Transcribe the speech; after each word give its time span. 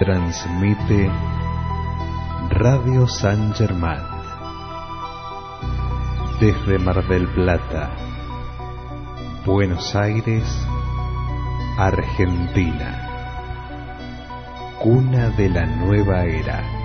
Transmite 0.00 1.10
Radio 2.48 3.06
San 3.06 3.52
Germán 3.52 4.00
desde 6.40 6.78
Mar 6.78 7.06
del 7.06 7.28
Plata, 7.28 7.90
Buenos 9.44 9.94
Aires, 9.94 10.66
Argentina, 11.76 13.10
cuna 14.78 15.28
de 15.36 15.50
la 15.50 15.66
nueva 15.66 16.24
era. 16.24 16.79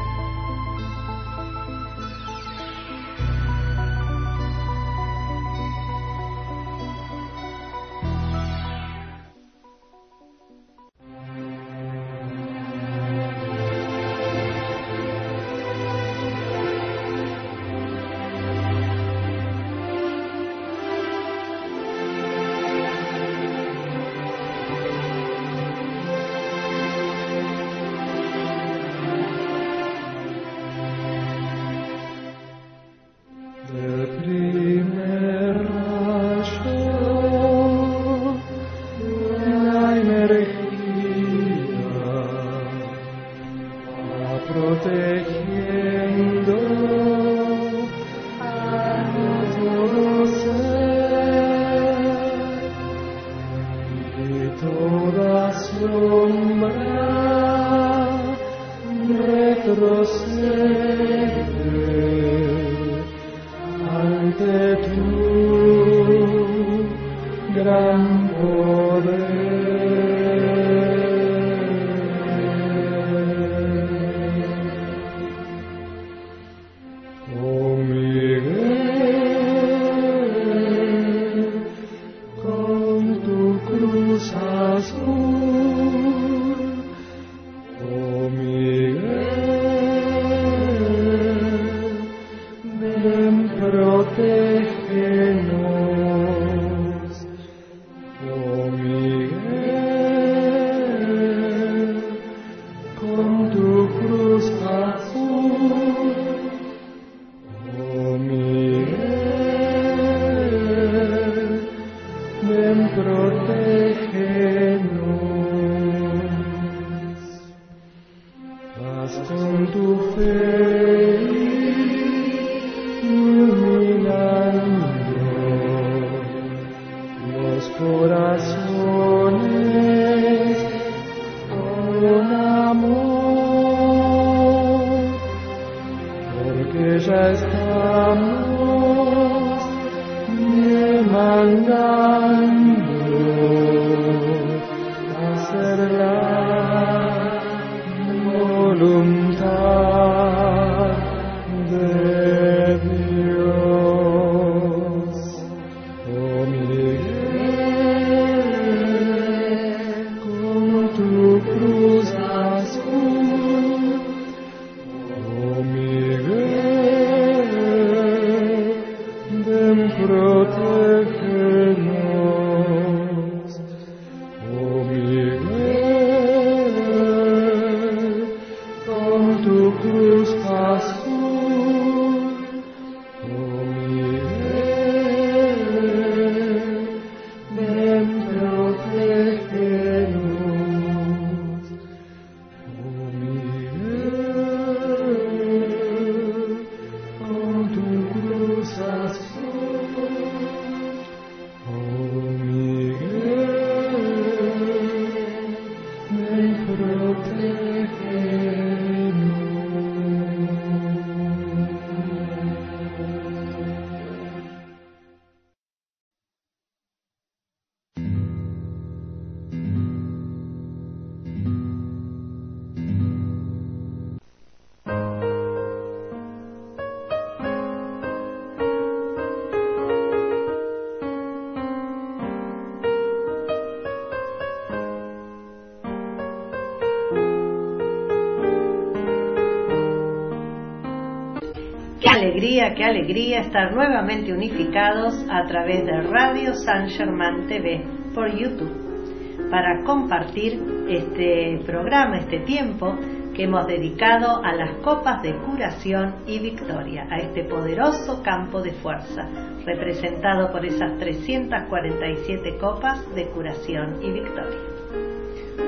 Qué 242.75 242.83
alegría 242.83 243.39
estar 243.39 243.73
nuevamente 243.73 244.33
unificados 244.33 245.13
a 245.29 245.47
través 245.47 245.85
de 245.85 246.01
Radio 246.01 246.53
San 246.55 246.89
Germán 246.89 247.47
TV 247.47 247.81
por 248.13 248.29
YouTube 248.35 249.49
para 249.49 249.83
compartir 249.83 250.61
este 250.89 251.61
programa, 251.65 252.17
este 252.17 252.39
tiempo 252.39 252.97
que 253.33 253.43
hemos 253.43 253.65
dedicado 253.67 254.43
a 254.43 254.53
las 254.53 254.75
copas 254.81 255.21
de 255.21 255.35
curación 255.35 256.15
y 256.27 256.39
victoria, 256.39 257.07
a 257.09 257.19
este 257.19 257.43
poderoso 257.45 258.21
campo 258.23 258.61
de 258.61 258.71
fuerza, 258.71 259.27
representado 259.65 260.51
por 260.51 260.65
esas 260.65 260.97
347 260.99 262.57
copas 262.59 263.13
de 263.15 263.25
curación 263.27 264.01
y 264.01 264.11
victoria. 264.11 264.59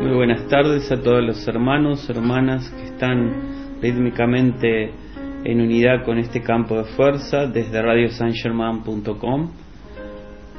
Muy 0.01 0.13
buenas 0.13 0.45
tardes 0.47 0.91
a 0.91 1.01
todos 1.01 1.23
los 1.23 1.47
hermanos, 1.47 2.09
hermanas 2.09 2.69
que 2.69 2.85
están 2.85 3.79
rítmicamente 3.81 5.06
en 5.43 5.61
unidad 5.61 6.03
con 6.03 6.17
este 6.17 6.41
campo 6.41 6.77
de 6.77 6.83
fuerza 6.83 7.47
desde 7.47 7.81
radiosangerman.com. 7.81 9.51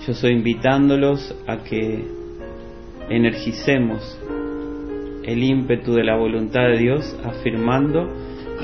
Yo 0.06 0.14
soy 0.14 0.32
invitándolos 0.32 1.34
a 1.46 1.58
que 1.58 2.04
energicemos 3.10 4.18
el 5.24 5.42
ímpetu 5.42 5.94
de 5.94 6.04
la 6.04 6.16
voluntad 6.16 6.68
de 6.68 6.78
Dios 6.78 7.18
afirmando 7.24 8.08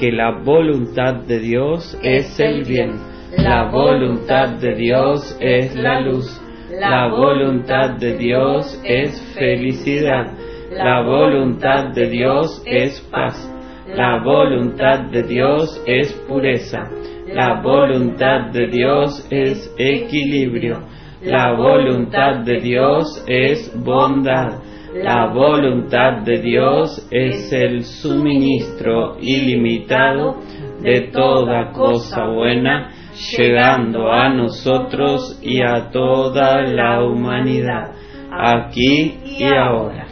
que 0.00 0.10
la 0.10 0.30
voluntad 0.30 1.14
de 1.26 1.40
Dios 1.40 1.98
es 2.02 2.38
el 2.40 2.64
bien, 2.64 2.92
la 3.36 3.70
voluntad 3.70 4.58
de 4.60 4.74
Dios 4.74 5.36
es 5.40 5.74
la 5.74 6.00
luz, 6.00 6.40
la 6.70 7.08
voluntad 7.08 7.98
de 7.98 8.16
Dios 8.16 8.80
es 8.84 9.20
felicidad, 9.34 10.32
la 10.70 11.02
voluntad 11.02 11.92
de 11.94 12.08
Dios 12.08 12.62
es 12.66 13.00
paz, 13.10 13.50
la 13.86 14.22
voluntad 14.22 15.10
de 15.10 15.22
Dios 15.22 15.82
es 15.86 16.12
pureza, 16.26 16.88
la 17.28 17.60
voluntad 17.60 18.50
de 18.50 18.66
Dios 18.68 19.26
es 19.30 19.72
equilibrio, 19.78 20.80
la 21.22 21.52
voluntad 21.52 22.44
de 22.44 22.60
Dios 22.60 23.22
es 23.26 23.72
bondad, 23.76 24.62
la 24.94 25.26
voluntad 25.26 26.22
de 26.22 26.40
Dios 26.40 27.06
es 27.10 27.52
el 27.52 27.84
suministro 27.84 29.16
ilimitado 29.20 30.36
de 30.80 31.10
toda 31.12 31.72
cosa 31.72 32.26
buena, 32.26 32.90
llegando 33.36 34.10
a 34.10 34.28
nosotros 34.28 35.40
y 35.42 35.60
a 35.60 35.90
toda 35.90 36.62
la 36.62 37.02
humanidad, 37.04 37.92
aquí 38.30 39.18
y 39.24 39.44
ahora. 39.44 40.06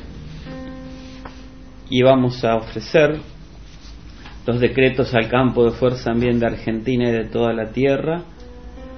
Y 1.88 2.02
vamos 2.02 2.45
a 2.45 2.57
ofrecer 2.57 3.31
los 4.46 4.61
decretos 4.61 5.14
al 5.14 5.28
campo 5.28 5.64
de 5.64 5.70
fuerza 5.72 6.11
ambiente 6.11 6.40
de 6.40 6.52
Argentina 6.52 7.08
y 7.08 7.12
de 7.12 7.25
toda 7.25 7.52
la 7.52 7.70
tierra, 7.70 8.22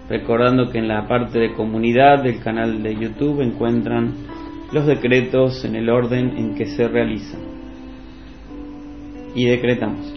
recordando 0.08 0.70
que 0.70 0.78
en 0.78 0.88
la 0.88 1.06
parte 1.06 1.38
de 1.38 1.52
comunidad 1.52 2.22
del 2.22 2.40
canal 2.40 2.82
de 2.82 2.94
YouTube 2.94 3.40
encuentran 3.42 4.14
los 4.72 4.86
decretos 4.86 5.64
en 5.64 5.76
el 5.76 5.88
orden 5.88 6.36
en 6.36 6.54
que 6.54 6.66
se 6.66 6.88
realizan. 6.88 7.40
Y 9.34 9.46
decretamos, 9.46 10.14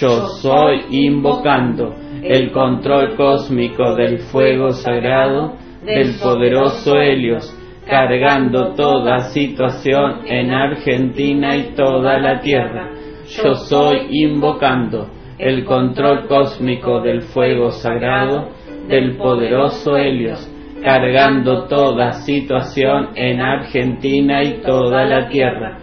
yo 0.00 0.26
soy 0.40 0.82
invocando 0.90 1.94
el 2.22 2.52
control 2.52 3.16
cósmico 3.16 3.94
del 3.94 4.18
fuego 4.18 4.70
sagrado 4.70 5.56
del 5.84 6.14
poderoso 6.22 6.96
Helios, 6.96 7.56
cargando 7.86 8.74
toda 8.74 9.30
situación 9.30 10.26
en 10.26 10.52
Argentina 10.52 11.56
y 11.56 11.74
toda 11.74 12.18
la 12.18 12.40
tierra. 12.40 12.90
Yo 13.36 13.54
soy 13.54 14.08
invocando 14.10 15.06
el 15.38 15.64
control 15.64 16.26
cósmico 16.28 17.00
del 17.00 17.22
fuego 17.22 17.70
sagrado 17.70 18.50
del 18.88 19.16
poderoso 19.16 19.96
Helios, 19.96 20.46
cargando 20.82 21.64
toda 21.64 22.12
situación 22.12 23.08
en 23.14 23.40
Argentina 23.40 24.42
y 24.42 24.60
toda 24.60 25.06
la 25.06 25.28
tierra. 25.30 25.78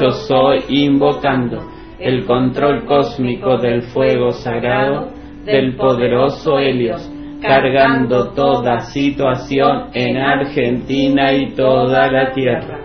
Yo 0.00 0.12
soy 0.12 0.64
invocando 0.68 1.60
el 1.98 2.24
control 2.24 2.86
cósmico 2.86 3.58
del 3.58 3.82
fuego 3.82 4.32
sagrado 4.32 5.10
del 5.44 5.76
poderoso 5.76 6.58
Helios, 6.58 7.06
cargando 7.42 8.30
toda 8.30 8.80
situación 8.80 9.90
en 9.92 10.16
Argentina 10.16 11.34
y 11.34 11.50
toda 11.54 12.10
la 12.10 12.32
tierra. 12.32 12.83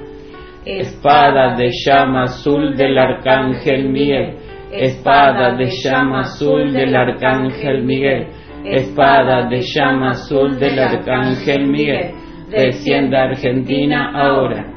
Espada 0.77 1.55
de 1.55 1.71
llama 1.83 2.25
azul 2.25 2.75
del 2.77 2.95
arcángel 2.95 3.89
Miguel, 3.89 4.35
espada 4.71 5.55
de 5.57 5.65
llama 5.65 6.19
azul 6.19 6.71
del 6.71 6.95
arcángel 6.95 7.83
Miguel. 7.83 8.27
Espada 8.63 9.49
de 9.49 9.61
llama 9.61 10.11
azul 10.11 10.59
del 10.59 10.77
arcángel 10.77 11.65
Miguel, 11.65 12.11
desciende 12.51 13.17
a 13.17 13.23
Argentina 13.23 14.11
ahora. 14.13 14.67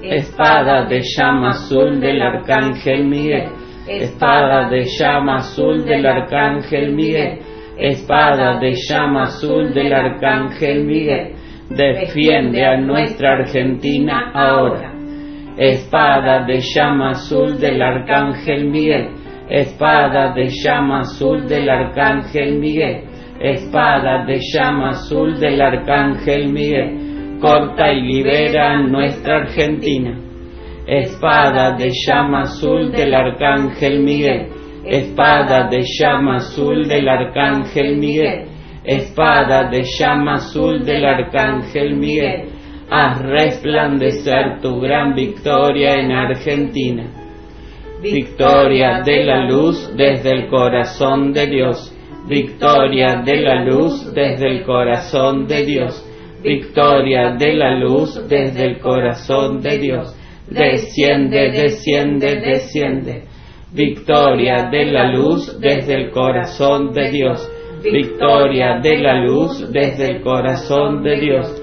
Espada 0.00 0.84
de 0.84 1.02
llama 1.02 1.50
azul 1.50 1.98
del 1.98 2.22
arcángel 2.22 3.04
Miguel, 3.04 3.48
espada 3.88 4.68
de 4.68 4.84
llama 4.84 5.38
azul 5.38 5.84
del 5.84 6.06
arcángel 6.06 6.92
Miguel, 6.92 7.40
espada 7.78 8.60
de 8.60 8.74
llama 8.88 9.24
azul 9.24 9.74
del 9.74 9.92
arcángel 9.92 10.84
Miguel, 10.84 11.34
defiende 11.70 12.64
a 12.64 12.76
nuestra 12.76 13.32
Argentina 13.38 14.30
ahora. 14.32 14.95
Espada 15.58 16.44
de 16.44 16.60
llama 16.60 17.10
azul 17.12 17.58
del 17.58 17.80
arcángel 17.80 18.68
Miguel, 18.68 19.08
espada 19.48 20.34
de 20.34 20.50
llama 20.50 21.00
azul 21.00 21.48
del 21.48 21.70
arcángel 21.70 22.58
Miguel, 22.58 23.04
espada 23.40 24.26
de 24.26 24.38
llama 24.52 24.90
azul 24.90 25.40
del 25.40 25.60
arcángel 25.62 26.52
Miguel, 26.52 27.38
corta 27.40 27.90
y 27.90 28.02
libera 28.02 28.82
nuestra 28.82 29.36
Argentina. 29.36 30.18
Espada 30.86 31.74
de 31.76 31.90
llama 31.90 32.42
azul 32.42 32.92
del 32.92 33.14
arcángel 33.14 34.00
Miguel, 34.00 34.48
espada 34.84 35.68
de 35.68 35.82
llama 35.98 36.36
azul 36.36 36.86
del 36.86 37.08
arcángel 37.08 37.96
Miguel, 37.96 38.44
espada 38.84 39.70
de 39.70 39.82
llama 39.82 40.34
azul 40.34 40.84
del 40.84 41.04
arcángel 41.04 41.96
Miguel, 41.96 42.55
haz 42.90 43.22
resplandecer 43.22 44.60
tu 44.60 44.80
gran 44.80 45.14
victoria 45.14 45.94
en 45.94 46.12
Argentina. 46.12 47.04
Victoria 48.02 49.02
de 49.04 49.24
la 49.24 49.46
luz 49.46 49.90
desde 49.96 50.30
el 50.30 50.48
corazón 50.48 51.32
de 51.32 51.46
Dios, 51.46 51.92
victoria 52.28 53.22
de 53.24 53.36
la 53.40 53.64
luz 53.64 54.12
desde 54.14 54.46
el 54.46 54.64
corazón 54.64 55.46
de 55.46 55.64
Dios, 55.64 56.04
victoria 56.42 57.32
de 57.32 57.54
la 57.54 57.78
luz 57.78 58.28
desde 58.28 58.64
el 58.64 58.78
corazón 58.78 59.60
de 59.60 59.78
Dios, 59.78 60.14
desciende, 60.48 61.50
desciende, 61.50 62.36
desciende, 62.36 63.24
victoria 63.72 64.68
de 64.70 64.84
la 64.86 65.10
luz 65.10 65.58
desde 65.58 65.94
el 65.94 66.10
corazón 66.10 66.92
de 66.92 67.10
Dios, 67.10 67.50
victoria 67.82 68.78
de 68.80 68.98
la 68.98 69.24
luz 69.24 69.72
desde 69.72 70.16
el 70.16 70.20
corazón 70.22 71.02
de 71.02 71.20
Dios, 71.20 71.62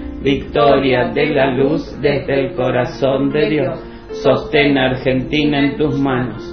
Victoria 0.23 1.09
de 1.09 1.25
la 1.27 1.51
luz 1.51 1.99
desde 2.01 2.39
el 2.39 2.55
corazón 2.55 3.31
de 3.31 3.49
Dios. 3.49 3.79
Sostén 4.23 4.77
Argentina 4.77 5.59
en 5.59 5.77
tus 5.77 5.97
manos. 5.99 6.43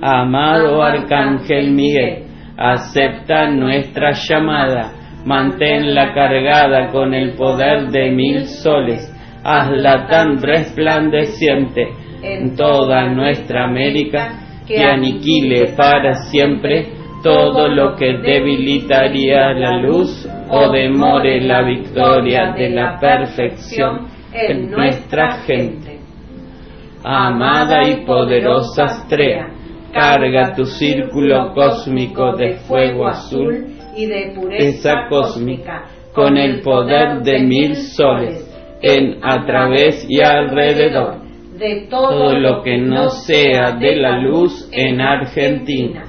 Amado 0.00 0.82
Arcángel 0.82 1.72
Miguel, 1.72 2.24
acepta 2.56 3.48
nuestra 3.50 4.12
llamada, 4.12 4.92
manténla 5.24 6.12
cargada 6.12 6.90
con 6.90 7.14
el 7.14 7.32
poder 7.36 7.88
de 7.90 8.10
mil 8.10 8.44
soles, 8.44 9.10
hazla 9.42 10.06
tan 10.06 10.42
resplandeciente 10.42 11.88
en 12.22 12.54
toda 12.54 13.08
nuestra 13.08 13.64
América 13.64 14.40
que 14.66 14.82
aniquile 14.82 15.74
para 15.76 16.14
siempre 16.14 17.03
todo 17.24 17.66
lo 17.66 17.96
que 17.96 18.18
debilitaría 18.18 19.52
la 19.54 19.78
luz 19.78 20.28
o 20.48 20.70
demore 20.70 21.40
la 21.40 21.62
victoria 21.62 22.52
de 22.52 22.70
la 22.70 23.00
perfección 23.00 24.06
en 24.32 24.70
nuestra 24.70 25.42
gente 25.44 25.94
amada 27.04 27.86
y 27.86 28.04
poderosa 28.06 28.84
estrella, 28.86 29.48
carga 29.92 30.54
tu 30.54 30.64
círculo 30.64 31.52
cósmico 31.52 32.34
de 32.34 32.54
fuego 32.66 33.06
azul 33.06 33.66
y 33.94 34.06
de 34.06 34.32
pureza 34.34 35.06
cósmica, 35.08 35.84
con 36.14 36.38
el 36.38 36.62
poder 36.62 37.22
de 37.22 37.40
mil 37.40 37.76
soles, 37.76 38.50
en, 38.80 39.18
a 39.22 39.44
través 39.44 40.06
y 40.08 40.20
alrededor 40.20 41.22
de 41.58 41.86
todo 41.88 42.36
lo 42.38 42.62
que 42.62 42.78
no 42.78 43.10
sea 43.10 43.72
de 43.72 43.96
la 43.96 44.18
luz 44.18 44.68
en 44.72 45.00
Argentina. 45.00 46.04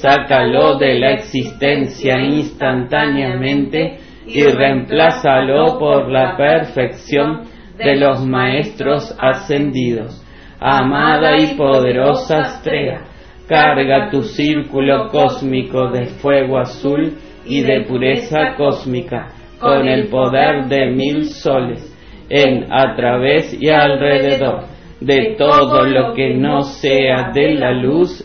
Sácalo 0.00 0.78
de 0.78 0.98
la 0.98 1.10
existencia 1.12 2.20
instantáneamente 2.20 3.98
y 4.26 4.42
reemplázalo 4.44 5.78
por 5.78 6.08
la 6.08 6.36
perfección 6.36 7.42
de 7.76 7.96
los 7.96 8.24
maestros 8.24 9.16
ascendidos. 9.18 10.24
Amada 10.60 11.36
y 11.38 11.56
poderosa 11.56 12.42
estrella, 12.42 13.00
carga 13.48 14.10
tu 14.10 14.22
círculo 14.22 15.08
cósmico 15.08 15.88
de 15.88 16.06
fuego 16.06 16.58
azul 16.58 17.14
y 17.46 17.62
de 17.62 17.80
pureza 17.82 18.54
cósmica 18.56 19.28
con 19.58 19.88
el 19.88 20.08
poder 20.08 20.66
de 20.66 20.90
mil 20.90 21.24
soles 21.24 21.94
en, 22.28 22.72
a 22.72 22.94
través 22.94 23.56
y 23.60 23.68
alrededor 23.70 24.64
de 25.00 25.36
todo 25.38 25.84
lo 25.84 26.14
que 26.14 26.34
no 26.34 26.62
sea 26.62 27.30
de 27.32 27.54
la 27.54 27.72
luz 27.72 28.24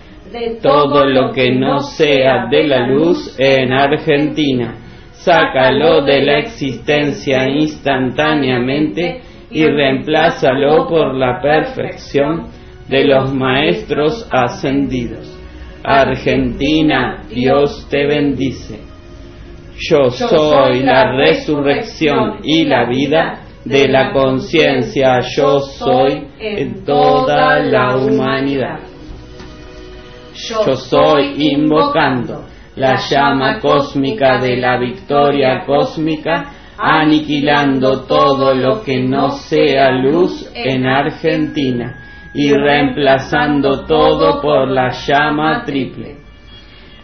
de 0.31 0.59
todo 0.61 1.05
lo 1.05 1.31
que 1.33 1.51
no 1.51 1.79
sea 1.79 2.47
de 2.49 2.67
la 2.67 2.87
luz 2.87 3.35
en 3.37 3.73
Argentina. 3.73 4.75
Sácalo 5.11 6.03
de 6.03 6.21
la 6.21 6.39
existencia 6.39 7.49
instantáneamente 7.49 9.21
y 9.51 9.65
reemplázalo 9.65 10.87
por 10.87 11.15
la 11.15 11.41
perfección 11.41 12.47
de 12.87 13.03
los 13.05 13.33
maestros 13.33 14.27
ascendidos. 14.31 15.37
Argentina, 15.83 17.23
Dios 17.29 17.87
te 17.89 18.07
bendice. 18.07 18.79
Yo 19.77 20.09
soy 20.11 20.83
la 20.83 21.11
resurrección 21.11 22.39
y 22.43 22.65
la 22.65 22.85
vida 22.87 23.41
de 23.65 23.87
la 23.87 24.11
conciencia 24.11 25.19
yo 25.35 25.59
soy 25.59 26.27
en 26.39 26.85
toda 26.85 27.59
la 27.59 27.97
humanidad. 27.97 28.90
Yo 30.33 30.75
soy 30.75 31.35
invocando 31.53 32.45
la 32.75 32.95
llama 33.09 33.59
cósmica 33.59 34.37
de 34.39 34.57
la 34.57 34.77
victoria 34.77 35.65
cósmica, 35.65 36.53
aniquilando 36.77 38.05
todo 38.05 38.53
lo 38.55 38.81
que 38.83 39.03
no 39.03 39.31
sea 39.31 39.91
luz 39.91 40.49
en 40.53 40.85
Argentina 40.85 42.29
y 42.33 42.53
reemplazando 42.53 43.85
todo 43.85 44.41
por 44.41 44.69
la 44.69 44.89
llama 44.91 45.63
triple. 45.65 46.17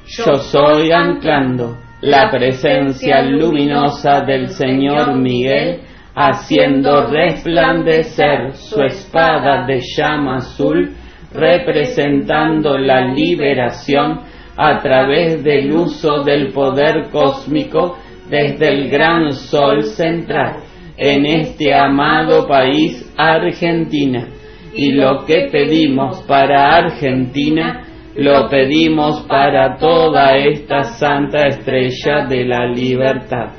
Yo 0.07 0.36
soy 0.36 0.91
anclando 0.91 1.77
la 2.01 2.31
presencia 2.31 3.22
luminosa 3.24 4.22
del 4.22 4.50
Señor 4.50 5.15
Miguel 5.15 5.81
haciendo 6.15 7.05
resplandecer 7.07 8.53
su 8.55 8.81
espada 8.81 9.67
de 9.67 9.81
llama 9.96 10.38
azul, 10.38 10.96
representando 11.34 12.77
la 12.77 13.07
liberación 13.07 14.22
a 14.55 14.79
través 14.79 15.43
del 15.43 15.72
uso 15.72 16.24
del 16.24 16.51
poder 16.51 17.10
cósmico 17.12 17.98
desde 18.29 18.69
el 18.69 18.89
gran 18.89 19.31
sol 19.34 19.84
central 19.84 20.57
en 20.98 21.25
este 21.25 21.74
amado 21.74 22.48
país 22.48 23.13
Argentina. 23.15 24.27
Y 24.74 24.91
lo 24.91 25.25
que 25.25 25.48
pedimos 25.51 26.22
para 26.24 26.75
Argentina, 26.75 27.84
lo 28.15 28.50
pedimos 28.50 29.22
para 29.27 29.77
toda 29.77 30.36
esta 30.38 30.84
santa 30.84 31.48
estrella 31.48 32.25
de 32.27 32.46
la 32.46 32.67
libertad. 32.67 33.53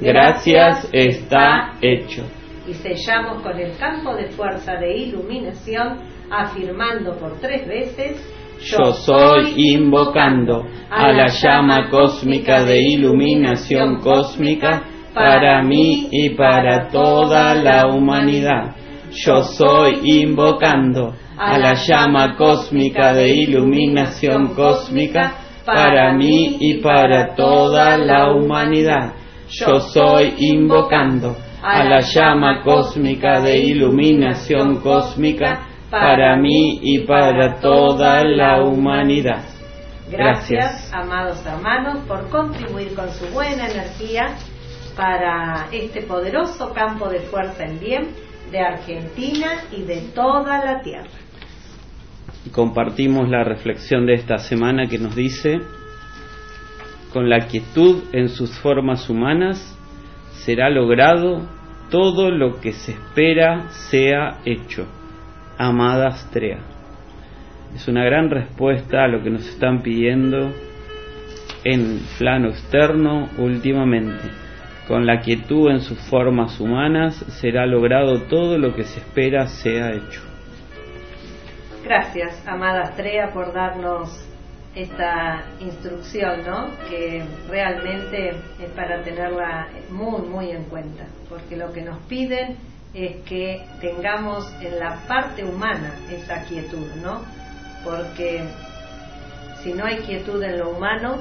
Gracias 0.00 0.88
está 0.92 1.74
hecho. 1.80 2.24
Y 2.66 2.72
sellamos 2.74 3.42
con 3.42 3.58
el 3.58 3.76
campo 3.76 4.14
de 4.14 4.30
fuerza 4.30 4.74
de 4.76 4.96
iluminación, 4.96 6.00
afirmando 6.30 7.16
por 7.16 7.38
tres 7.40 7.66
veces, 7.68 8.22
yo 8.60 8.92
soy 8.92 9.52
invocando 9.56 10.64
a 10.90 11.12
la 11.12 11.26
llama 11.26 11.90
cósmica 11.90 12.64
de 12.64 12.80
iluminación 12.80 14.00
cósmica 14.00 14.84
para 15.12 15.62
mí 15.62 16.08
y 16.10 16.30
para 16.30 16.88
toda 16.88 17.54
la 17.54 17.88
humanidad. 17.88 18.74
Yo 19.12 19.42
soy 19.42 20.00
invocando 20.04 21.14
a 21.36 21.58
la 21.58 21.74
llama 21.74 22.36
cósmica 22.36 23.12
de 23.12 23.28
iluminación 23.34 24.54
cósmica 24.54 25.34
para 25.64 26.14
mí 26.14 26.56
y 26.60 26.78
para 26.80 27.34
toda 27.34 27.96
la 27.98 28.32
humanidad. 28.32 29.12
yo 29.48 29.78
soy 29.80 30.34
invocando 30.38 31.36
a 31.64 31.82
la 31.84 32.00
llama 32.00 32.62
cósmica 32.62 33.40
de 33.40 33.58
iluminación 33.58 34.80
cósmica 34.80 35.66
para 35.90 36.36
mí 36.36 36.78
y 36.82 37.06
para 37.06 37.58
toda 37.58 38.22
la 38.22 38.62
humanidad. 38.62 39.44
Gracias, 40.10 40.92
amados 40.92 41.44
hermanos, 41.46 42.00
por 42.06 42.28
contribuir 42.28 42.94
con 42.94 43.10
su 43.10 43.26
buena 43.28 43.66
energía 43.66 44.36
para 44.94 45.68
este 45.72 46.02
poderoso 46.02 46.74
campo 46.74 47.08
de 47.08 47.20
fuerza 47.20 47.64
en 47.64 47.80
bien 47.80 48.10
de 48.50 48.60
Argentina 48.60 49.62
y 49.72 49.84
de 49.84 50.02
toda 50.14 50.62
la 50.62 50.82
tierra. 50.82 51.08
Compartimos 52.52 53.30
la 53.30 53.42
reflexión 53.42 54.04
de 54.04 54.14
esta 54.14 54.36
semana 54.36 54.86
que 54.86 54.98
nos 54.98 55.16
dice, 55.16 55.60
con 57.10 57.30
la 57.30 57.46
quietud 57.46 58.02
en 58.12 58.28
sus 58.28 58.50
formas 58.58 59.08
humanas, 59.08 59.78
será 60.44 60.70
logrado 60.70 61.42
todo 61.90 62.30
lo 62.30 62.60
que 62.60 62.72
se 62.72 62.92
espera 62.92 63.70
sea 63.90 64.38
hecho. 64.44 64.86
Amada 65.58 66.08
Astrea. 66.08 66.58
Es 67.74 67.88
una 67.88 68.04
gran 68.04 68.30
respuesta 68.30 69.04
a 69.04 69.08
lo 69.08 69.22
que 69.22 69.30
nos 69.30 69.46
están 69.46 69.82
pidiendo 69.82 70.52
en 71.64 72.00
plano 72.18 72.48
externo 72.48 73.28
últimamente. 73.38 74.30
Con 74.86 75.06
la 75.06 75.20
quietud 75.20 75.70
en 75.70 75.80
sus 75.80 75.98
formas 76.10 76.60
humanas 76.60 77.16
será 77.40 77.66
logrado 77.66 78.22
todo 78.22 78.58
lo 78.58 78.74
que 78.74 78.84
se 78.84 79.00
espera 79.00 79.46
sea 79.46 79.92
hecho. 79.92 80.20
Gracias, 81.84 82.46
amada 82.46 82.82
Astrea, 82.82 83.32
por 83.32 83.52
darnos 83.52 84.33
esta 84.74 85.44
instrucción, 85.60 86.44
¿no? 86.44 86.68
Que 86.88 87.24
realmente 87.48 88.30
es 88.30 88.70
para 88.74 89.02
tenerla 89.02 89.68
muy, 89.90 90.22
muy 90.22 90.50
en 90.50 90.64
cuenta, 90.64 91.04
porque 91.28 91.56
lo 91.56 91.72
que 91.72 91.82
nos 91.82 91.98
piden 92.04 92.56
es 92.92 93.16
que 93.24 93.64
tengamos 93.80 94.50
en 94.60 94.78
la 94.78 94.96
parte 95.08 95.44
humana 95.44 95.94
esa 96.10 96.42
quietud, 96.44 96.86
¿no? 97.02 97.22
Porque 97.84 98.42
si 99.62 99.72
no 99.72 99.84
hay 99.84 99.98
quietud 99.98 100.42
en 100.42 100.58
lo 100.58 100.70
humano, 100.70 101.18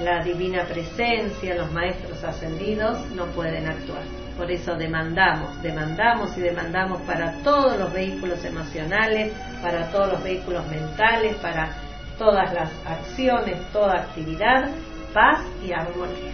la 0.00 0.22
divina 0.24 0.64
presencia, 0.64 1.54
los 1.54 1.70
maestros 1.72 2.22
ascendidos 2.24 2.98
no 3.12 3.26
pueden 3.26 3.66
actuar. 3.68 4.02
Por 4.36 4.50
eso 4.50 4.74
demandamos, 4.74 5.62
demandamos 5.62 6.36
y 6.38 6.40
demandamos 6.40 7.02
para 7.02 7.32
todos 7.44 7.78
los 7.78 7.92
vehículos 7.92 8.44
emocionales, 8.44 9.32
para 9.62 9.90
todos 9.90 10.12
los 10.12 10.22
vehículos 10.24 10.66
mentales, 10.68 11.36
para 11.36 11.70
todas 12.18 12.52
las 12.52 12.70
acciones, 12.86 13.58
toda 13.72 14.02
actividad, 14.02 14.68
paz 15.12 15.40
y 15.66 15.72
armonía. 15.72 16.32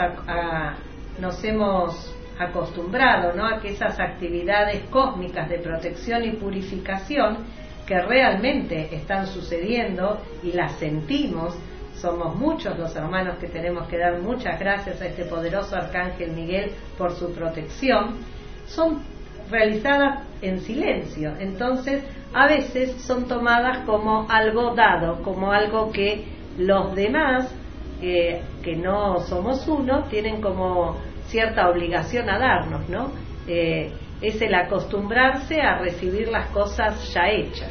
nos 1.21 1.45
hemos 1.45 2.15
acostumbrado 2.39 3.35
¿no? 3.35 3.47
a 3.47 3.61
que 3.61 3.71
esas 3.71 3.99
actividades 3.99 4.85
cósmicas 4.91 5.49
de 5.49 5.59
protección 5.59 6.25
y 6.25 6.33
purificación 6.33 7.39
que 7.87 8.01
realmente 8.01 8.95
están 8.95 9.27
sucediendo 9.27 10.21
y 10.43 10.53
las 10.53 10.73
sentimos, 10.73 11.57
somos 12.01 12.35
muchos 12.37 12.79
los 12.79 12.95
hermanos 12.97 13.39
que 13.39 13.49
tenemos 13.49 13.89
que 13.89 13.99
dar 13.99 14.21
muchas 14.21 14.59
gracias 14.59 15.01
a 15.01 15.07
este 15.07 15.25
poderoso 15.25 15.77
arcángel 15.77 16.33
Miguel 16.33 16.73
por 16.97 17.13
su 17.13 17.33
protección, 17.33 18.19
son 18.67 19.03
realizadas 19.51 20.25
en 20.43 20.61
silencio. 20.61 21.33
Entonces, 21.39 22.03
a 22.35 22.47
veces 22.47 23.01
son 23.03 23.27
tomadas 23.27 23.87
como 23.87 24.27
algo 24.29 24.75
dado, 24.75 25.23
como 25.23 25.53
algo 25.53 25.91
que 25.91 26.25
los 26.59 26.95
demás 26.95 27.55
que 28.01 28.77
no 28.77 29.21
somos 29.21 29.67
uno, 29.67 30.05
tienen 30.05 30.41
como 30.41 30.97
cierta 31.27 31.69
obligación 31.69 32.29
a 32.31 32.39
darnos, 32.39 32.89
¿no? 32.89 33.11
Eh, 33.47 33.93
es 34.21 34.41
el 34.41 34.55
acostumbrarse 34.55 35.61
a 35.61 35.79
recibir 35.79 36.29
las 36.29 36.49
cosas 36.51 37.13
ya 37.13 37.29
hechas. 37.29 37.71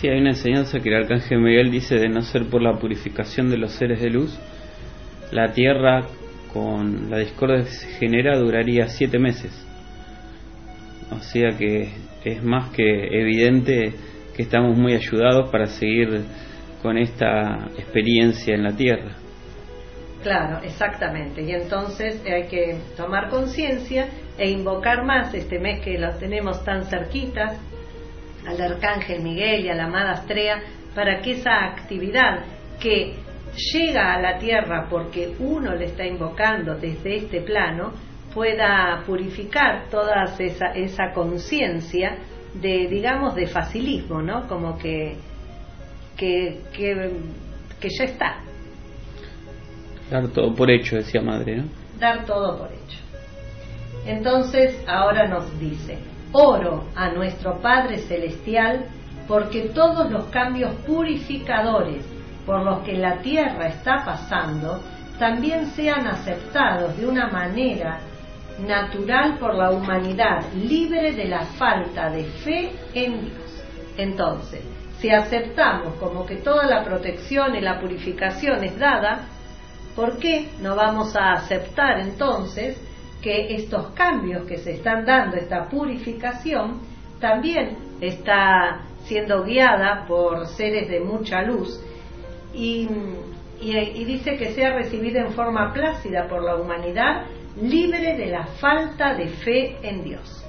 Sí, 0.00 0.08
hay 0.08 0.18
una 0.18 0.30
enseñanza 0.30 0.80
que 0.80 0.88
el 0.88 0.94
arcángel 0.94 1.40
Miguel 1.40 1.70
dice 1.70 1.96
de 1.96 2.08
no 2.08 2.22
ser 2.22 2.46
por 2.46 2.62
la 2.62 2.78
purificación 2.78 3.50
de 3.50 3.58
los 3.58 3.72
seres 3.72 4.00
de 4.00 4.08
luz, 4.08 4.34
la 5.30 5.52
tierra 5.52 6.06
con 6.54 7.10
la 7.10 7.18
discordia 7.18 7.58
que 7.64 7.70
se 7.70 7.86
genera 7.98 8.38
duraría 8.38 8.88
siete 8.88 9.18
meses. 9.18 9.52
O 11.10 11.18
sea 11.18 11.50
que 11.58 11.90
es 12.24 12.42
más 12.42 12.70
que 12.70 13.08
evidente 13.08 13.92
que 14.34 14.42
estamos 14.44 14.74
muy 14.74 14.94
ayudados 14.94 15.50
para 15.50 15.66
seguir 15.66 16.22
con 16.80 16.96
esta 16.96 17.68
experiencia 17.76 18.54
en 18.54 18.62
la 18.62 18.72
tierra. 18.74 19.16
Claro, 20.22 20.62
exactamente. 20.64 21.42
Y 21.42 21.52
entonces 21.52 22.22
hay 22.24 22.46
que 22.48 22.78
tomar 22.96 23.28
conciencia 23.28 24.08
e 24.38 24.48
invocar 24.48 25.04
más 25.04 25.34
este 25.34 25.58
mes 25.58 25.80
que 25.84 25.98
lo 25.98 26.14
tenemos 26.14 26.64
tan 26.64 26.86
cerquitas 26.86 27.58
al 28.46 28.60
Arcángel 28.60 29.22
Miguel 29.22 29.64
y 29.64 29.68
a 29.68 29.74
la 29.74 29.84
amada 29.84 30.12
Astrea 30.12 30.62
para 30.94 31.20
que 31.20 31.32
esa 31.32 31.64
actividad 31.64 32.44
que 32.80 33.16
llega 33.72 34.14
a 34.14 34.20
la 34.20 34.38
tierra 34.38 34.86
porque 34.88 35.34
uno 35.38 35.74
le 35.74 35.86
está 35.86 36.06
invocando 36.06 36.74
desde 36.76 37.16
este 37.16 37.40
plano 37.40 37.92
pueda 38.32 39.02
purificar 39.06 39.88
toda 39.90 40.24
esa, 40.38 40.66
esa 40.66 41.12
conciencia 41.12 42.16
de, 42.54 42.86
digamos, 42.88 43.34
de 43.34 43.46
facilismo, 43.46 44.22
¿no? 44.22 44.46
Como 44.46 44.78
que, 44.78 45.16
que, 46.16 46.60
que, 46.72 47.10
que 47.80 47.88
ya 47.88 48.04
está, 48.04 48.40
Dar 50.10 50.26
todo 50.28 50.52
por 50.54 50.68
hecho, 50.68 50.96
decía 50.96 51.22
madre, 51.22 51.58
¿no? 51.58 51.64
Dar 52.00 52.26
todo 52.26 52.58
por 52.58 52.68
hecho. 52.72 52.98
Entonces 54.04 54.82
ahora 54.88 55.28
nos 55.28 55.58
dice, 55.60 55.98
oro 56.32 56.84
a 56.94 57.10
nuestro 57.10 57.60
Padre 57.60 57.98
Celestial 57.98 58.86
porque 59.26 59.70
todos 59.70 60.10
los 60.10 60.24
cambios 60.26 60.72
purificadores 60.86 62.04
por 62.46 62.62
los 62.62 62.80
que 62.80 62.94
la 62.94 63.18
tierra 63.18 63.68
está 63.68 64.04
pasando 64.04 64.80
también 65.18 65.66
sean 65.66 66.06
aceptados 66.06 66.96
de 66.96 67.06
una 67.06 67.28
manera 67.28 68.00
natural 68.66 69.38
por 69.38 69.54
la 69.54 69.70
humanidad, 69.70 70.52
libre 70.54 71.12
de 71.12 71.26
la 71.26 71.42
falta 71.42 72.10
de 72.10 72.24
fe 72.24 72.72
en 72.94 73.20
Dios. 73.26 73.64
Entonces, 73.96 74.62
si 74.98 75.10
aceptamos 75.10 75.94
como 75.94 76.26
que 76.26 76.36
toda 76.36 76.66
la 76.66 76.84
protección 76.84 77.54
y 77.54 77.60
la 77.60 77.80
purificación 77.80 78.64
es 78.64 78.78
dada, 78.78 79.26
¿Por 80.00 80.18
qué 80.18 80.48
no 80.60 80.76
vamos 80.76 81.16
a 81.16 81.32
aceptar 81.32 82.00
entonces 82.00 82.76
que 83.22 83.54
estos 83.54 83.90
cambios 83.92 84.46
que 84.46 84.58
se 84.58 84.72
están 84.72 85.04
dando, 85.04 85.36
esta 85.36 85.68
purificación, 85.68 86.80
también 87.20 87.76
está 88.00 88.80
siendo 89.04 89.44
guiada 89.44 90.06
por 90.06 90.46
seres 90.46 90.88
de 90.88 91.00
mucha 91.00 91.42
luz 91.42 91.80
y, 92.54 92.88
dice 93.60 94.36
que 94.36 94.52
sea 94.52 94.74
recibida 94.74 95.20
en 95.20 95.32
forma 95.32 95.72
plácida 95.72 96.26
por 96.28 96.42
la 96.42 96.56
humanidad, 96.56 97.26
libre 97.60 98.16
de 98.16 98.26
la 98.26 98.46
falta 98.46 99.14
de 99.14 99.28
fe 99.28 99.76
en 99.82 100.02
Dios. 100.02 100.44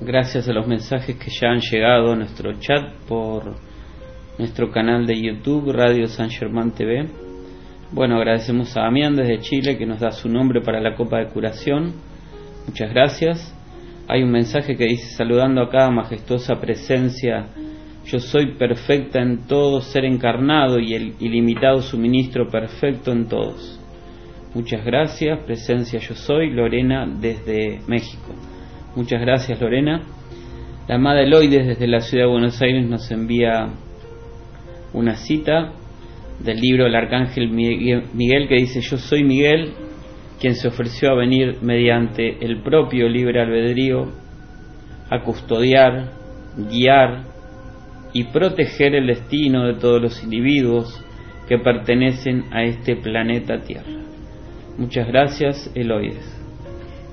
Gracias 0.00 0.48
a 0.48 0.52
los 0.52 0.66
mensajes 0.66 1.16
que 1.16 1.30
ya 1.30 1.48
han 1.48 1.60
llegado 1.60 2.12
a 2.12 2.16
nuestro 2.16 2.58
chat 2.58 2.94
por 3.06 3.54
nuestro 4.38 4.70
canal 4.70 5.06
de 5.06 5.20
YouTube, 5.20 5.72
Radio 5.72 6.06
San 6.06 6.30
Germán 6.30 6.72
TV 6.72 7.29
bueno, 7.92 8.16
agradecemos 8.16 8.76
a 8.76 8.82
Damián 8.82 9.16
desde 9.16 9.40
Chile 9.40 9.76
que 9.76 9.84
nos 9.84 9.98
da 9.98 10.12
su 10.12 10.28
nombre 10.28 10.60
para 10.60 10.80
la 10.80 10.94
copa 10.94 11.18
de 11.18 11.26
curación. 11.26 11.92
Muchas 12.66 12.90
gracias. 12.90 13.56
Hay 14.06 14.22
un 14.22 14.30
mensaje 14.30 14.76
que 14.76 14.84
dice 14.84 15.16
saludando 15.16 15.60
a 15.60 15.70
cada 15.70 15.90
majestuosa 15.90 16.60
presencia, 16.60 17.46
yo 18.04 18.18
soy 18.18 18.54
perfecta 18.54 19.20
en 19.20 19.46
todo 19.46 19.80
ser 19.80 20.04
encarnado 20.04 20.78
y 20.78 20.94
el 20.94 21.14
ilimitado 21.20 21.82
suministro 21.82 22.48
perfecto 22.48 23.12
en 23.12 23.26
todos. 23.26 23.80
Muchas 24.54 24.84
gracias, 24.84 25.38
presencia 25.44 25.98
yo 26.00 26.14
soy, 26.14 26.50
Lorena 26.50 27.06
desde 27.06 27.80
México. 27.88 28.34
Muchas 28.96 29.20
gracias 29.20 29.60
Lorena. 29.60 30.02
La 30.88 30.96
amada 30.96 31.22
Eloides 31.22 31.66
desde 31.66 31.86
la 31.86 32.00
ciudad 32.00 32.24
de 32.24 32.30
Buenos 32.30 32.60
Aires 32.62 32.88
nos 32.88 33.10
envía 33.10 33.68
una 34.92 35.14
cita 35.14 35.72
del 36.40 36.58
libro 36.58 36.84
del 36.84 36.94
arcángel 36.94 37.50
Miguel 37.50 38.48
que 38.48 38.54
dice, 38.54 38.80
yo 38.80 38.96
soy 38.96 39.24
Miguel, 39.24 39.72
quien 40.40 40.54
se 40.54 40.68
ofreció 40.68 41.10
a 41.10 41.16
venir 41.16 41.58
mediante 41.60 42.44
el 42.44 42.62
propio 42.62 43.08
libre 43.08 43.40
albedrío 43.42 44.08
a 45.10 45.20
custodiar, 45.20 46.12
guiar 46.56 47.24
y 48.12 48.24
proteger 48.24 48.94
el 48.94 49.06
destino 49.06 49.66
de 49.66 49.74
todos 49.74 50.00
los 50.00 50.22
individuos 50.22 51.04
que 51.46 51.58
pertenecen 51.58 52.44
a 52.52 52.62
este 52.62 52.96
planeta 52.96 53.60
Tierra. 53.60 54.00
Muchas 54.78 55.06
gracias, 55.08 55.70
Eloides. 55.74 56.38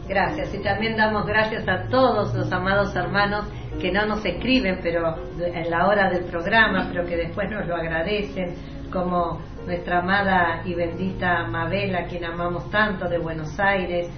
Gracias 0.07 0.55
y 0.55 0.63
también 0.63 0.95
damos 0.95 1.25
gracias 1.25 1.67
a 1.67 1.89
todos 1.89 2.33
los 2.33 2.49
amados 2.53 2.95
hermanos 2.95 3.45
que 3.81 3.91
no 3.91 4.05
nos 4.05 4.23
escriben, 4.23 4.79
pero 4.81 5.15
en 5.53 5.69
la 5.69 5.87
hora 5.87 6.09
del 6.09 6.23
programa, 6.25 6.87
pero 6.89 7.05
que 7.05 7.17
después 7.17 7.49
nos 7.51 7.67
lo 7.67 7.75
agradecen 7.75 8.53
como 8.91 9.39
nuestra 9.65 9.99
amada 9.99 10.61
y 10.65 10.73
bendita 10.73 11.45
Mabel, 11.47 11.95
a 11.95 12.05
quien 12.05 12.25
amamos 12.25 12.69
tanto 12.69 13.07
de 13.07 13.17
Buenos 13.17 13.59
Aires, 13.59 14.09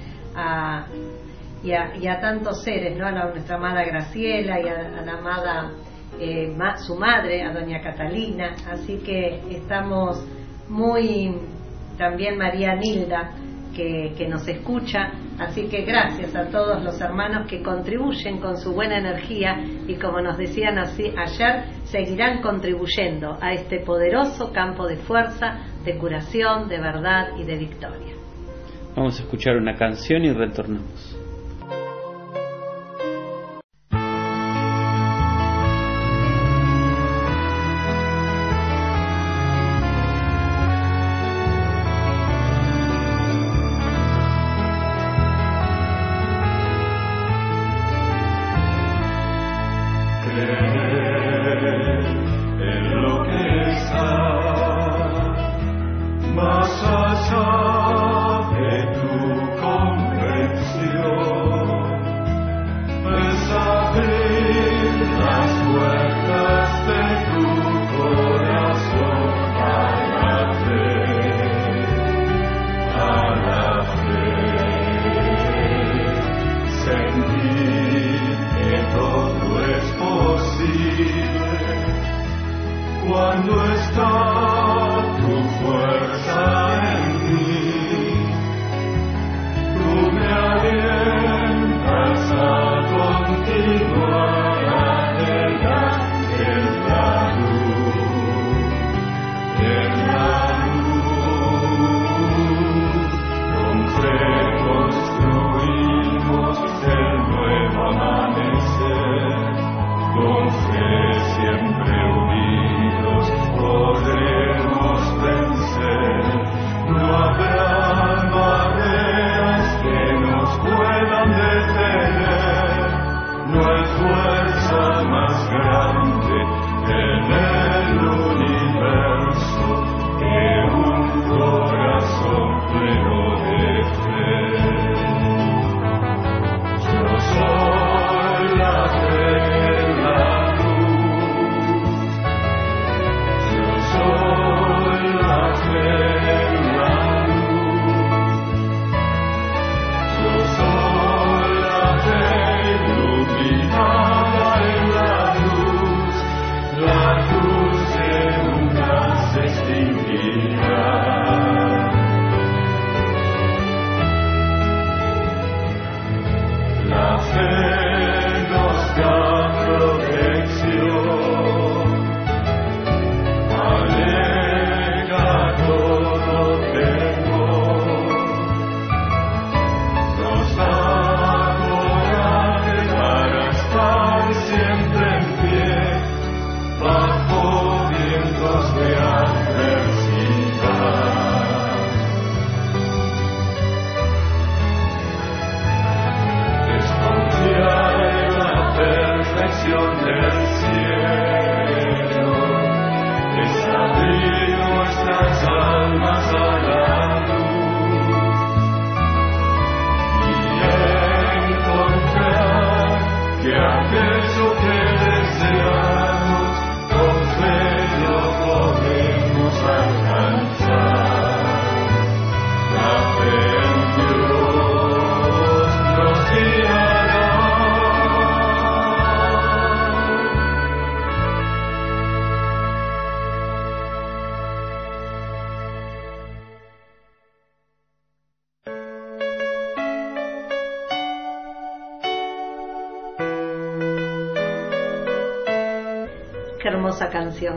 y, 1.63 1.73
a, 1.73 2.19
tantos 2.21 2.63
seres, 2.63 2.97
¿no? 2.97 3.07
a, 3.07 3.11
nuestra 3.11 3.55
amada 3.55 3.83
Graciela 3.83 4.59
y 4.61 4.67
a, 4.67 5.01
la 5.01 5.13
amada 5.13 5.71
eh, 6.19 6.55
su 6.77 6.95
madre, 6.95 7.43
a 7.43 7.53
doña 7.53 7.81
Catalina. 7.81 8.55
Así 8.71 8.97
que 8.97 9.41
estamos 9.49 10.25
muy, 10.69 11.35
también 11.97 12.37
María 12.37 12.75
Nilda, 12.75 13.31
que, 14.17 14.27
nos 14.27 14.47
escucha. 14.47 15.11
Así 15.37 15.67
que 15.67 15.83
gracias 15.83 16.35
a 16.35 16.49
todos 16.49 16.83
los 16.83 16.99
hermanos 17.01 17.47
que 17.47 17.61
contribuyen 17.61 18.39
con 18.39 18.57
su 18.57 18.73
buena 18.73 18.97
energía 18.97 19.57
y 19.87 19.95
como 19.95 20.21
nos 20.21 20.37
decían 20.37 20.77
así 20.77 21.13
ayer, 21.17 21.63
seguirán 21.85 22.41
contribuyendo 22.41 23.37
a 23.41 23.53
este 23.53 23.79
poderoso 23.79 24.51
campo 24.51 24.87
de 24.87 24.97
fuerza, 24.97 25.59
de 25.85 25.97
curación, 25.97 26.67
de 26.67 26.79
verdad 26.79 27.29
y 27.37 27.43
de 27.43 27.57
victoria. 27.57 28.13
Vamos 28.95 29.19
a 29.19 29.23
escuchar 29.23 29.55
una 29.55 29.75
canción 29.75 30.23
y 30.23 30.33
retornamos. 30.33 31.18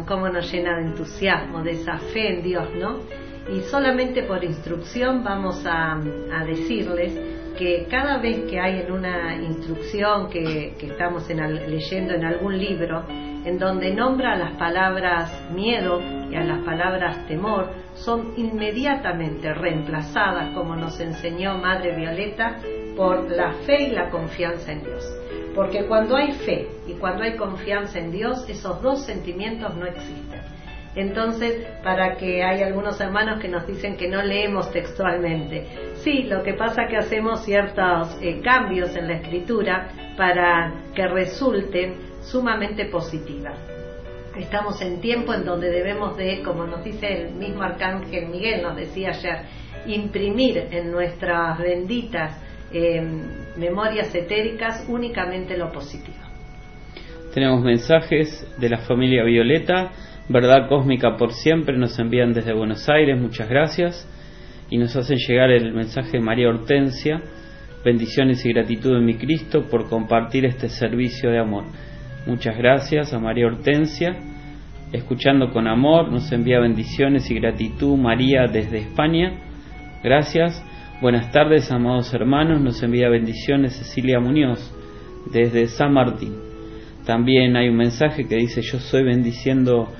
Cómo 0.07 0.29
nos 0.29 0.51
llena 0.53 0.77
de 0.77 0.87
entusiasmo, 0.87 1.63
de 1.63 1.73
esa 1.73 1.99
fe 1.99 2.37
en 2.37 2.43
Dios, 2.43 2.69
¿no? 2.75 3.01
Y 3.51 3.61
solamente 3.63 4.23
por 4.23 4.45
instrucción 4.45 5.25
vamos 5.25 5.65
a, 5.67 6.01
decirles 6.47 7.13
que 7.59 7.87
cada 7.91 8.19
vez 8.19 8.49
que 8.49 8.59
hay 8.59 8.81
en 8.81 8.93
una 8.93 9.37
instrucción 9.37 10.29
que, 10.29 10.75
estamos 10.81 11.29
leyendo 11.29 12.15
en 12.15 12.25
algún 12.25 12.59
libro, 12.59 13.05
en 13.09 13.59
donde 13.59 13.93
nombra 13.93 14.37
las 14.37 14.57
palabras 14.57 15.51
miedo 15.53 16.01
y 16.31 16.37
a 16.37 16.45
las 16.45 16.61
palabras 16.65 17.27
temor, 17.27 17.71
son 17.95 18.33
inmediatamente 18.37 19.53
reemplazadas, 19.53 20.55
como 20.55 20.77
nos 20.77 20.99
enseñó 21.01 21.59
Madre 21.59 21.97
Violeta, 21.97 22.59
por 22.97 23.31
la 23.31 23.53
fe 23.67 23.89
y 23.89 23.91
la 23.91 24.11
confianza 24.11 24.73
en 24.73 24.85
Dios. 24.85 25.05
Porque 25.55 25.87
cuando 25.87 26.17
hay 26.17 26.33
fe 26.33 26.69
cuando 27.03 27.25
hay 27.25 27.37
confianza 27.37 27.99
en 27.99 28.13
Dios, 28.13 28.49
esos 28.49 28.81
dos 28.81 29.05
sentimientos 29.05 29.75
no 29.75 29.87
existen. 29.87 30.41
Entonces, 30.95 31.67
para 31.83 32.17
que 32.17 32.45
hay 32.45 32.63
algunos 32.63 33.01
hermanos 33.01 33.41
que 33.41 33.49
nos 33.49 33.67
dicen 33.67 33.97
que 33.97 34.07
no 34.07 34.23
leemos 34.23 34.71
textualmente. 34.71 35.67
Sí, 35.97 36.23
lo 36.23 36.45
que 36.45 36.55
pasa 36.55 36.85
es 36.85 36.91
que 36.91 36.97
hacemos 36.99 37.45
ciertos 37.45 38.17
eh, 38.21 38.41
cambios 38.41 38.95
en 38.95 39.09
la 39.09 39.15
escritura 39.15 39.89
para 40.17 40.73
que 40.95 41.09
resulten 41.09 41.97
sumamente 42.21 42.85
positivas. 42.85 43.59
Estamos 44.37 44.81
en 44.81 45.01
tiempo 45.01 45.35
en 45.35 45.45
donde 45.45 45.71
debemos 45.71 46.17
de, 46.17 46.41
como 46.43 46.67
nos 46.67 46.85
dice 46.85 47.25
el 47.25 47.35
mismo 47.35 47.65
arcángel 47.65 48.29
Miguel, 48.29 48.63
nos 48.63 48.77
decía 48.77 49.09
ayer, 49.09 49.41
imprimir 49.87 50.69
en 50.71 50.93
nuestras 50.93 51.59
benditas 51.59 52.39
memorias 53.57 54.15
etéricas 54.15 54.87
únicamente 54.89 55.57
lo 55.57 55.73
positivo. 55.73 56.22
Tenemos 57.35 57.65
mensajes 57.65 58.47
de 58.59 58.69
la 58.69 58.79
familia 58.79 59.25
Violeta, 59.25 59.91
Verdad 60.29 60.69
Cósmica 60.69 61.17
por 61.17 61.33
siempre, 61.33 61.79
nos 61.79 61.99
envían 61.99 62.35
desde 62.35 62.53
Buenos 62.53 62.89
Aires, 62.91 63.19
muchas 63.19 63.49
gracias, 63.49 64.07
y 64.69 64.77
nos 64.77 64.95
hacen 64.97 65.17
llegar 65.17 65.51
el 65.51 65.73
mensaje 65.73 66.19
de 66.19 66.21
María 66.21 66.51
Hortensia, 66.51 67.23
bendiciones 67.85 68.45
y 68.45 68.53
gratitud 68.53 68.97
en 68.97 69.07
mi 69.07 69.15
Cristo 69.15 69.67
por 69.71 69.89
compartir 69.89 70.45
este 70.45 70.69
servicio 70.69 71.31
de 71.31 71.39
amor. 71.39 71.65
Muchas 72.27 72.57
gracias 72.59 73.15
a 73.15 73.19
María 73.19 73.47
Hortensia, 73.47 74.15
escuchando 74.93 75.53
con 75.53 75.67
amor, 75.67 76.13
nos 76.13 76.31
envía 76.33 76.61
bendiciones 76.61 77.31
y 77.31 77.35
gratitud 77.35 77.97
María 77.97 78.47
desde 78.47 78.77
España, 78.77 79.33
gracias. 80.05 80.63
Buenas 81.01 81.33
tardes, 81.33 81.73
amados 81.73 82.13
hermanos. 82.15 82.61
Nos 82.61 82.81
envía 82.83 83.09
bendiciones 83.09 83.73
Cecilia 83.73 84.21
Muñoz 84.21 84.73
desde 85.33 85.67
San 85.67 85.95
Martín. 85.95 86.52
También 87.07 87.57
hay 87.57 87.69
un 87.69 87.77
mensaje 87.77 88.27
que 88.27 88.37
dice, 88.37 88.63
yo 88.63 88.79
soy 88.79 89.03
bendiciendo 89.03 89.93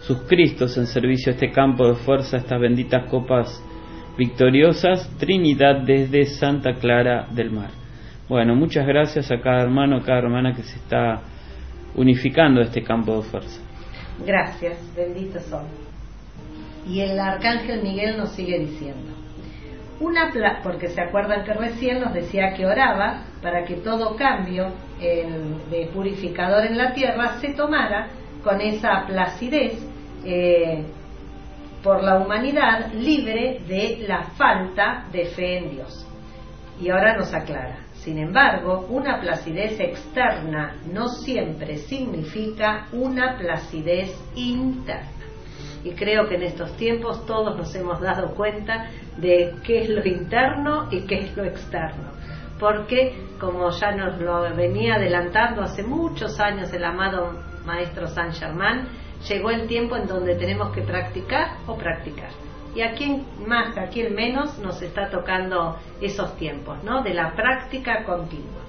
sus 0.00 0.22
Cristos 0.22 0.76
en 0.76 0.86
servicio 0.86 1.32
a 1.32 1.34
este 1.34 1.50
campo 1.50 1.88
de 1.88 1.94
fuerza, 1.94 2.36
estas 2.36 2.60
benditas 2.60 3.08
copas 3.10 3.62
victoriosas, 4.18 5.10
Trinidad 5.18 5.82
desde 5.82 6.26
Santa 6.26 6.74
Clara 6.74 7.26
del 7.32 7.50
Mar. 7.50 7.70
Bueno, 8.28 8.54
muchas 8.54 8.86
gracias 8.86 9.30
a 9.30 9.40
cada 9.40 9.62
hermano, 9.62 9.96
a 9.96 10.02
cada 10.02 10.18
hermana 10.18 10.54
que 10.54 10.62
se 10.62 10.76
está 10.76 11.22
unificando 11.94 12.60
este 12.60 12.82
campo 12.82 13.16
de 13.16 13.22
fuerza. 13.22 13.60
Gracias, 14.26 14.78
benditos 14.94 15.42
son. 15.44 15.64
Y 16.86 17.00
el 17.00 17.18
arcángel 17.18 17.82
Miguel 17.82 18.16
nos 18.16 18.32
sigue 18.32 18.58
diciendo, 18.58 19.19
una 20.00 20.32
porque 20.62 20.88
se 20.88 21.00
acuerdan 21.00 21.44
que 21.44 21.52
recién 21.52 22.00
nos 22.00 22.12
decía 22.14 22.54
que 22.54 22.66
oraba 22.66 23.24
para 23.42 23.64
que 23.64 23.76
todo 23.76 24.16
cambio 24.16 24.72
de 24.98 25.90
purificador 25.92 26.64
en 26.64 26.78
la 26.78 26.92
tierra 26.92 27.38
se 27.40 27.52
tomara 27.52 28.08
con 28.42 28.60
esa 28.60 29.04
placidez 29.06 29.78
eh, 30.24 30.84
por 31.82 32.02
la 32.02 32.18
humanidad 32.18 32.92
libre 32.92 33.60
de 33.66 34.04
la 34.06 34.24
falta 34.36 35.06
de 35.12 35.26
fe 35.26 35.58
en 35.58 35.70
Dios. 35.70 36.06
Y 36.80 36.88
ahora 36.90 37.16
nos 37.16 37.32
aclara, 37.34 37.80
Sin 37.92 38.16
embargo, 38.16 38.86
una 38.88 39.20
placidez 39.20 39.78
externa 39.78 40.76
no 40.90 41.08
siempre 41.08 41.76
significa 41.76 42.86
una 42.92 43.36
placidez 43.36 44.18
interna. 44.34 45.19
Y 45.84 45.92
creo 45.92 46.28
que 46.28 46.34
en 46.34 46.42
estos 46.42 46.76
tiempos 46.76 47.24
todos 47.26 47.56
nos 47.56 47.74
hemos 47.74 48.00
dado 48.00 48.34
cuenta 48.34 48.90
de 49.16 49.54
qué 49.64 49.82
es 49.82 49.88
lo 49.88 50.06
interno 50.06 50.88
y 50.90 51.02
qué 51.02 51.20
es 51.20 51.36
lo 51.36 51.44
externo. 51.44 52.10
Porque, 52.58 53.14
como 53.40 53.70
ya 53.70 53.92
nos 53.92 54.20
lo 54.20 54.42
venía 54.54 54.96
adelantando 54.96 55.62
hace 55.62 55.82
muchos 55.82 56.38
años 56.38 56.72
el 56.72 56.84
amado 56.84 57.32
maestro 57.64 58.06
Saint 58.08 58.34
Germain, 58.34 58.86
llegó 59.26 59.50
el 59.50 59.66
tiempo 59.66 59.96
en 59.96 60.06
donde 60.06 60.34
tenemos 60.34 60.70
que 60.72 60.82
practicar 60.82 61.56
o 61.66 61.76
practicar. 61.76 62.30
Y 62.74 62.82
a 62.82 62.92
quien 62.92 63.24
más, 63.46 63.76
a 63.76 63.88
quien 63.88 64.14
menos 64.14 64.58
nos 64.58 64.80
está 64.82 65.08
tocando 65.08 65.76
esos 66.00 66.36
tiempos, 66.36 66.82
¿no? 66.84 67.02
De 67.02 67.14
la 67.14 67.32
práctica 67.34 68.04
continua. 68.04 68.60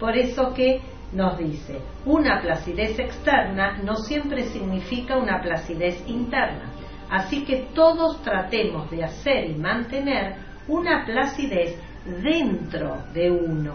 Por 0.00 0.16
eso 0.16 0.52
que 0.54 0.80
nos 1.12 1.38
dice, 1.38 1.78
una 2.04 2.40
placidez 2.40 2.98
externa 2.98 3.78
no 3.84 3.96
siempre 3.96 4.44
significa 4.44 5.16
una 5.16 5.40
placidez 5.40 6.02
interna. 6.08 6.70
Así 7.10 7.44
que 7.44 7.68
todos 7.74 8.22
tratemos 8.22 8.90
de 8.90 9.04
hacer 9.04 9.50
y 9.50 9.54
mantener 9.54 10.34
una 10.66 11.04
placidez 11.04 11.78
dentro 12.22 13.04
de 13.12 13.30
uno. 13.30 13.74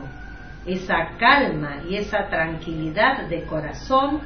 Esa 0.66 1.18
calma 1.18 1.82
y 1.88 1.96
esa 1.96 2.28
tranquilidad 2.28 3.28
de 3.28 3.44
corazón 3.44 4.20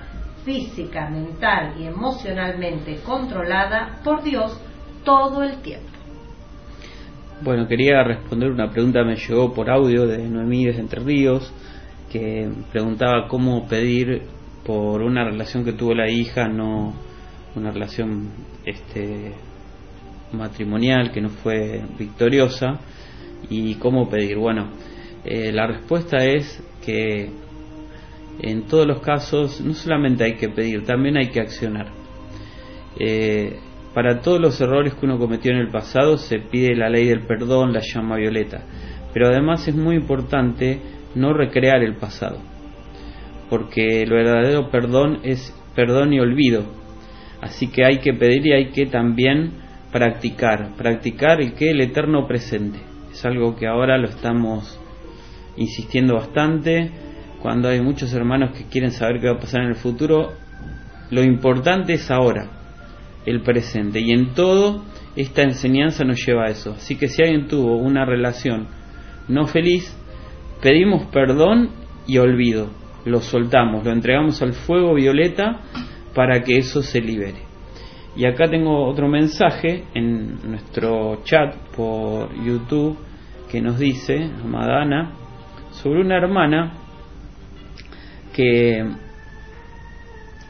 física, 0.44 1.10
mental 1.10 1.76
y 1.80 1.86
emocionalmente 1.86 3.00
controlada 3.06 4.00
por 4.04 4.24
Dios 4.24 4.60
todo 5.04 5.44
el 5.44 5.62
tiempo. 5.62 5.90
Bueno, 7.42 7.68
quería 7.68 8.04
responder 8.04 8.52
una 8.52 8.70
pregunta 8.72 9.04
me 9.04 9.16
llegó 9.16 9.54
por 9.54 9.70
audio 9.70 10.08
de 10.08 10.18
Noemí 10.30 10.66
desde 10.66 10.82
Entre 10.82 11.02
Ríos, 11.02 11.52
que 12.14 12.48
preguntaba 12.72 13.28
cómo 13.28 13.68
pedir 13.68 14.22
por 14.64 15.02
una 15.02 15.26
relación 15.26 15.66
que 15.66 15.74
tuvo 15.74 15.96
la 15.96 16.10
hija, 16.10 16.48
no 16.48 16.94
una 17.56 17.72
relación 17.72 18.30
este 18.66 19.34
matrimonial 20.32 21.12
que 21.12 21.22
no 21.22 21.30
fue 21.30 21.82
victoriosa 21.98 22.80
y 23.50 23.76
cómo 23.76 24.10
pedir. 24.10 24.38
Bueno, 24.38 24.70
eh, 25.26 25.52
la 25.52 25.66
respuesta 25.66 26.18
es 26.24 26.64
que 26.86 27.32
en 28.40 28.64
todos 28.68 28.86
los 28.86 29.02
casos 29.02 29.60
no 29.62 29.74
solamente 29.74 30.24
hay 30.24 30.36
que 30.36 30.50
pedir, 30.50 30.86
también 30.86 31.18
hay 31.18 31.30
que 31.30 31.40
accionar. 31.40 31.88
Eh, 33.00 33.58
para 33.96 34.22
todos 34.22 34.40
los 34.40 34.62
errores 34.62 34.94
que 34.94 35.06
uno 35.06 35.18
cometió 35.18 35.52
en 35.52 35.58
el 35.58 35.70
pasado 35.70 36.18
se 36.18 36.40
pide 36.40 36.76
la 36.76 36.90
ley 36.90 37.08
del 37.08 37.26
perdón, 37.26 37.74
la 37.74 37.82
llama 37.82 38.18
violeta, 38.18 38.64
pero 39.14 39.28
además 39.28 39.68
es 39.68 39.76
muy 39.76 39.96
importante 39.96 40.80
no 41.16 41.34
recrear 41.34 41.84
el 41.84 41.96
pasado, 41.96 42.40
porque 43.50 44.04
el 44.04 44.10
verdadero 44.10 44.70
perdón 44.70 45.20
es 45.24 45.54
perdón 45.76 46.14
y 46.14 46.20
olvido, 46.20 46.64
así 47.42 47.68
que 47.68 47.86
hay 47.86 48.00
que 48.00 48.14
pedir 48.14 48.46
y 48.48 48.54
hay 48.54 48.66
que 48.72 48.86
también 48.86 49.54
practicar, 49.92 50.76
practicar 50.76 51.42
el 51.42 51.54
que 51.54 51.72
el 51.72 51.82
eterno 51.82 52.28
presente, 52.28 52.80
es 53.12 53.24
algo 53.26 53.56
que 53.56 53.68
ahora 53.68 53.98
lo 53.98 54.08
estamos 54.08 54.80
insistiendo 55.56 56.16
bastante, 56.16 56.92
cuando 57.42 57.68
hay 57.68 57.82
muchos 57.82 58.14
hermanos 58.14 58.52
que 58.58 58.66
quieren 58.66 58.92
saber 58.92 59.20
qué 59.20 59.28
va 59.28 59.36
a 59.36 59.40
pasar 59.40 59.64
en 59.64 59.70
el 59.70 59.76
futuro, 59.76 60.32
lo 61.12 61.22
importante 61.22 61.94
es 61.94 62.10
ahora, 62.10 62.48
el 63.26 63.42
presente. 63.42 64.00
Y 64.00 64.12
en 64.12 64.34
todo, 64.34 64.84
esta 65.16 65.44
enseñanza 65.44 66.04
nos 66.04 66.26
lleva 66.26 66.46
a 66.46 66.50
eso. 66.50 66.72
Así 66.72 66.96
que 66.96 67.08
si 67.08 67.22
alguien 67.22 67.48
tuvo 67.48 67.78
una 67.78 68.06
relación 68.06 68.68
no 69.28 69.46
feliz, 69.46 69.96
pedimos 70.64 71.06
perdón 71.08 71.70
y 72.08 72.18
olvido. 72.18 72.70
Lo 73.06 73.20
soltamos, 73.20 73.84
lo 73.84 73.92
entregamos 73.92 74.42
al 74.42 74.54
fuego 74.54 74.96
violeta 74.96 75.60
para 76.16 76.42
que 76.42 76.58
eso 76.58 76.82
se 76.82 77.02
libere. 77.02 77.44
Y 78.16 78.26
acá 78.26 78.48
tengo 78.50 78.86
otro 78.88 79.10
mensaje 79.10 79.84
en 79.94 80.38
nuestro 80.50 81.22
chat 81.26 81.54
por 81.76 82.34
YouTube 82.44 82.98
que 83.52 83.62
nos 83.62 83.78
dice, 83.78 84.30
Amadana, 84.44 85.12
sobre 85.72 86.02
una 86.02 86.16
hermana 86.16 86.74
que 88.34 88.86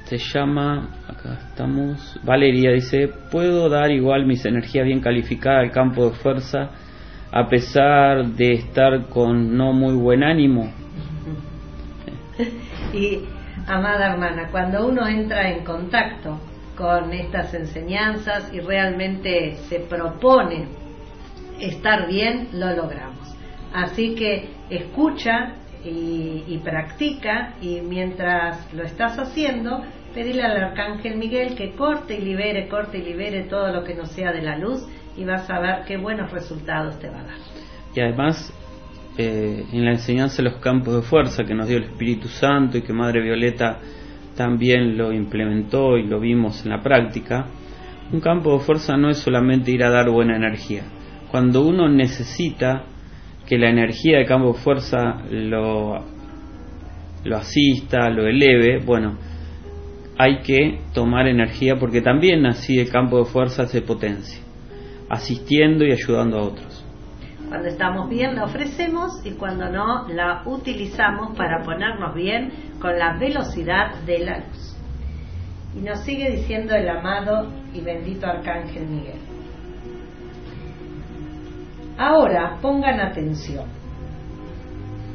se 0.05 0.17
llama, 0.17 0.89
acá 1.07 1.47
estamos, 1.49 2.19
Valeria 2.23 2.71
dice, 2.71 3.09
¿puedo 3.31 3.67
dar 3.67 3.89
igual 3.89 4.25
mis 4.25 4.45
energías 4.45 4.85
bien 4.85 4.99
calificadas 4.99 5.63
al 5.63 5.71
campo 5.71 6.09
de 6.09 6.15
fuerza 6.15 6.69
a 7.33 7.49
pesar 7.49 8.27
de 8.27 8.53
estar 8.53 9.07
con 9.09 9.57
no 9.57 9.73
muy 9.73 9.95
buen 9.95 10.23
ánimo? 10.23 10.71
Y, 12.93 13.21
amada 13.65 14.13
hermana, 14.13 14.49
cuando 14.51 14.87
uno 14.87 15.07
entra 15.07 15.49
en 15.49 15.63
contacto 15.63 16.39
con 16.77 17.11
estas 17.11 17.55
enseñanzas 17.55 18.53
y 18.53 18.59
realmente 18.59 19.55
se 19.67 19.79
propone 19.79 20.67
estar 21.59 22.07
bien, 22.07 22.49
lo 22.53 22.75
logramos. 22.75 23.35
Así 23.73 24.13
que 24.13 24.49
escucha 24.69 25.55
y, 25.83 26.59
practica 26.63 27.55
y 27.61 27.81
mientras 27.81 28.71
lo 28.75 28.83
estás 28.83 29.17
haciendo, 29.17 29.81
pedirle 30.13 30.43
al 30.43 30.65
Arcángel 30.65 31.17
Miguel 31.17 31.55
que 31.55 31.71
corte 31.71 32.15
y 32.15 32.21
libere, 32.21 32.67
corte 32.67 32.99
y 32.99 33.01
libere 33.01 33.45
todo 33.45 33.73
lo 33.73 33.83
que 33.83 33.95
no 33.95 34.05
sea 34.05 34.31
de 34.31 34.43
la 34.43 34.55
luz 34.55 34.87
y 35.17 35.25
vas 35.25 35.49
a 35.49 35.59
ver 35.59 35.83
qué 35.87 35.97
buenos 35.97 36.31
resultados 36.31 36.99
te 36.99 37.09
va 37.09 37.19
a 37.19 37.23
dar. 37.23 37.37
Y 37.95 37.99
además, 37.99 38.53
eh, 39.17 39.65
en 39.71 39.85
la 39.85 39.91
enseñanza 39.91 40.37
de 40.37 40.49
los 40.49 40.59
campos 40.59 40.95
de 40.95 41.01
fuerza 41.01 41.43
que 41.43 41.53
nos 41.53 41.67
dio 41.67 41.77
el 41.77 41.83
Espíritu 41.83 42.27
Santo 42.27 42.77
y 42.77 42.81
que 42.81 42.93
Madre 42.93 43.21
Violeta 43.21 43.79
también 44.35 44.97
lo 44.97 45.13
implementó 45.13 45.97
y 45.97 46.07
lo 46.07 46.19
vimos 46.19 46.65
en 46.65 46.71
la 46.71 46.81
práctica, 46.81 47.45
un 48.11 48.19
campo 48.19 48.53
de 48.53 48.59
fuerza 48.59 48.97
no 48.97 49.09
es 49.09 49.17
solamente 49.17 49.71
ir 49.71 49.83
a 49.83 49.89
dar 49.89 50.09
buena 50.09 50.35
energía. 50.35 50.83
Cuando 51.29 51.65
uno 51.65 51.89
necesita 51.89 52.83
que 53.47 53.57
la 53.57 53.69
energía 53.69 54.19
de 54.19 54.25
campo 54.25 54.53
de 54.53 54.59
fuerza 54.59 55.23
lo, 55.29 56.03
lo 57.23 57.37
asista, 57.37 58.09
lo 58.09 58.27
eleve, 58.27 58.79
bueno, 58.83 59.17
hay 60.17 60.41
que 60.41 60.79
tomar 60.93 61.27
energía 61.27 61.77
porque 61.77 62.01
también 62.01 62.45
así 62.45 62.79
el 62.79 62.89
campo 62.89 63.19
de 63.19 63.25
fuerza 63.25 63.65
se 63.67 63.81
potencia, 63.81 64.39
asistiendo 65.13 65.85
y 65.85 65.91
ayudando 65.91 66.37
a 66.37 66.41
otros. 66.43 66.85
Cuando 67.47 67.67
estamos 67.67 68.09
bien 68.09 68.35
la 68.35 68.45
ofrecemos 68.45 69.25
y 69.25 69.31
cuando 69.31 69.69
no 69.69 70.07
la 70.07 70.43
utilizamos 70.45 71.37
para 71.37 71.63
ponernos 71.63 72.15
bien 72.15 72.51
con 72.79 72.97
la 72.97 73.17
velocidad 73.17 73.93
de 74.05 74.19
la 74.19 74.39
luz. 74.39 74.75
Y 75.75 75.81
nos 75.81 75.99
sigue 76.01 76.31
diciendo 76.31 76.75
el 76.75 76.89
amado 76.89 77.51
y 77.73 77.81
bendito 77.81 78.27
Arcángel 78.27 78.87
Miguel. 78.87 79.19
Ahora 81.97 82.57
pongan 82.61 82.99
atención. 82.99 83.65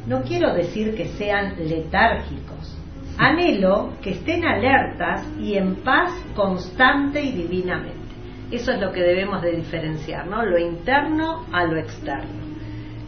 No 0.07 0.21
quiero 0.21 0.53
decir 0.53 0.95
que 0.95 1.05
sean 1.09 1.55
letárgicos. 1.57 2.77
Anhelo 3.17 3.93
que 4.01 4.11
estén 4.11 4.45
alertas 4.45 5.27
y 5.39 5.55
en 5.55 5.75
paz 5.83 6.11
constante 6.35 7.21
y 7.21 7.33
divinamente. 7.33 7.98
Eso 8.51 8.71
es 8.71 8.79
lo 8.79 8.91
que 8.91 9.01
debemos 9.01 9.41
de 9.41 9.51
diferenciar, 9.51 10.25
¿no? 10.27 10.43
Lo 10.43 10.57
interno 10.57 11.45
a 11.51 11.65
lo 11.65 11.77
externo. 11.77 12.49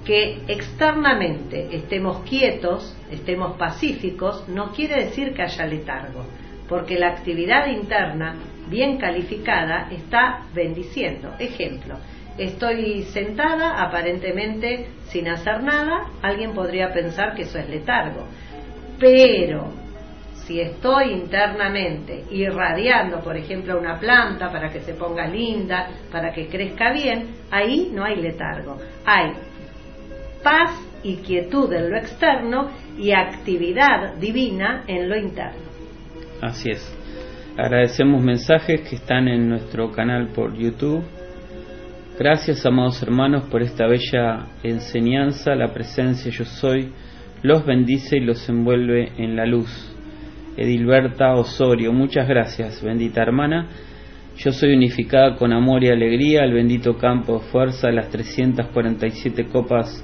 Que 0.05 0.41
externamente 0.47 1.75
estemos 1.75 2.23
quietos, 2.23 2.95
estemos 3.11 3.57
pacíficos, 3.57 4.47
no 4.49 4.71
quiere 4.71 5.05
decir 5.05 5.33
que 5.33 5.41
haya 5.41 5.65
letargo, 5.65 6.25
porque 6.67 6.99
la 6.99 7.09
actividad 7.09 7.67
interna 7.67 8.35
bien 8.69 8.97
calificada 8.97 9.89
está 9.91 10.45
bendiciendo. 10.53 11.33
Ejemplo, 11.39 11.95
estoy 12.37 13.03
sentada 13.03 13.81
aparentemente 13.81 14.87
sin 15.09 15.27
hacer 15.27 15.63
nada, 15.63 16.07
alguien 16.21 16.53
podría 16.53 16.93
pensar 16.93 17.33
que 17.35 17.43
eso 17.43 17.57
es 17.57 17.69
letargo. 17.69 18.25
Pero 18.99 19.80
si 20.51 20.59
estoy 20.59 21.13
internamente 21.13 22.25
irradiando, 22.29 23.21
por 23.21 23.37
ejemplo, 23.37 23.79
una 23.79 23.97
planta 23.97 24.51
para 24.51 24.69
que 24.69 24.81
se 24.81 24.93
ponga 24.95 25.25
linda, 25.25 25.87
para 26.11 26.33
que 26.33 26.47
crezca 26.47 26.91
bien, 26.91 27.27
ahí 27.49 27.89
no 27.93 28.03
hay 28.03 28.17
letargo. 28.17 28.77
Hay 29.05 29.31
paz 30.43 30.71
y 31.03 31.17
quietud 31.17 31.71
en 31.71 31.89
lo 31.89 31.97
externo 31.97 32.69
y 32.97 33.13
actividad 33.13 34.15
divina 34.15 34.83
en 34.87 35.07
lo 35.07 35.15
interno. 35.15 35.71
Así 36.41 36.71
es. 36.71 36.97
Agradecemos 37.57 38.21
mensajes 38.21 38.81
que 38.81 38.97
están 38.97 39.29
en 39.29 39.47
nuestro 39.47 39.91
canal 39.91 40.27
por 40.33 40.53
YouTube 40.53 41.03
Gracias, 42.19 42.65
amados 42.67 43.01
hermanos, 43.01 43.45
por 43.45 43.63
esta 43.63 43.87
bella 43.87 44.45
enseñanza. 44.61 45.55
La 45.55 45.73
presencia 45.73 46.29
yo 46.29 46.45
soy 46.45 46.91
los 47.41 47.65
bendice 47.65 48.17
y 48.17 48.19
los 48.19 48.47
envuelve 48.47 49.13
en 49.17 49.35
la 49.35 49.47
luz. 49.47 49.90
Edilberta 50.57 51.33
Osorio, 51.33 51.93
muchas 51.93 52.27
gracias, 52.27 52.83
bendita 52.83 53.21
hermana. 53.21 53.69
Yo 54.37 54.51
soy 54.51 54.73
unificada 54.73 55.35
con 55.35 55.53
amor 55.53 55.83
y 55.83 55.89
alegría, 55.89 56.43
el 56.43 56.53
bendito 56.53 56.97
campo 56.97 57.39
de 57.39 57.45
fuerza, 57.51 57.91
las 57.91 58.09
347 58.09 59.47
copas 59.47 60.03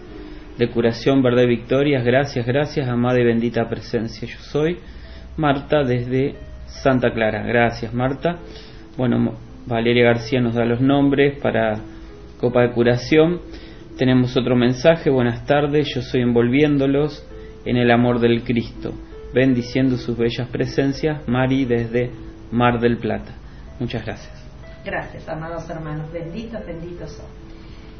de 0.58 0.70
curación, 0.70 1.22
verdad 1.22 1.44
y 1.44 1.48
victorias. 1.48 2.04
Gracias, 2.04 2.46
gracias, 2.46 2.88
amada 2.88 3.20
y 3.20 3.24
bendita 3.24 3.68
presencia. 3.70 4.28
Yo 4.28 4.38
soy 4.40 4.78
Marta 5.38 5.84
desde 5.84 6.36
Santa 6.66 7.12
Clara. 7.12 7.44
Gracias, 7.44 7.94
Marta. 7.94 8.40
Bueno, 8.98 9.36
Valeria 9.66 10.06
García 10.06 10.42
nos 10.42 10.56
da 10.56 10.66
los 10.66 10.82
nombres 10.82 11.40
para 11.42 11.80
Copa 12.40 12.62
de 12.62 12.72
Curación. 12.72 13.42
Tenemos 13.98 14.36
otro 14.38 14.56
mensaje. 14.56 15.10
Buenas 15.10 15.46
tardes, 15.46 15.88
yo 15.94 16.02
soy 16.02 16.22
envolviéndolos 16.22 17.28
en 17.66 17.78
el 17.78 17.92
amor 17.92 18.20
del 18.20 18.44
Cristo, 18.44 18.94
bendiciendo 19.34 19.98
sus 19.98 20.18
bellas 20.18 20.48
presencias. 20.50 21.28
Mari 21.28 21.66
desde 21.66 22.12
Mar 22.52 22.80
del 22.80 22.98
Plata. 22.98 23.34
Muchas 23.80 24.06
gracias. 24.06 24.34
Gracias, 24.84 25.28
amados 25.28 25.70
hermanos. 25.70 26.12
Benditos, 26.12 26.66
benditos 26.66 27.12
son. 27.12 27.26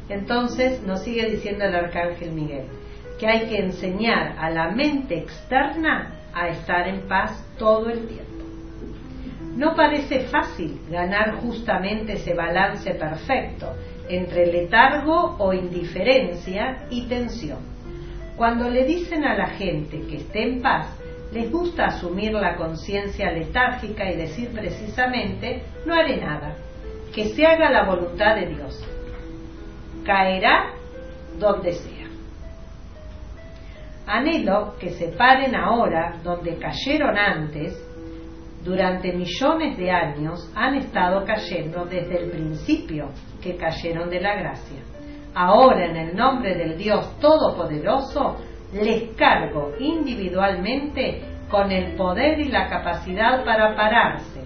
Entonces 0.08 0.82
nos 0.82 1.02
sigue 1.02 1.30
diciendo 1.30 1.64
el 1.64 1.74
arcángel 1.74 2.32
Miguel 2.32 2.64
que 3.18 3.26
hay 3.26 3.48
que 3.48 3.58
enseñar 3.58 4.36
a 4.38 4.48
la 4.50 4.70
mente 4.70 5.18
externa 5.18 6.14
a 6.32 6.48
estar 6.48 6.86
en 6.86 7.08
paz 7.08 7.44
todo 7.58 7.90
el 7.90 8.06
tiempo. 8.06 8.44
No 9.56 9.74
parece 9.74 10.20
fácil 10.20 10.80
ganar 10.88 11.34
justamente 11.40 12.12
ese 12.12 12.32
balance 12.32 12.94
perfecto 12.94 13.74
entre 14.08 14.46
letargo 14.46 15.36
o 15.38 15.52
indiferencia 15.52 16.86
y 16.90 17.06
tensión. 17.06 17.58
Cuando 18.36 18.70
le 18.70 18.84
dicen 18.84 19.24
a 19.24 19.36
la 19.36 19.48
gente 19.48 20.00
que 20.08 20.18
esté 20.18 20.44
en 20.44 20.62
paz, 20.62 20.86
les 21.32 21.50
gusta 21.50 21.86
asumir 21.86 22.32
la 22.32 22.56
conciencia 22.56 23.30
letárgica 23.30 24.10
y 24.10 24.16
decir 24.16 24.50
precisamente, 24.50 25.62
no 25.84 25.94
haré 25.94 26.16
nada, 26.16 26.56
que 27.14 27.28
se 27.28 27.46
haga 27.46 27.70
la 27.70 27.84
voluntad 27.84 28.36
de 28.36 28.46
Dios. 28.46 28.84
Caerá 30.04 30.72
donde 31.38 31.72
sea. 31.72 32.06
Anhelo 34.06 34.76
que 34.78 34.90
se 34.90 35.08
paren 35.08 35.54
ahora 35.54 36.14
donde 36.22 36.56
cayeron 36.56 37.18
antes, 37.18 37.84
durante 38.64 39.12
millones 39.12 39.76
de 39.76 39.90
años 39.90 40.50
han 40.54 40.74
estado 40.74 41.24
cayendo 41.24 41.84
desde 41.84 42.24
el 42.24 42.30
principio 42.30 43.10
que 43.42 43.56
cayeron 43.56 44.10
de 44.10 44.20
la 44.20 44.34
gracia. 44.34 44.82
Ahora 45.34 45.86
en 45.86 45.96
el 45.96 46.16
nombre 46.16 46.54
del 46.56 46.76
Dios 46.76 47.18
Todopoderoso 47.20 48.36
les 48.72 49.14
cargo 49.16 49.72
individualmente 49.78 51.22
con 51.50 51.70
el 51.72 51.96
poder 51.96 52.40
y 52.40 52.48
la 52.48 52.68
capacidad 52.68 53.44
para 53.44 53.74
pararse, 53.74 54.42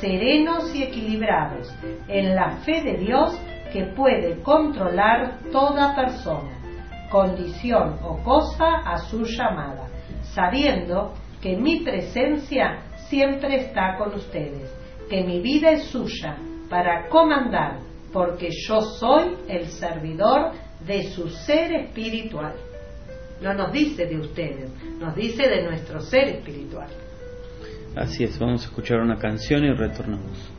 serenos 0.00 0.74
y 0.74 0.82
equilibrados, 0.82 1.72
en 2.08 2.34
la 2.34 2.58
fe 2.64 2.82
de 2.82 2.96
Dios 2.98 3.38
que 3.72 3.84
puede 3.84 4.40
controlar 4.42 5.40
toda 5.52 5.94
persona, 5.94 6.56
condición 7.10 7.98
o 8.02 8.18
cosa 8.22 8.78
a 8.84 8.98
su 8.98 9.24
llamada, 9.24 9.88
sabiendo 10.22 11.12
que 11.42 11.56
mi 11.56 11.80
presencia 11.80 12.82
siempre 13.08 13.56
está 13.56 13.96
con 13.96 14.14
ustedes, 14.14 14.74
que 15.08 15.22
mi 15.22 15.40
vida 15.40 15.70
es 15.70 15.84
suya 15.84 16.36
para 16.68 17.08
comandar, 17.08 17.78
porque 18.12 18.48
yo 18.66 18.80
soy 18.80 19.36
el 19.48 19.66
servidor 19.66 20.52
de 20.86 21.04
su 21.04 21.28
ser 21.28 21.72
espiritual. 21.72 22.54
No 23.40 23.54
nos 23.54 23.72
dice 23.72 24.06
de 24.06 24.18
ustedes, 24.18 24.70
nos 24.98 25.14
dice 25.14 25.48
de 25.48 25.62
nuestro 25.62 26.00
ser 26.00 26.28
espiritual. 26.28 26.88
Así 27.96 28.24
es, 28.24 28.38
vamos 28.38 28.62
a 28.62 28.64
escuchar 28.66 29.00
una 29.00 29.16
canción 29.16 29.64
y 29.64 29.72
retornamos. 29.72 30.57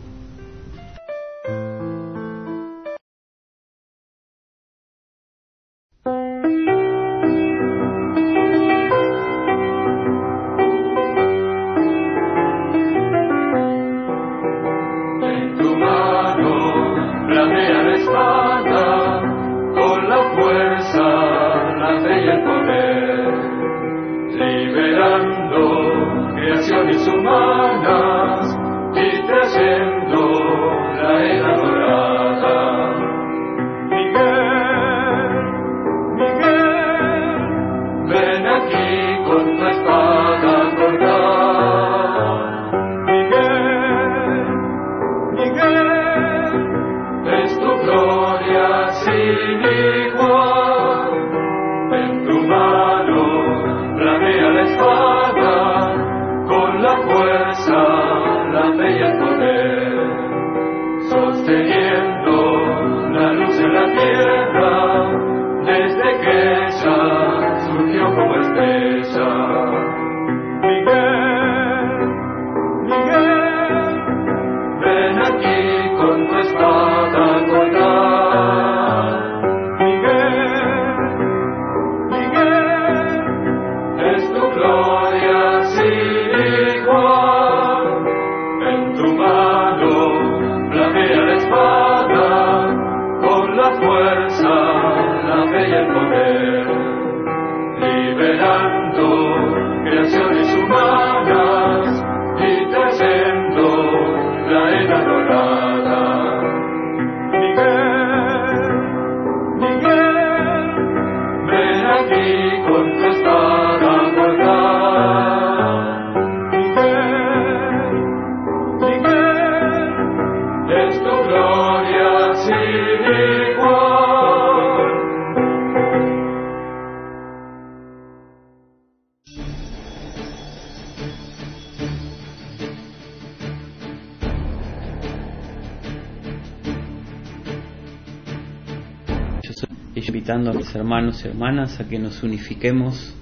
Invitando 140.10 140.50
a 140.50 140.54
mis 140.54 140.74
hermanos 140.74 141.24
y 141.24 141.28
hermanas 141.28 141.80
a 141.80 141.88
que 141.88 142.00
nos 142.00 142.24
unifiquemos 142.24 143.16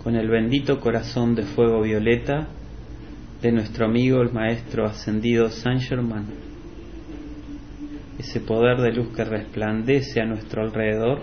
con 0.00 0.14
el 0.14 0.28
bendito 0.28 0.78
corazón 0.78 1.34
de 1.34 1.42
fuego 1.42 1.82
violeta 1.82 2.46
de 3.42 3.50
nuestro 3.50 3.86
amigo 3.86 4.22
el 4.22 4.32
Maestro 4.32 4.86
Ascendido 4.86 5.48
Saint 5.48 5.80
Germain. 5.80 6.26
Ese 8.16 8.40
poder 8.40 8.76
de 8.78 8.92
luz 8.92 9.08
que 9.08 9.24
resplandece 9.24 10.20
a 10.20 10.24
nuestro 10.24 10.62
alrededor. 10.62 11.22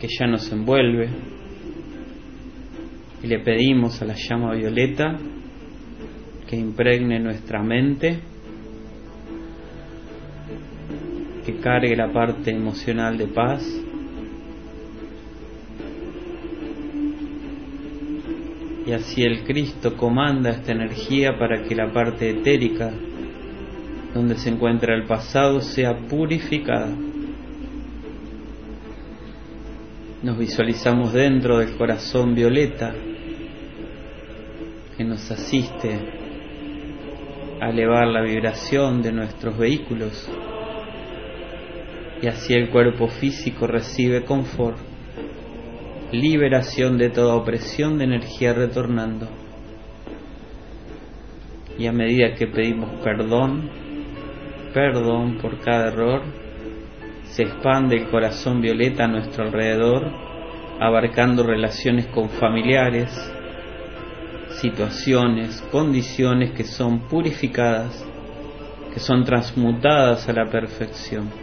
Que 0.00 0.08
ya 0.18 0.26
nos 0.26 0.50
envuelve. 0.50 1.10
Y 3.22 3.26
le 3.26 3.38
pedimos 3.40 4.00
a 4.00 4.06
la 4.06 4.14
llama 4.16 4.54
violeta 4.54 5.18
que 6.48 6.56
impregne 6.56 7.20
nuestra 7.20 7.62
mente 7.62 8.31
cargue 11.62 11.96
la 11.96 12.12
parte 12.12 12.50
emocional 12.50 13.16
de 13.16 13.28
paz. 13.28 13.62
Y 18.84 18.92
así 18.92 19.22
el 19.22 19.44
Cristo 19.44 19.96
comanda 19.96 20.50
esta 20.50 20.72
energía 20.72 21.38
para 21.38 21.62
que 21.62 21.74
la 21.74 21.92
parte 21.92 22.28
etérica 22.28 22.92
donde 24.12 24.36
se 24.36 24.50
encuentra 24.50 24.94
el 24.94 25.04
pasado 25.04 25.60
sea 25.60 25.96
purificada. 25.96 26.90
Nos 30.22 30.38
visualizamos 30.38 31.12
dentro 31.12 31.58
del 31.58 31.76
corazón 31.76 32.34
violeta 32.34 32.92
que 34.96 35.04
nos 35.04 35.30
asiste 35.30 35.98
a 37.60 37.70
elevar 37.70 38.08
la 38.08 38.22
vibración 38.22 39.00
de 39.00 39.12
nuestros 39.12 39.56
vehículos 39.56 40.28
y 42.22 42.28
así 42.28 42.54
el 42.54 42.70
cuerpo 42.70 43.08
físico 43.08 43.66
recibe 43.66 44.24
confort, 44.24 44.78
liberación 46.12 46.96
de 46.96 47.10
toda 47.10 47.34
opresión 47.34 47.98
de 47.98 48.04
energía 48.04 48.54
retornando. 48.54 49.28
Y 51.76 51.86
a 51.88 51.92
medida 51.92 52.34
que 52.36 52.46
pedimos 52.46 52.90
perdón, 53.02 53.68
perdón 54.72 55.38
por 55.38 55.58
cada 55.58 55.88
error, 55.88 56.22
se 57.24 57.42
expande 57.42 57.96
el 57.96 58.08
corazón 58.08 58.60
violeta 58.60 59.04
a 59.04 59.08
nuestro 59.08 59.44
alrededor, 59.44 60.08
abarcando 60.78 61.42
relaciones 61.42 62.06
con 62.06 62.28
familiares, 62.28 63.10
situaciones, 64.60 65.60
condiciones 65.72 66.52
que 66.52 66.62
son 66.62 67.08
purificadas, 67.08 68.06
que 68.94 69.00
son 69.00 69.24
transmutadas 69.24 70.28
a 70.28 70.32
la 70.32 70.48
perfección. 70.48 71.41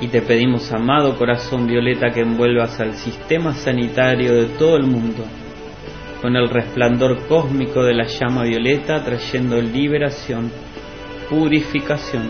Y 0.00 0.08
te 0.08 0.22
pedimos, 0.22 0.70
amado 0.72 1.16
corazón 1.16 1.66
violeta, 1.66 2.10
que 2.10 2.20
envuelvas 2.20 2.78
al 2.80 2.94
sistema 2.94 3.52
sanitario 3.52 4.34
de 4.34 4.46
todo 4.56 4.76
el 4.76 4.84
mundo 4.84 5.24
con 6.20 6.34
el 6.34 6.48
resplandor 6.48 7.26
cósmico 7.28 7.82
de 7.82 7.94
la 7.94 8.06
llama 8.06 8.44
violeta, 8.44 9.04
trayendo 9.04 9.60
liberación, 9.60 10.50
purificación. 11.28 12.28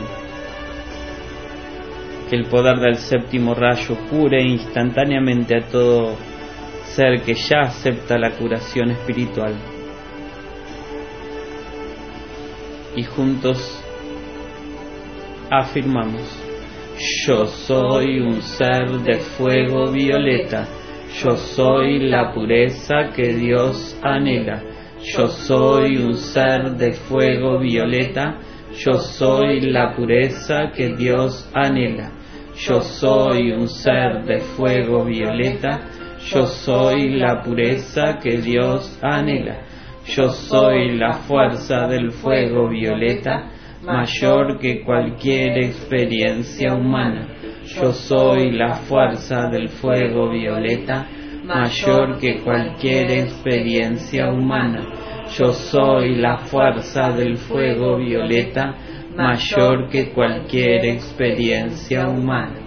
Que 2.28 2.36
el 2.36 2.46
poder 2.46 2.78
del 2.78 2.96
séptimo 2.96 3.54
rayo 3.54 3.96
cure 4.10 4.42
instantáneamente 4.42 5.56
a 5.56 5.66
todo 5.68 6.16
ser 6.84 7.22
que 7.22 7.34
ya 7.34 7.60
acepta 7.62 8.18
la 8.18 8.32
curación 8.32 8.90
espiritual. 8.90 9.54
Y 12.94 13.04
juntos 13.04 13.82
afirmamos, 15.50 16.22
yo 17.26 17.46
soy 17.46 18.20
un 18.20 18.42
ser 18.42 18.88
de 19.02 19.16
fuego 19.16 19.90
violeta 19.90 20.68
yo 21.22 21.36
soy 21.36 21.98
la 21.98 22.32
pureza 22.32 23.10
que 23.16 23.32
Dios 23.34 23.98
anhela. 24.02 24.62
Yo 25.02 25.26
soy 25.26 25.96
un 25.96 26.14
ser 26.14 26.76
de 26.76 26.92
fuego 26.92 27.58
violeta. 27.58 28.38
Yo 28.76 28.94
soy 28.94 29.60
la 29.60 29.96
pureza 29.96 30.70
que 30.76 30.94
Dios 30.94 31.50
anhela. 31.54 32.12
Yo 32.54 32.80
soy 32.82 33.50
un 33.50 33.68
ser 33.68 34.22
de 34.24 34.38
fuego 34.38 35.04
violeta. 35.04 35.80
Yo 36.30 36.46
soy 36.46 37.08
la 37.08 37.42
pureza 37.42 38.18
que 38.22 38.36
Dios 38.38 38.96
anhela. 39.02 39.62
Yo 40.06 40.28
soy 40.28 40.96
la 40.96 41.14
fuerza 41.14 41.88
del 41.88 42.12
fuego 42.12 42.68
violeta, 42.68 43.50
mayor 43.82 44.58
que 44.58 44.82
cualquier 44.82 45.58
experiencia 45.58 46.74
humana 46.74 47.28
yo 47.76 47.92
soy 47.92 48.52
la 48.52 48.76
fuerza 48.76 49.48
del 49.50 49.68
fuego 49.68 50.30
violeta, 50.30 51.06
mayor 51.44 52.18
que 52.18 52.38
cualquier 52.38 53.10
experiencia 53.10 54.30
humana. 54.30 54.86
Yo 55.36 55.52
soy 55.52 56.16
la 56.16 56.38
fuerza 56.38 57.12
del 57.12 57.36
fuego 57.36 57.98
violeta, 57.98 58.74
mayor 59.14 59.90
que 59.90 60.10
cualquier 60.12 60.86
experiencia 60.86 62.08
humana. 62.08 62.58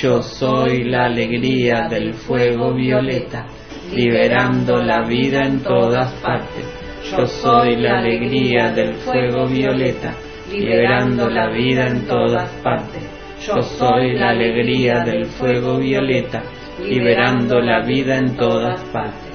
Yo 0.00 0.22
soy 0.22 0.84
la 0.84 1.06
alegría 1.06 1.88
del 1.88 2.14
fuego 2.14 2.74
violeta, 2.74 3.46
liberando 3.92 4.80
la 4.82 5.02
vida 5.02 5.44
en 5.44 5.60
todas 5.64 6.12
partes. 6.22 6.64
Yo 7.10 7.26
soy 7.26 7.74
la 7.76 7.98
alegría 7.98 8.70
del 8.70 8.94
fuego 8.94 9.46
violeta, 9.46 10.14
liberando 10.50 11.28
la 11.28 11.50
vida 11.50 11.86
en 11.86 12.06
todas 12.06 12.48
partes. 12.62 13.02
Yo 13.46 13.62
soy 13.62 14.14
la 14.14 14.30
alegría 14.30 15.04
del 15.04 15.26
fuego 15.26 15.78
violeta, 15.78 16.42
liberando 16.82 17.60
la 17.60 17.80
vida 17.80 18.16
en 18.16 18.36
todas 18.36 18.82
partes. 18.86 19.28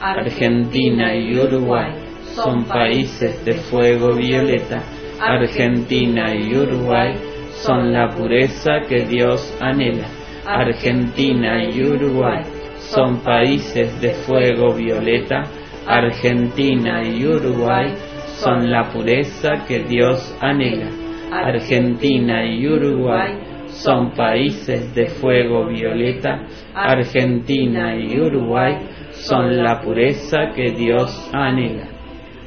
Argentina 0.00 1.14
y 1.14 1.36
Uruguay 1.38 1.92
son 2.34 2.64
países 2.64 3.44
de 3.44 3.54
fuego 3.54 4.14
violeta. 4.14 4.82
Argentina 5.20 6.32
y 6.34 6.56
Uruguay 6.56 7.14
son 7.50 7.92
la 7.92 8.08
pureza 8.08 8.80
que 8.88 9.04
Dios 9.04 9.56
anhela. 9.60 10.06
Argentina 10.46 11.64
y 11.64 11.82
Uruguay 11.82 12.42
son 12.78 13.20
países 13.22 14.00
de 14.00 14.10
fuego 14.10 14.72
violeta. 14.72 15.44
Argentina 15.86 17.02
y 17.02 17.26
Uruguay 17.26 17.92
son 18.42 18.70
la 18.70 18.84
pureza 18.90 19.64
que 19.66 19.80
Dios 19.80 20.36
anhela. 20.40 20.90
Argentina 21.30 22.46
y 22.46 22.66
Uruguay 22.66 23.34
son 23.68 24.12
países 24.12 24.94
de 24.94 25.06
fuego 25.06 25.66
violeta, 25.66 26.46
Argentina 26.74 27.96
y 27.96 28.18
Uruguay 28.18 28.76
son 29.12 29.62
la 29.62 29.80
pureza 29.80 30.50
que 30.54 30.70
Dios 30.70 31.30
anhela. 31.32 31.88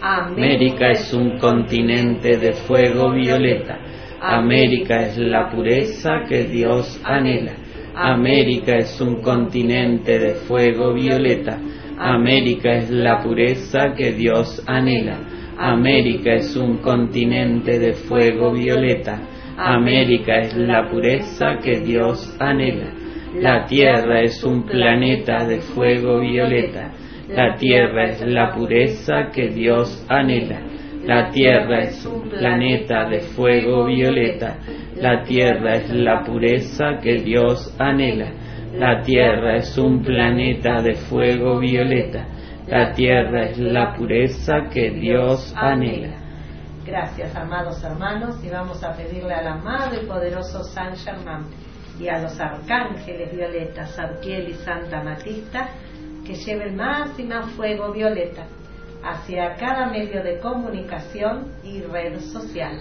América 0.02 0.89
es 0.89 1.14
un 1.14 1.38
continente 1.38 2.38
de 2.38 2.54
fuego 2.54 3.12
violeta, 3.12 3.78
América 4.20 5.04
es 5.04 5.18
la 5.18 5.50
pureza 5.50 6.24
que 6.28 6.46
Dios 6.46 7.00
anhela. 7.04 7.54
América 7.94 8.78
es 8.78 9.00
un 9.02 9.22
continente 9.22 10.18
de 10.18 10.34
fuego 10.36 10.94
violeta, 10.94 11.60
América 12.00 12.78
es 12.78 12.89
la 12.89 13.22
pureza 13.22 13.94
que 13.96 14.14
Dios 14.14 14.64
anhela. 14.66 15.20
América 15.64 16.34
es 16.34 16.55
un 16.55 16.78
continente 16.78 17.78
de 17.78 17.93
fuego 17.93 18.51
violeta, 18.51 19.22
América 19.57 20.39
es 20.39 20.55
la 20.57 20.89
pureza 20.89 21.59
que 21.64 21.82
Dios 21.82 22.36
anhela. 22.39 22.91
La 23.39 23.66
Tierra 23.66 24.22
es 24.22 24.43
un 24.43 24.64
planeta 24.64 25.45
de 25.45 25.62
fuego 25.62 26.20
violeta. 26.20 26.91
La 27.30 27.55
Tierra 27.55 28.05
es 28.05 28.22
la 28.22 28.53
pureza 28.53 29.30
que 29.32 29.49
Dios 29.49 30.03
anhela. 30.09 30.62
La 31.05 31.30
Tierra 31.30 31.84
es 31.84 32.05
un 32.05 32.30
planeta 32.30 33.07
de 33.07 33.20
fuego 33.20 33.86
violeta. 33.86 34.57
La 34.97 35.24
Tierra 35.24 35.76
es 35.76 35.89
la 35.91 36.24
pureza 36.24 36.97
que 37.01 37.20
Dios 37.20 37.76
anhela. 37.80 38.32
La 38.78 39.01
Tierra 39.01 39.57
es 39.57 39.78
un 39.78 40.01
planeta 40.01 40.82
de 40.82 40.95
fuego 40.95 41.59
violeta. 41.59 42.26
La 42.68 42.93
Tierra 42.93 43.45
es 43.45 43.57
la 43.57 43.95
pureza 43.95 44.70
que 44.72 44.91
Dios 44.91 45.51
anhela. 45.57 46.16
Gracias, 46.86 47.36
amados 47.36 47.84
hermanos, 47.84 48.43
y 48.43 48.49
vamos 48.49 48.84
a 48.84 48.93
pedirle 48.93 49.34
al 49.34 49.47
amado 49.47 49.99
y 50.01 50.05
poderoso 50.05 50.64
San 50.64 50.95
Germán 50.95 51.47
y 51.99 52.07
a 52.07 52.20
los 52.20 52.39
arcángeles 52.39 53.36
violeta, 53.36 53.88
Sarkiel 53.88 54.49
y 54.49 54.53
Santa 54.53 55.03
Matista, 55.03 55.70
que 56.26 56.36
lleven 56.36 56.76
más 56.76 57.18
y 57.20 57.24
más 57.24 57.49
fuego 57.51 57.91
violeta 57.91 58.45
hacia 59.03 59.55
cada 59.55 59.88
medio 59.88 60.24
de 60.24 60.39
comunicación 60.39 61.53
y 61.64 61.82
red 61.82 62.20
social, 62.20 62.80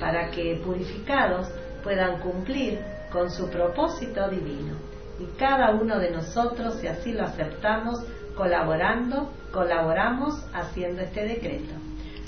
para 0.00 0.30
que 0.30 0.60
purificados 0.64 1.48
puedan 1.82 2.20
cumplir 2.20 2.78
con 3.10 3.30
su 3.30 3.50
propósito 3.50 4.28
divino. 4.30 4.76
Y 5.18 5.26
cada 5.38 5.70
uno 5.70 5.98
de 5.98 6.10
nosotros, 6.10 6.74
si 6.80 6.86
así 6.86 7.12
lo 7.12 7.24
aceptamos, 7.24 8.04
colaborando, 8.36 9.30
colaboramos 9.52 10.34
haciendo 10.52 11.02
este 11.02 11.26
decreto. 11.26 11.74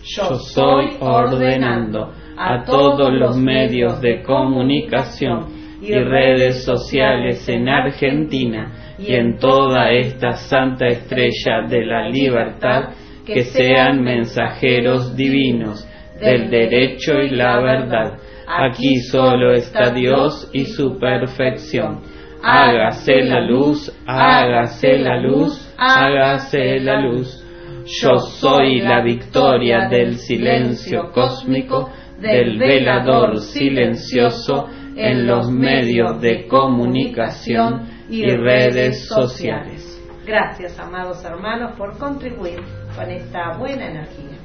Yo 0.02 0.36
soy 0.36 0.96
ordenando 1.00 2.12
a 2.36 2.64
todos 2.64 3.12
los 3.12 3.36
medios 3.36 4.00
de 4.00 4.22
comunicación 4.22 5.46
y 5.82 5.92
redes 5.92 6.64
sociales 6.64 7.48
en 7.48 7.68
Argentina 7.68 8.94
y 8.98 9.14
en 9.14 9.38
toda 9.38 9.90
esta 9.92 10.32
santa 10.32 10.86
estrella 10.86 11.62
de 11.68 11.84
la 11.84 12.08
libertad 12.08 12.90
que 13.24 13.44
sean 13.44 14.02
mensajeros 14.02 15.14
divinos 15.14 15.86
del 16.20 16.50
derecho 16.50 17.18
y 17.20 17.30
la 17.30 17.60
verdad. 17.60 18.18
Aquí 18.46 18.96
solo 19.10 19.52
está 19.52 19.90
Dios 19.90 20.48
y 20.52 20.64
su 20.64 20.98
perfección. 20.98 22.00
Hágase 22.42 23.22
la 23.22 23.40
luz, 23.40 23.92
hágase 24.06 24.98
la 24.98 25.20
luz, 25.20 25.67
hágase 25.78 26.80
la 26.80 27.00
luz. 27.00 27.44
Yo 27.86 28.18
soy 28.18 28.80
la 28.80 29.02
victoria 29.02 29.88
del 29.88 30.16
silencio 30.16 31.10
cósmico, 31.12 31.90
del 32.20 32.58
velador 32.58 33.40
silencioso 33.40 34.68
en 34.96 35.26
los 35.26 35.50
medios 35.50 36.20
de 36.20 36.46
comunicación 36.48 37.86
y 38.10 38.26
redes 38.26 39.06
sociales. 39.06 39.94
Gracias, 40.26 40.78
amados 40.78 41.24
hermanos, 41.24 41.72
por 41.78 41.96
contribuir 41.96 42.60
con 42.94 43.10
esta 43.10 43.56
buena 43.56 43.86
energía. 43.86 44.36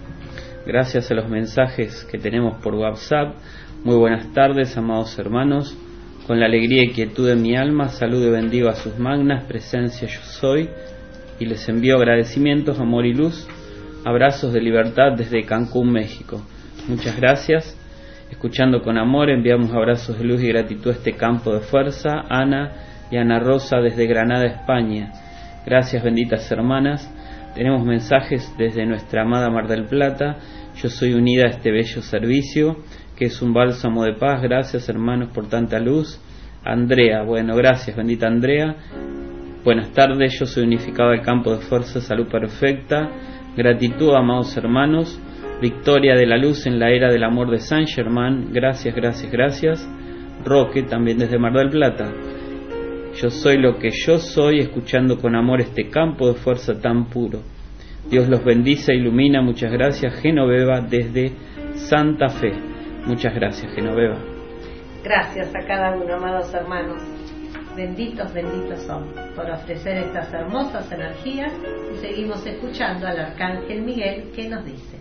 gracias 0.66 1.12
a 1.12 1.16
los 1.16 1.28
mensajes 1.28 2.06
que 2.10 2.18
tenemos 2.18 2.62
por 2.64 2.76
WhatsApp. 2.76 3.36
Muy 3.84 3.98
buenas 3.98 4.32
tardes, 4.34 4.78
amados 4.78 5.18
hermanos. 5.20 5.78
Con 6.28 6.40
la 6.40 6.46
alegría 6.46 6.84
y 6.84 6.94
quietud 6.94 7.28
de 7.28 7.36
mi 7.36 7.58
alma, 7.58 7.90
saludo 7.90 8.28
y 8.28 8.32
bendigo 8.32 8.70
a 8.70 8.76
sus 8.76 8.98
magnas, 8.98 9.44
presencia 9.44 10.08
yo 10.08 10.22
soy, 10.22 10.70
y 11.44 11.46
les 11.46 11.68
envío 11.68 11.98
agradecimientos, 11.98 12.80
amor 12.80 13.06
y 13.06 13.14
luz, 13.14 13.48
abrazos 14.06 14.54
de 14.54 14.62
libertad 14.62 15.12
desde 15.18 15.44
Cancún, 15.44 15.92
México. 15.92 16.42
Muchas 16.88 17.18
gracias. 17.18 17.78
Escuchando 18.32 18.82
con 18.82 18.98
amor, 18.98 19.30
enviamos 19.30 19.72
abrazos 19.74 20.18
de 20.18 20.24
luz 20.24 20.42
y 20.42 20.48
gratitud 20.48 20.92
a 20.92 20.94
este 20.94 21.14
campo 21.14 21.54
de 21.54 21.60
fuerza, 21.60 22.24
Ana 22.30 22.72
y 23.12 23.18
Ana 23.18 23.40
Rosa 23.40 23.82
desde 23.82 24.08
Granada, 24.08 24.46
España. 24.46 25.12
Gracias, 25.66 26.02
benditas 26.02 26.50
hermanas. 26.50 27.14
Tenemos 27.56 27.86
mensajes 27.86 28.52
desde 28.58 28.86
nuestra 28.86 29.24
amada 29.24 29.50
Mar 29.50 29.68
del 29.68 29.86
Plata. 29.86 30.38
Yo 30.82 30.90
soy 30.90 31.14
unida 31.14 31.44
a 31.46 31.50
este 31.50 31.72
bello 31.72 32.02
servicio 32.02 32.78
que 33.18 33.26
es 33.26 33.42
un 33.42 33.54
bálsamo 33.54 34.06
de 34.06 34.14
paz. 34.14 34.42
Gracias 34.42 34.88
hermanos 34.88 35.30
por 35.34 35.50
tanta 35.50 35.78
luz. 35.80 36.20
Andrea, 36.64 37.24
bueno, 37.24 37.56
gracias, 37.58 37.98
bendita 37.98 38.28
Andrea. 38.28 38.78
Buenas 39.64 39.94
tardes, 39.94 40.38
yo 40.38 40.46
soy 40.46 40.66
unificado 40.66 41.12
del 41.12 41.22
campo 41.22 41.56
de 41.56 41.62
fuerza, 41.62 42.02
salud 42.02 42.28
perfecta. 42.28 43.10
Gratitud, 43.56 44.14
amados 44.14 44.58
hermanos. 44.58 45.18
Victoria 45.62 46.16
de 46.16 46.26
la 46.26 46.36
luz 46.36 46.66
en 46.66 46.80
la 46.80 46.90
era 46.90 47.10
del 47.10 47.24
amor 47.24 47.50
de 47.50 47.60
San 47.60 47.88
Germán. 47.88 48.50
Gracias, 48.52 48.94
gracias, 48.94 49.32
gracias. 49.32 49.90
Roque, 50.44 50.84
también 50.84 51.18
desde 51.18 51.40
Mar 51.40 51.54
del 51.54 51.70
Plata. 51.70 52.12
Yo 53.16 53.30
soy 53.30 53.58
lo 53.58 53.78
que 53.78 53.92
yo 54.06 54.18
soy, 54.18 54.60
escuchando 54.60 55.18
con 55.18 55.34
amor 55.34 55.62
este 55.62 55.90
campo 55.90 56.28
de 56.28 56.34
fuerza 56.34 56.82
tan 56.82 57.06
puro. 57.06 57.40
Dios 58.10 58.28
los 58.28 58.44
bendice 58.44 58.94
ilumina. 58.94 59.42
Muchas 59.42 59.72
gracias, 59.72 60.14
Genoveva, 60.22 60.82
desde 60.82 61.32
Santa 61.76 62.28
Fe. 62.28 62.52
Muchas 63.06 63.34
gracias, 63.34 63.74
Genoveva. 63.74 64.18
Gracias 65.06 65.56
a 65.56 65.66
cada 65.66 65.96
uno, 65.96 66.16
amados 66.16 66.54
hermanos. 66.54 67.23
Benditos, 67.76 68.32
benditos 68.34 68.84
son 68.84 69.14
por 69.36 69.50
ofrecer 69.50 69.98
estas 69.98 70.32
hermosas 70.32 70.92
energías. 70.92 71.52
Y 71.94 71.98
seguimos 71.98 72.46
escuchando 72.46 73.08
al 73.08 73.20
Arcángel 73.20 73.82
Miguel 73.82 74.32
que 74.36 74.48
nos 74.48 74.64
dice, 74.64 75.00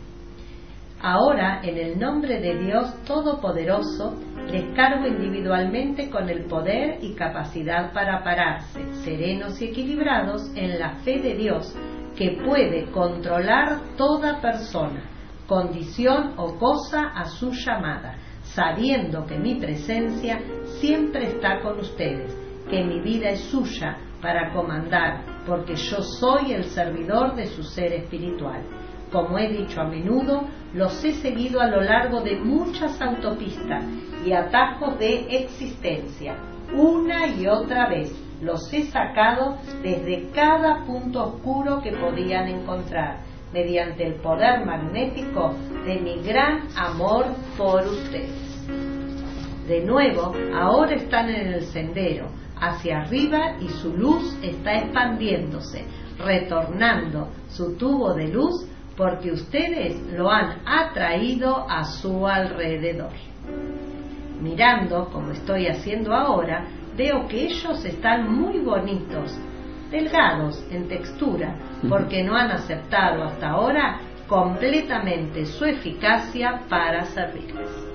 Ahora, 1.00 1.60
en 1.62 1.76
el 1.76 1.98
nombre 1.98 2.40
de 2.40 2.58
Dios 2.58 2.94
Todopoderoso, 3.04 4.16
les 4.50 4.72
cargo 4.74 5.06
individualmente 5.06 6.08
con 6.08 6.28
el 6.28 6.44
poder 6.44 6.98
y 7.02 7.14
capacidad 7.14 7.92
para 7.92 8.22
pararse, 8.22 8.80
serenos 9.04 9.60
y 9.60 9.66
equilibrados 9.66 10.50
en 10.54 10.78
la 10.78 10.94
fe 11.00 11.18
de 11.18 11.34
Dios, 11.34 11.76
que 12.16 12.38
puede 12.44 12.86
controlar 12.92 13.80
toda 13.96 14.40
persona 14.40 15.12
condición 15.52 16.32
o 16.38 16.56
cosa 16.58 17.08
a 17.14 17.26
su 17.26 17.52
llamada, 17.52 18.16
sabiendo 18.42 19.26
que 19.26 19.38
mi 19.38 19.56
presencia 19.56 20.40
siempre 20.80 21.26
está 21.26 21.60
con 21.60 21.78
ustedes, 21.78 22.34
que 22.72 22.82
mi 22.82 23.00
vida 23.00 23.28
es 23.28 23.40
suya 23.50 23.98
para 24.22 24.50
comandar, 24.54 25.26
porque 25.46 25.74
yo 25.74 26.00
soy 26.00 26.52
el 26.52 26.64
servidor 26.64 27.34
de 27.34 27.44
su 27.44 27.62
ser 27.62 27.92
espiritual. 27.92 28.62
Como 29.12 29.38
he 29.38 29.52
dicho 29.52 29.82
a 29.82 29.84
menudo, 29.84 30.44
los 30.72 31.04
he 31.04 31.12
seguido 31.12 31.60
a 31.60 31.66
lo 31.66 31.82
largo 31.82 32.22
de 32.22 32.36
muchas 32.36 32.98
autopistas 33.02 33.84
y 34.24 34.32
atajos 34.32 34.98
de 34.98 35.36
existencia. 35.42 36.34
Una 36.74 37.26
y 37.26 37.46
otra 37.46 37.90
vez 37.90 38.10
los 38.40 38.72
he 38.72 38.84
sacado 38.84 39.58
desde 39.82 40.30
cada 40.30 40.82
punto 40.86 41.24
oscuro 41.24 41.82
que 41.82 41.92
podían 41.92 42.48
encontrar 42.48 43.18
mediante 43.52 44.06
el 44.06 44.14
poder 44.14 44.64
magnético 44.64 45.52
de 45.84 46.00
mi 46.00 46.22
gran 46.22 46.68
amor 46.74 47.26
por 47.58 47.82
ustedes. 47.82 48.66
De 49.68 49.84
nuevo, 49.84 50.32
ahora 50.54 50.94
están 50.94 51.28
en 51.28 51.52
el 51.52 51.62
sendero, 51.64 52.28
hacia 52.62 53.02
arriba 53.02 53.56
y 53.60 53.68
su 53.68 53.96
luz 53.96 54.38
está 54.40 54.74
expandiéndose, 54.78 55.84
retornando 56.18 57.28
su 57.48 57.76
tubo 57.76 58.14
de 58.14 58.28
luz 58.28 58.66
porque 58.96 59.32
ustedes 59.32 60.00
lo 60.12 60.30
han 60.30 60.60
atraído 60.64 61.66
a 61.68 61.84
su 61.84 62.26
alrededor. 62.26 63.10
Mirando, 64.40 65.08
como 65.12 65.32
estoy 65.32 65.66
haciendo 65.66 66.14
ahora, 66.14 66.66
veo 66.96 67.26
que 67.26 67.46
ellos 67.46 67.84
están 67.84 68.32
muy 68.32 68.58
bonitos, 68.60 69.36
delgados 69.90 70.64
en 70.70 70.86
textura, 70.86 71.56
porque 71.88 72.22
no 72.22 72.36
han 72.36 72.50
aceptado 72.52 73.24
hasta 73.24 73.50
ahora 73.50 74.00
completamente 74.28 75.46
su 75.46 75.64
eficacia 75.64 76.62
para 76.68 77.04
servirles. 77.06 77.91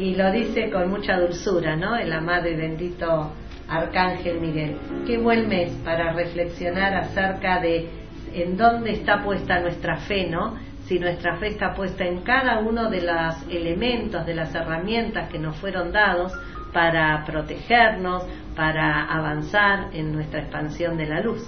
Y 0.00 0.14
lo 0.14 0.32
dice 0.32 0.70
con 0.70 0.88
mucha 0.88 1.18
dulzura, 1.18 1.76
¿no? 1.76 1.94
El 1.94 2.10
amado 2.10 2.48
y 2.48 2.56
bendito 2.56 3.34
Arcángel 3.68 4.40
Miguel. 4.40 4.78
Qué 5.06 5.18
buen 5.18 5.46
mes 5.46 5.72
para 5.84 6.14
reflexionar 6.14 6.94
acerca 6.94 7.60
de 7.60 7.86
en 8.32 8.56
dónde 8.56 8.92
está 8.92 9.22
puesta 9.22 9.60
nuestra 9.60 9.98
fe, 9.98 10.26
¿no? 10.26 10.56
Si 10.86 10.98
nuestra 10.98 11.36
fe 11.36 11.48
está 11.48 11.74
puesta 11.74 12.06
en 12.06 12.22
cada 12.22 12.60
uno 12.60 12.88
de 12.88 13.02
los 13.02 13.46
elementos, 13.50 14.24
de 14.24 14.34
las 14.34 14.54
herramientas 14.54 15.28
que 15.30 15.38
nos 15.38 15.56
fueron 15.58 15.92
dados 15.92 16.32
para 16.72 17.22
protegernos, 17.26 18.24
para 18.56 19.04
avanzar 19.04 19.90
en 19.92 20.12
nuestra 20.12 20.40
expansión 20.40 20.96
de 20.96 21.06
la 21.08 21.20
luz. 21.20 21.46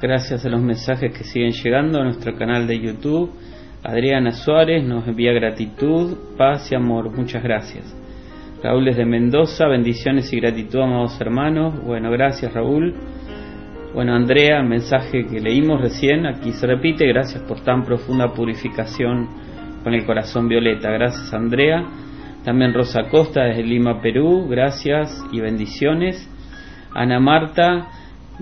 Gracias 0.00 0.46
a 0.46 0.48
los 0.48 0.60
mensajes 0.60 1.12
que 1.12 1.24
siguen 1.24 1.50
llegando 1.50 2.00
a 2.00 2.04
nuestro 2.04 2.36
canal 2.36 2.68
de 2.68 2.78
YouTube. 2.78 3.32
Adriana 3.88 4.32
Suárez 4.32 4.82
nos 4.82 5.06
envía 5.06 5.32
gratitud, 5.32 6.16
paz 6.36 6.72
y 6.72 6.74
amor. 6.74 7.16
Muchas 7.16 7.40
gracias. 7.40 7.84
Raúl 8.60 8.88
es 8.88 8.96
de 8.96 9.04
Mendoza, 9.04 9.68
bendiciones 9.68 10.32
y 10.32 10.40
gratitud, 10.40 10.80
amados 10.80 11.20
hermanos. 11.20 11.84
Bueno, 11.84 12.10
gracias 12.10 12.52
Raúl. 12.52 12.94
Bueno, 13.94 14.16
Andrea, 14.16 14.60
mensaje 14.64 15.26
que 15.26 15.38
leímos 15.38 15.80
recién, 15.80 16.26
aquí 16.26 16.50
se 16.50 16.66
repite, 16.66 17.06
gracias 17.06 17.44
por 17.44 17.60
tan 17.60 17.84
profunda 17.84 18.34
purificación 18.34 19.28
con 19.84 19.94
el 19.94 20.04
corazón 20.04 20.48
violeta. 20.48 20.90
Gracias, 20.90 21.32
Andrea. 21.32 21.86
También 22.44 22.74
Rosa 22.74 23.04
Costa 23.08 23.44
desde 23.44 23.62
Lima, 23.62 24.02
Perú, 24.02 24.48
gracias 24.50 25.24
y 25.30 25.40
bendiciones. 25.40 26.28
Ana 26.92 27.20
Marta 27.20 27.86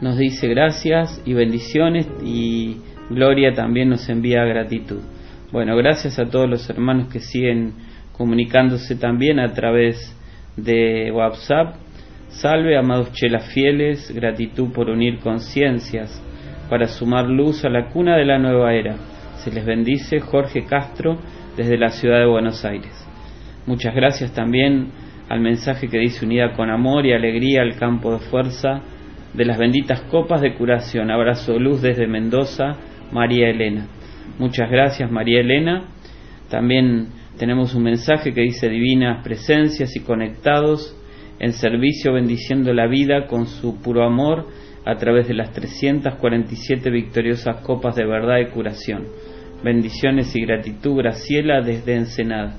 nos 0.00 0.16
dice 0.16 0.48
gracias 0.48 1.20
y 1.26 1.34
bendiciones 1.34 2.08
y 2.24 2.78
Gloria 3.10 3.52
también 3.52 3.90
nos 3.90 4.08
envía 4.08 4.42
gratitud. 4.44 5.00
Bueno, 5.54 5.76
gracias 5.76 6.18
a 6.18 6.24
todos 6.24 6.50
los 6.50 6.68
hermanos 6.68 7.12
que 7.12 7.20
siguen 7.20 7.74
comunicándose 8.10 8.96
también 8.96 9.38
a 9.38 9.52
través 9.52 10.12
de 10.56 11.12
WhatsApp. 11.12 11.76
Salve, 12.26 12.76
amados 12.76 13.12
chelas 13.12 13.52
fieles, 13.54 14.12
gratitud 14.12 14.72
por 14.72 14.90
unir 14.90 15.20
conciencias 15.20 16.20
para 16.68 16.88
sumar 16.88 17.26
luz 17.26 17.64
a 17.64 17.68
la 17.68 17.86
cuna 17.90 18.16
de 18.16 18.24
la 18.24 18.40
nueva 18.40 18.74
era. 18.74 18.96
Se 19.44 19.52
les 19.52 19.64
bendice 19.64 20.18
Jorge 20.18 20.64
Castro 20.64 21.18
desde 21.56 21.78
la 21.78 21.90
ciudad 21.90 22.18
de 22.18 22.26
Buenos 22.26 22.64
Aires. 22.64 23.06
Muchas 23.64 23.94
gracias 23.94 24.34
también 24.34 24.88
al 25.28 25.38
mensaje 25.38 25.86
que 25.86 26.00
dice 26.00 26.24
unida 26.26 26.54
con 26.54 26.68
amor 26.68 27.06
y 27.06 27.12
alegría 27.12 27.62
al 27.62 27.76
campo 27.76 28.12
de 28.12 28.18
fuerza 28.18 28.80
de 29.32 29.44
las 29.44 29.56
benditas 29.56 30.00
copas 30.10 30.40
de 30.40 30.54
curación. 30.54 31.12
Abrazo 31.12 31.56
luz 31.60 31.80
desde 31.80 32.08
Mendoza, 32.08 32.76
María 33.12 33.50
Elena. 33.50 33.86
Muchas 34.38 34.70
gracias 34.70 35.10
María 35.10 35.40
Elena. 35.40 35.84
También 36.50 37.08
tenemos 37.38 37.74
un 37.74 37.82
mensaje 37.82 38.32
que 38.32 38.42
dice 38.42 38.68
divinas 38.68 39.22
presencias 39.24 39.96
y 39.96 40.00
conectados 40.00 40.96
en 41.38 41.52
servicio 41.52 42.12
bendiciendo 42.12 42.72
la 42.72 42.86
vida 42.86 43.26
con 43.26 43.46
su 43.46 43.80
puro 43.80 44.04
amor 44.04 44.46
a 44.84 44.96
través 44.96 45.26
de 45.28 45.34
las 45.34 45.52
347 45.52 46.90
victoriosas 46.90 47.56
copas 47.62 47.96
de 47.96 48.06
verdad 48.06 48.38
y 48.38 48.46
curación. 48.46 49.06
Bendiciones 49.62 50.34
y 50.36 50.44
gratitud, 50.44 50.98
Graciela, 50.98 51.62
desde 51.62 51.96
Ensenada. 51.96 52.54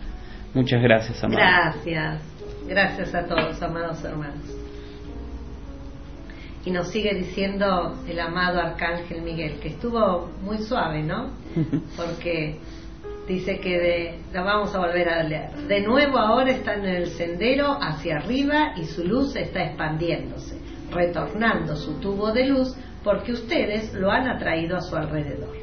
Muchas 0.54 0.82
gracias, 0.82 1.24
amados. 1.24 1.76
Gracias, 1.86 2.22
gracias 2.68 3.14
a 3.14 3.28
todos, 3.28 3.62
amados 3.62 4.04
hermanos. 4.04 4.65
Y 6.66 6.72
nos 6.72 6.90
sigue 6.90 7.14
diciendo 7.14 7.96
el 8.08 8.20
amado 8.20 8.60
Arcángel 8.60 9.22
Miguel, 9.22 9.60
que 9.60 9.70
estuvo 9.70 10.32
muy 10.42 10.58
suave, 10.58 11.04
¿no? 11.04 11.30
Porque 11.96 12.60
dice 13.28 13.60
que 13.60 13.80
de, 13.80 14.20
lo 14.34 14.44
vamos 14.44 14.74
a 14.74 14.80
volver 14.80 15.08
a 15.10 15.24
leer. 15.24 15.52
De 15.68 15.82
nuevo 15.82 16.18
ahora 16.18 16.52
están 16.52 16.84
en 16.86 16.96
el 16.96 17.08
sendero 17.08 17.78
hacia 17.80 18.18
arriba 18.18 18.74
y 18.78 18.86
su 18.86 19.04
luz 19.04 19.36
está 19.36 19.64
expandiéndose, 19.64 20.60
retornando 20.92 21.76
su 21.76 22.00
tubo 22.00 22.32
de 22.32 22.48
luz 22.48 22.76
porque 23.04 23.34
ustedes 23.34 23.94
lo 23.94 24.12
han 24.12 24.28
atraído 24.28 24.78
a 24.78 24.82
su 24.82 24.96
alrededor. 24.96 25.56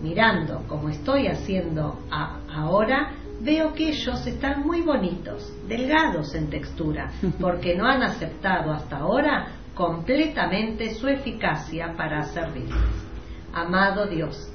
Mirando 0.00 0.62
como 0.68 0.88
estoy 0.88 1.26
haciendo 1.26 1.98
ahora, 2.10 3.12
veo 3.40 3.72
que 3.72 3.88
ellos 3.88 4.24
están 4.26 4.64
muy 4.64 4.82
bonitos, 4.82 5.52
delgados 5.66 6.34
en 6.36 6.48
textura, 6.48 7.10
porque 7.40 7.74
no 7.74 7.86
han 7.86 8.02
aceptado 8.04 8.72
hasta 8.72 8.98
ahora 8.98 9.48
completamente 9.74 10.94
su 10.94 11.08
eficacia 11.08 11.94
para 11.96 12.22
servirles. 12.24 13.04
Amado 13.52 14.06
Dios, 14.06 14.50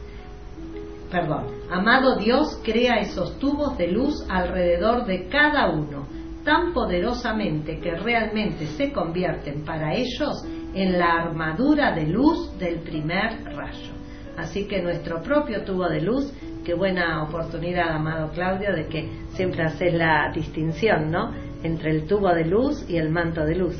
perdón, 1.11 1.47
amado 1.69 2.17
Dios 2.17 2.59
crea 2.63 2.99
esos 2.99 3.37
tubos 3.39 3.77
de 3.77 3.87
luz 3.87 4.25
alrededor 4.29 5.05
de 5.05 5.27
cada 5.27 5.69
uno, 5.69 6.07
tan 6.43 6.73
poderosamente 6.73 7.79
que 7.79 7.95
realmente 7.95 8.65
se 8.65 8.91
convierten 8.91 9.63
para 9.63 9.93
ellos 9.93 10.43
en 10.73 10.97
la 10.97 11.23
armadura 11.23 11.93
de 11.93 12.07
luz 12.07 12.57
del 12.57 12.79
primer 12.79 13.43
rayo. 13.55 13.93
Así 14.37 14.67
que 14.67 14.81
nuestro 14.81 15.21
propio 15.21 15.63
tubo 15.63 15.89
de 15.89 16.01
luz, 16.01 16.33
qué 16.63 16.73
buena 16.73 17.23
oportunidad, 17.23 17.89
amado 17.89 18.31
Claudio, 18.31 18.73
de 18.73 18.87
que 18.87 19.09
siempre 19.31 19.63
haces 19.63 19.93
la 19.93 20.31
distinción, 20.33 21.11
¿no? 21.11 21.31
Entre 21.61 21.91
el 21.91 22.07
tubo 22.07 22.33
de 22.33 22.45
luz 22.45 22.89
y 22.89 22.95
el 22.97 23.09
manto 23.09 23.43
de 23.43 23.55
luz. 23.55 23.75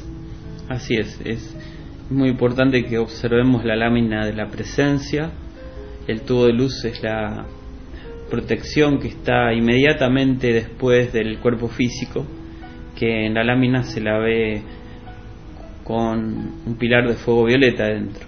Así 0.70 0.94
es, 0.94 1.20
es 1.26 1.56
muy 2.12 2.30
importante 2.30 2.86
que 2.86 3.00
observemos 3.00 3.66
la 3.66 3.76
lámina 3.76 4.24
de 4.24 4.34
la 4.34 4.52
presencia. 4.52 5.32
El 6.08 6.22
tubo 6.22 6.46
de 6.46 6.54
luz 6.54 6.86
es 6.86 7.02
la 7.02 7.48
protección 8.30 9.00
que 9.00 9.08
está 9.08 9.52
inmediatamente 9.52 10.54
después 10.54 11.12
del 11.12 11.40
cuerpo 11.40 11.70
físico, 11.70 12.24
que 12.96 13.26
en 13.26 13.34
la 13.34 13.44
lámina 13.44 13.82
se 13.82 14.00
la 14.00 14.20
ve 14.20 14.62
con 15.84 16.52
un 16.68 16.76
pilar 16.78 17.08
de 17.08 17.16
fuego 17.16 17.46
violeta 17.46 17.86
dentro, 17.88 18.28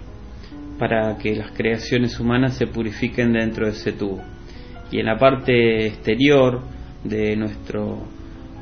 para 0.80 1.16
que 1.18 1.36
las 1.36 1.52
creaciones 1.52 2.18
humanas 2.18 2.56
se 2.56 2.66
purifiquen 2.66 3.34
dentro 3.34 3.66
de 3.66 3.70
ese 3.70 3.92
tubo. 3.92 4.20
Y 4.90 4.98
en 4.98 5.06
la 5.06 5.16
parte 5.16 5.86
exterior 5.86 6.60
de 7.04 7.36
nuestro 7.36 8.02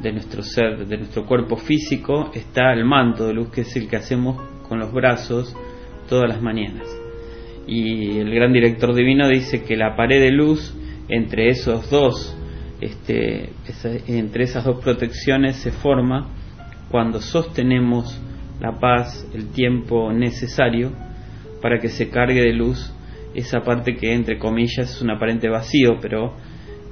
de 0.02 0.12
nuestro 0.12 0.42
ser, 0.42 0.86
de 0.86 0.96
nuestro 0.96 1.26
cuerpo 1.26 1.56
físico, 1.56 2.30
está 2.34 2.72
el 2.72 2.84
manto 2.84 3.26
de 3.26 3.34
luz, 3.34 3.50
que 3.50 3.62
es 3.62 3.76
el 3.76 3.88
que 3.88 3.96
hacemos 3.96 4.40
con 4.68 4.78
los 4.78 4.92
brazos 4.92 5.54
todas 6.08 6.28
las 6.28 6.40
mañanas. 6.40 6.86
Y 7.66 8.18
el 8.18 8.34
gran 8.34 8.52
director 8.52 8.94
divino 8.94 9.28
dice 9.28 9.62
que 9.62 9.76
la 9.76 9.96
pared 9.96 10.20
de 10.20 10.30
luz 10.30 10.74
entre 11.08 11.48
esos 11.48 11.90
dos, 11.90 12.36
este, 12.80 13.50
entre 14.06 14.44
esas 14.44 14.64
dos 14.64 14.82
protecciones 14.82 15.56
se 15.56 15.70
forma 15.70 16.28
cuando 16.90 17.20
sostenemos 17.20 18.20
la 18.60 18.78
paz, 18.78 19.26
el 19.34 19.48
tiempo 19.50 20.12
necesario 20.12 20.92
para 21.62 21.78
que 21.78 21.88
se 21.88 22.10
cargue 22.10 22.40
de 22.40 22.52
luz 22.52 22.92
esa 23.34 23.60
parte 23.60 23.96
que 23.96 24.12
entre 24.12 24.38
comillas 24.38 24.90
es 24.90 25.02
un 25.02 25.10
aparente 25.10 25.48
vacío, 25.48 25.98
pero 26.00 26.34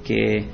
que 0.05 0.45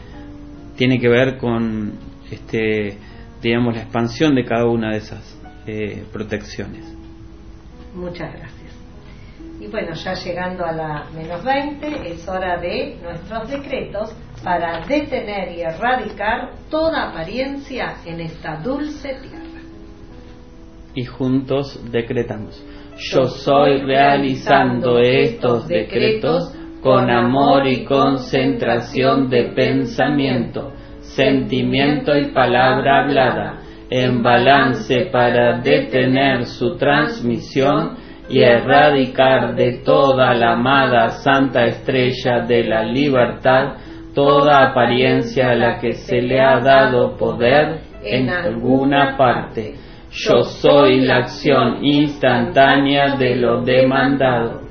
tiene 0.75 0.99
que 0.99 1.07
ver 1.07 1.37
con 1.37 1.93
este, 2.31 2.97
digamos 3.41 3.75
la 3.75 3.81
expansión 3.81 4.35
de 4.35 4.45
cada 4.45 4.65
una 4.65 4.91
de 4.91 4.97
esas 4.97 5.39
eh, 5.67 6.03
protecciones. 6.11 6.85
Muchas 7.93 8.31
gracias. 8.33 8.65
Y 9.59 9.67
bueno, 9.67 9.93
ya 9.93 10.13
llegando 10.13 10.65
a 10.65 10.71
la 10.73 11.05
menos 11.15 11.43
20, 11.43 12.11
es 12.11 12.27
hora 12.27 12.57
de 12.59 12.97
nuestros 13.01 13.49
decretos 13.49 14.13
para 14.43 14.85
detener 14.85 15.57
y 15.57 15.61
erradicar 15.61 16.51
toda 16.69 17.09
apariencia 17.09 17.95
en 18.05 18.19
esta 18.19 18.57
dulce 18.57 19.15
tierra. 19.21 19.61
Y 20.93 21.05
juntos 21.05 21.79
decretamos. 21.89 22.63
Yo 22.97 23.25
soy 23.25 23.81
realizando 23.81 24.99
estos 24.99 25.67
decretos 25.67 26.53
con 26.81 27.09
amor 27.09 27.67
y 27.67 27.83
concentración 27.83 29.29
de 29.29 29.51
pensamiento, 29.55 30.71
sentimiento 31.15 32.15
y 32.17 32.31
palabra 32.31 33.03
hablada, 33.03 33.59
en 33.89 34.21
balance 34.23 35.09
para 35.11 35.59
detener 35.59 36.45
su 36.45 36.75
transmisión 36.77 37.97
y 38.29 38.41
erradicar 38.41 39.55
de 39.55 39.79
toda 39.85 40.33
la 40.33 40.53
amada 40.53 41.09
santa 41.09 41.65
estrella 41.65 42.39
de 42.47 42.63
la 42.63 42.83
libertad 42.83 43.75
toda 44.15 44.69
apariencia 44.69 45.51
a 45.51 45.55
la 45.55 45.77
que 45.77 45.91
se 45.91 46.21
le 46.21 46.39
ha 46.39 46.59
dado 46.61 47.17
poder 47.17 47.81
en 48.01 48.29
alguna 48.29 49.15
parte. 49.17 49.75
Yo 50.09 50.43
soy 50.43 51.01
la 51.01 51.17
acción 51.17 51.83
instantánea 51.83 53.17
de 53.17 53.35
lo 53.35 53.61
demandado. 53.61 54.61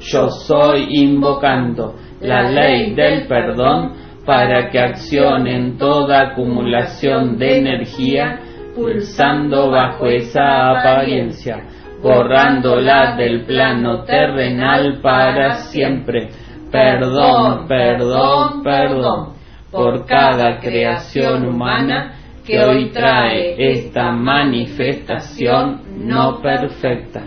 Yo 0.00 0.28
soy 0.30 0.86
invocando 0.90 1.96
la 2.20 2.48
ley 2.48 2.94
del 2.94 3.26
perdón 3.26 3.94
para 4.24 4.70
que 4.70 4.78
accione 4.78 5.56
en 5.56 5.78
toda 5.78 6.32
acumulación 6.32 7.38
de 7.38 7.58
energía 7.58 8.40
pulsando 8.74 9.70
bajo 9.70 10.06
esa 10.06 10.70
apariencia 10.70 11.64
borrándola 12.02 13.14
del 13.16 13.44
plano 13.44 14.02
terrenal 14.02 15.00
para 15.00 15.54
siempre. 15.54 16.28
Perdón, 16.70 17.68
perdón, 17.68 18.62
perdón 18.62 19.34
por 19.70 20.04
cada 20.04 20.58
creación 20.58 21.46
humana 21.46 22.14
que 22.44 22.62
hoy 22.62 22.90
trae 22.90 23.54
esta 23.72 24.10
manifestación 24.10 25.82
no 26.06 26.40
perfecta. 26.42 27.22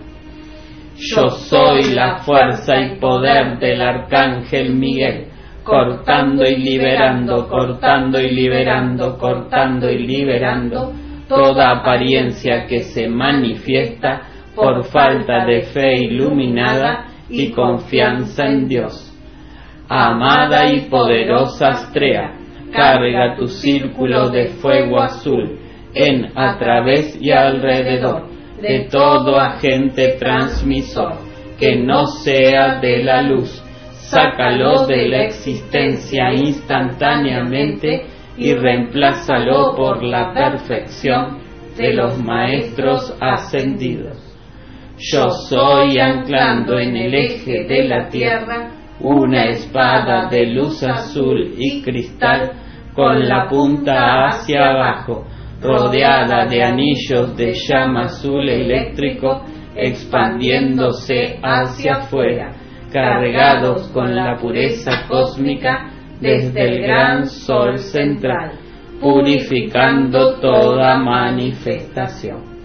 Yo 0.97 1.29
soy 1.29 1.93
la 1.93 2.17
fuerza 2.17 2.79
y 2.79 2.99
poder 2.99 3.57
del 3.59 3.81
arcángel 3.81 4.75
Miguel, 4.75 5.27
cortando 5.66 6.45
y 6.45 6.57
liberando, 6.57 7.49
cortando 7.49 8.22
y 8.22 8.30
liberando, 8.30 9.18
cortando 9.18 9.89
y 9.89 9.97
liberando 9.97 10.93
toda 11.28 11.72
apariencia 11.72 12.68
que 12.68 12.84
se 12.84 13.09
manifiesta 13.09 14.22
por 14.55 14.86
falta 14.86 15.43
de 15.43 15.63
fe 15.63 15.95
iluminada 15.95 17.07
y 17.30 17.49
confianza 17.49 18.45
en 18.45 18.68
Dios. 18.68 19.11
Amada 19.89 20.72
y 20.72 20.82
poderosa 20.82 21.70
Astrea, 21.70 22.38
carga 22.72 23.36
tu 23.36 23.47
círculo 23.47 24.30
de 24.30 24.49
fuego 24.61 25.01
azul 25.01 25.59
en, 25.95 26.32
a 26.38 26.57
través 26.59 27.20
y 27.20 27.32
alrededor 27.32 28.28
de 28.61 28.88
todo 28.91 29.39
agente 29.39 30.16
transmisor 30.20 31.13
que 31.59 31.78
no 31.78 32.05
sea 32.05 32.80
de 32.80 33.03
la 33.03 33.24
luz. 33.24 33.64
Sácalo 34.10 34.86
de 34.86 35.08
la 35.08 35.24
existencia 35.24 36.32
instantáneamente 36.32 38.06
y 38.38 38.53
reemplázalo 38.53 39.76
por 39.76 40.03
la 40.03 40.32
perfección 40.32 41.39
de 41.76 41.93
los 41.93 42.18
maestros 42.22 43.16
ascendidos. 43.20 44.18
Yo 44.97 45.30
soy 45.49 45.99
anclando 45.99 46.78
en 46.78 46.95
el 46.95 47.16
eje 47.16 47.66
de 47.66 47.84
la 47.86 48.08
tierra 48.10 48.72
una 48.99 49.45
espada 49.45 50.30
de 50.30 50.45
luz 50.47 50.84
azul 50.84 51.56
y 51.58 51.82
cristal 51.82 52.51
con 52.93 53.28
la 53.28 53.49
punta 53.49 54.28
hacia 54.28 54.70
abajo, 54.70 55.26
rodeada 55.62 56.45
de 56.45 56.64
anillos 56.64 57.36
de 57.36 57.53
llama 57.53 58.03
azul 58.03 58.47
eléctrico 58.47 59.43
expandiéndose 59.76 61.39
hacia 61.43 61.95
afuera, 61.95 62.55
cargados 62.95 63.89
con 63.89 64.15
la 64.15 64.37
pureza 64.37 65.05
cósmica 65.09 65.89
desde 66.21 66.61
el 66.61 66.81
gran 66.81 67.27
sol 67.27 67.77
central, 67.77 68.53
purificando 69.01 70.35
toda 70.35 70.97
manifestación. 70.97 72.55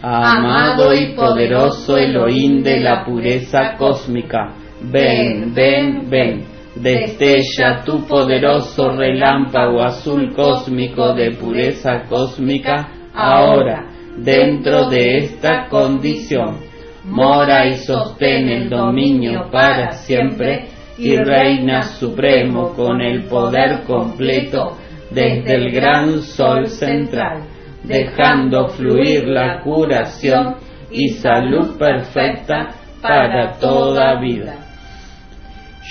Amado 0.00 0.94
y 0.94 1.16
poderoso 1.16 1.96
Elohim 1.96 2.62
de 2.62 2.78
la 2.78 3.04
pureza 3.04 3.74
cósmica, 3.76 4.52
ven, 4.82 5.52
ven, 5.52 6.08
ven, 6.08 6.44
destella 6.76 7.82
tu 7.84 8.06
poderoso 8.06 8.92
relámpago 8.92 9.82
azul 9.82 10.32
cósmico 10.32 11.12
de 11.14 11.32
pureza 11.32 12.04
cósmica 12.08 12.88
ahora, 13.12 13.84
dentro 14.16 14.88
de 14.88 15.16
esta 15.16 15.66
condición. 15.68 16.67
Mora 17.08 17.66
y 17.66 17.76
sostén 17.78 18.48
el 18.48 18.68
dominio 18.68 19.50
para 19.50 19.92
siempre 19.92 20.68
y 20.98 21.16
reina 21.16 21.82
supremo 21.82 22.74
con 22.74 23.00
el 23.00 23.24
poder 23.24 23.84
completo 23.84 24.76
desde 25.10 25.54
el 25.54 25.70
gran 25.70 26.22
sol 26.22 26.66
central 26.68 27.44
dejando 27.82 28.68
fluir 28.68 29.26
la 29.26 29.60
curación 29.60 30.56
y 30.90 31.08
salud 31.08 31.78
perfecta 31.78 32.68
para 33.00 33.52
toda 33.58 34.20
vida. 34.20 34.56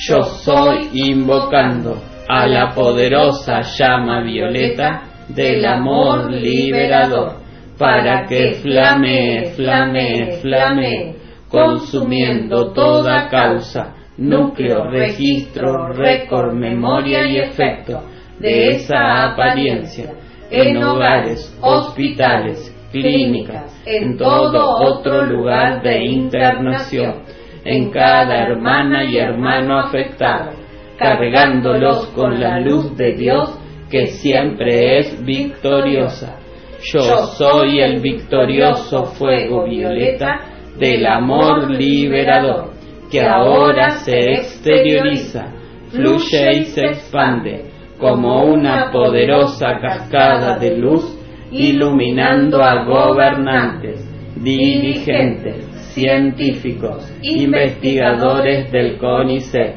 Yo 0.08 0.24
soy 0.24 0.90
invocando 0.94 2.02
a 2.28 2.46
la 2.46 2.74
poderosa 2.74 3.62
llama 3.62 4.22
violeta 4.22 5.04
del 5.28 5.66
amor 5.66 6.32
liberador 6.32 7.47
para 7.78 8.26
que 8.26 8.54
flame, 8.62 9.52
flame, 9.56 10.40
flame, 10.42 11.16
consumiendo 11.48 12.74
toda 12.74 13.30
causa, 13.30 13.96
núcleo, 14.18 14.90
registro, 14.90 15.94
récord, 15.94 16.54
memoria 16.54 17.26
y 17.26 17.38
efecto 17.38 18.02
de 18.40 18.76
esa 18.76 19.32
apariencia 19.32 20.14
en 20.50 20.84
hogares, 20.84 21.56
hospitales, 21.62 22.74
clínicas, 22.92 23.82
en 23.86 24.18
todo 24.18 24.78
otro 24.80 25.24
lugar 25.24 25.82
de 25.82 26.06
internación, 26.06 27.24
en 27.64 27.92
cada 27.92 28.44
hermana 28.44 29.04
y 29.04 29.18
hermano 29.18 29.78
afectado, 29.80 30.52
cargándolos 30.98 32.08
con 32.08 32.40
la 32.40 32.60
luz 32.60 32.96
de 32.96 33.14
Dios 33.14 33.60
que 33.90 34.08
siempre 34.08 35.00
es 35.00 35.24
victoriosa. 35.24 36.37
Yo 36.82 37.26
soy 37.38 37.80
el 37.80 38.00
victorioso 38.02 39.06
fuego 39.06 39.66
violeta 39.66 40.42
del 40.78 41.06
amor 41.08 41.72
liberador, 41.72 42.72
que 43.12 43.22
ahora 43.22 43.92
se 43.92 44.34
exterioriza, 44.34 45.48
fluye 45.90 46.60
y 46.60 46.66
se 46.66 46.86
expande 46.86 47.66
como 48.00 48.44
una 48.44 48.92
poderosa 48.92 49.80
cascada 49.82 50.58
de 50.60 50.78
luz, 50.78 51.18
iluminando 51.52 52.62
a 52.62 52.84
gobernantes, 52.84 54.08
dirigentes, 54.36 55.66
científicos, 55.94 57.12
investigadores 57.24 58.72
del 58.72 58.98
CONICET, 59.00 59.76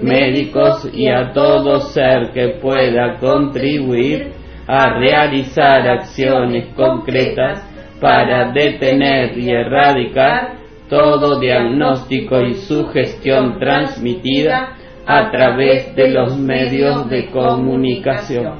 médicos 0.00 0.88
y 0.94 1.08
a 1.08 1.32
todo 1.32 1.80
ser 1.80 2.30
que 2.32 2.56
pueda 2.60 3.18
contribuir 3.18 4.37
a 4.68 4.98
realizar 4.98 5.88
acciones 5.88 6.74
concretas 6.74 7.64
para 8.00 8.52
detener 8.52 9.36
y 9.38 9.50
erradicar 9.50 10.58
todo 10.90 11.40
diagnóstico 11.40 12.42
y 12.42 12.54
sugestión 12.54 13.58
transmitida 13.58 14.76
a 15.06 15.30
través 15.30 15.96
de 15.96 16.10
los 16.10 16.36
medios 16.36 17.08
de 17.08 17.30
comunicación. 17.30 18.58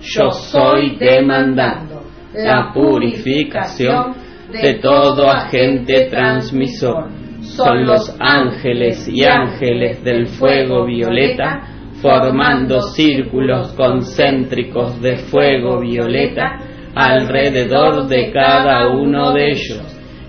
Yo 0.00 0.30
soy 0.30 0.96
demandando 0.96 2.04
la 2.32 2.72
purificación 2.72 4.14
de 4.52 4.74
todo 4.74 5.28
agente 5.28 6.06
transmisor. 6.08 7.08
Son 7.40 7.84
los 7.84 8.14
ángeles 8.20 9.08
y 9.08 9.24
ángeles 9.24 10.04
del 10.04 10.28
fuego 10.28 10.84
violeta 10.86 11.77
formando 12.00 12.80
círculos 12.82 13.72
concéntricos 13.72 15.00
de 15.00 15.16
fuego 15.16 15.80
violeta 15.80 16.58
alrededor 16.94 18.06
de 18.06 18.30
cada 18.32 18.88
uno 18.88 19.32
de 19.32 19.50
ellos, 19.50 19.82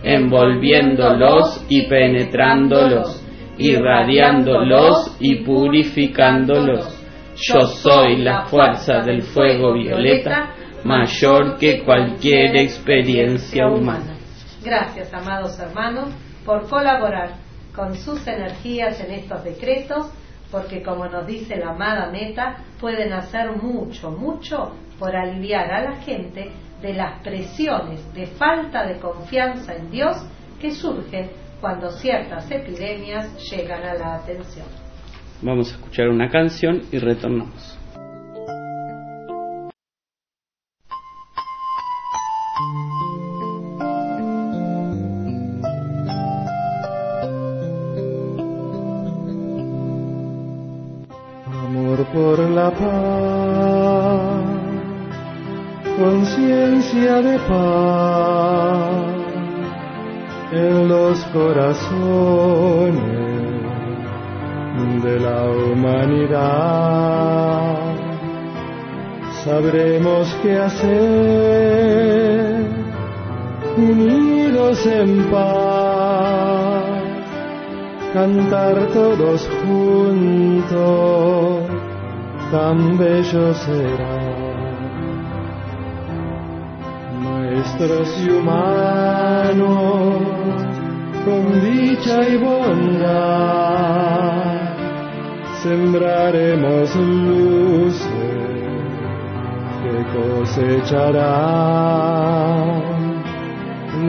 envolviéndolos 0.03 1.65
y 1.69 1.87
penetrándolos, 1.87 3.23
irradiándolos 3.57 5.15
y 5.19 5.43
purificándolos. 5.43 6.95
Yo 7.35 7.61
soy 7.61 8.17
la 8.17 8.45
fuerza 8.45 9.01
del 9.01 9.21
fuego 9.21 9.73
violeta 9.73 10.53
mayor 10.83 11.57
que 11.57 11.83
cualquier 11.83 12.57
experiencia 12.57 13.67
humana. 13.67 14.15
Gracias, 14.63 15.13
amados 15.13 15.57
hermanos, 15.59 16.09
por 16.45 16.67
colaborar 16.67 17.31
con 17.75 17.95
sus 17.95 18.27
energías 18.27 18.99
en 18.99 19.11
estos 19.11 19.43
decretos, 19.43 20.11
porque 20.51 20.81
como 20.81 21.07
nos 21.07 21.27
dice 21.27 21.57
la 21.57 21.71
amada 21.71 22.09
Meta, 22.11 22.57
pueden 22.79 23.13
hacer 23.13 23.51
mucho, 23.51 24.11
mucho 24.11 24.73
por 24.97 25.15
aliviar 25.15 25.71
a 25.71 25.81
la 25.81 25.95
gente 26.01 26.51
de 26.81 26.93
las 26.93 27.21
presiones 27.21 28.13
de 28.13 28.27
falta 28.27 28.85
de 28.85 28.99
confianza 28.99 29.75
en 29.75 29.91
Dios 29.91 30.17
que 30.59 30.71
surgen 30.71 31.29
cuando 31.61 31.91
ciertas 31.91 32.49
epidemias 32.49 33.29
llegan 33.49 33.83
a 33.83 33.93
la 33.93 34.15
atención. 34.15 34.65
Vamos 35.41 35.71
a 35.71 35.75
escuchar 35.75 36.09
una 36.09 36.29
canción 36.29 36.81
y 36.91 36.99
retornamos. 36.99 37.78
Qué 70.41 70.57
hacer, 70.57 70.95
unidos 73.75 74.85
en 74.85 75.29
paz, 75.29 76.83
cantar 78.13 78.87
todos 78.93 79.49
juntos, 79.65 81.63
tan 82.51 82.97
bello 82.97 83.53
será. 83.53 84.17
Nuestros 87.21 88.17
y 88.23 88.29
humanos, 88.29 89.67
con 91.25 91.61
dicha 91.65 92.25
y 92.29 92.37
bondad, 92.37 93.49
sembraremos 95.61 96.95
luces 96.95 98.08
cosecharán 100.13 101.59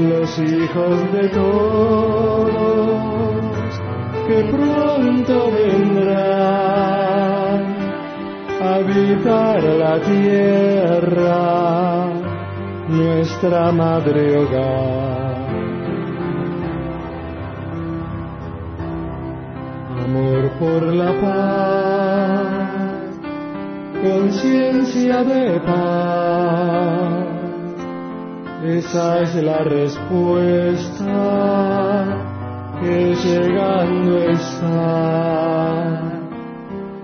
los 0.08 0.38
hijos 0.38 1.12
de 1.12 1.28
todos 1.28 2.60
que 4.26 4.44
pronto 4.44 5.50
vendrán 5.50 6.40
a 8.62 8.74
habitar 8.76 9.62
la 9.62 10.00
tierra, 10.00 11.40
nuestra 12.88 13.72
madre 13.72 14.36
hogar. 14.38 15.09
Esa 28.62 29.20
es 29.22 29.34
la 29.42 29.58
respuesta 29.64 31.06
que 32.80 33.14
llegando 33.16 34.22
está 34.30 35.98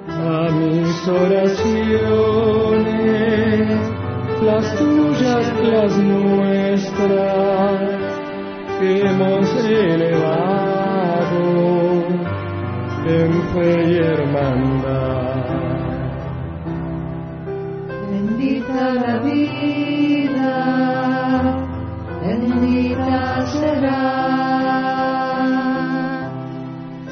a 0.09 0.49
mis 0.53 1.09
oraciones, 1.09 1.81
las 4.41 4.77
tuyas, 4.77 5.53
las 5.65 5.99
nuestras, 5.99 7.81
que 8.79 9.01
hemos 9.01 9.49
elevado 9.65 11.45
en 13.09 13.33
fe 13.53 13.71
y 13.91 13.97
hermandad. 13.99 15.06
Será 23.61 24.03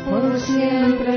por 0.05 0.38
siempre 0.40 1.14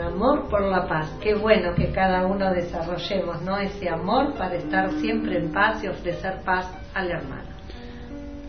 Amor 0.00 0.48
por 0.48 0.62
la 0.62 0.86
Paz. 0.86 1.10
Qué 1.22 1.34
bueno 1.34 1.74
que 1.74 1.90
cada 1.92 2.26
uno 2.26 2.52
desarrollemos 2.52 3.42
¿no? 3.42 3.58
ese 3.58 3.88
amor 3.88 4.34
para 4.34 4.56
estar 4.56 4.90
siempre 4.92 5.38
en 5.38 5.52
paz 5.52 5.82
y 5.84 5.88
ofrecer 5.88 6.42
paz 6.44 6.70
al 6.94 7.10
hermano. 7.10 7.48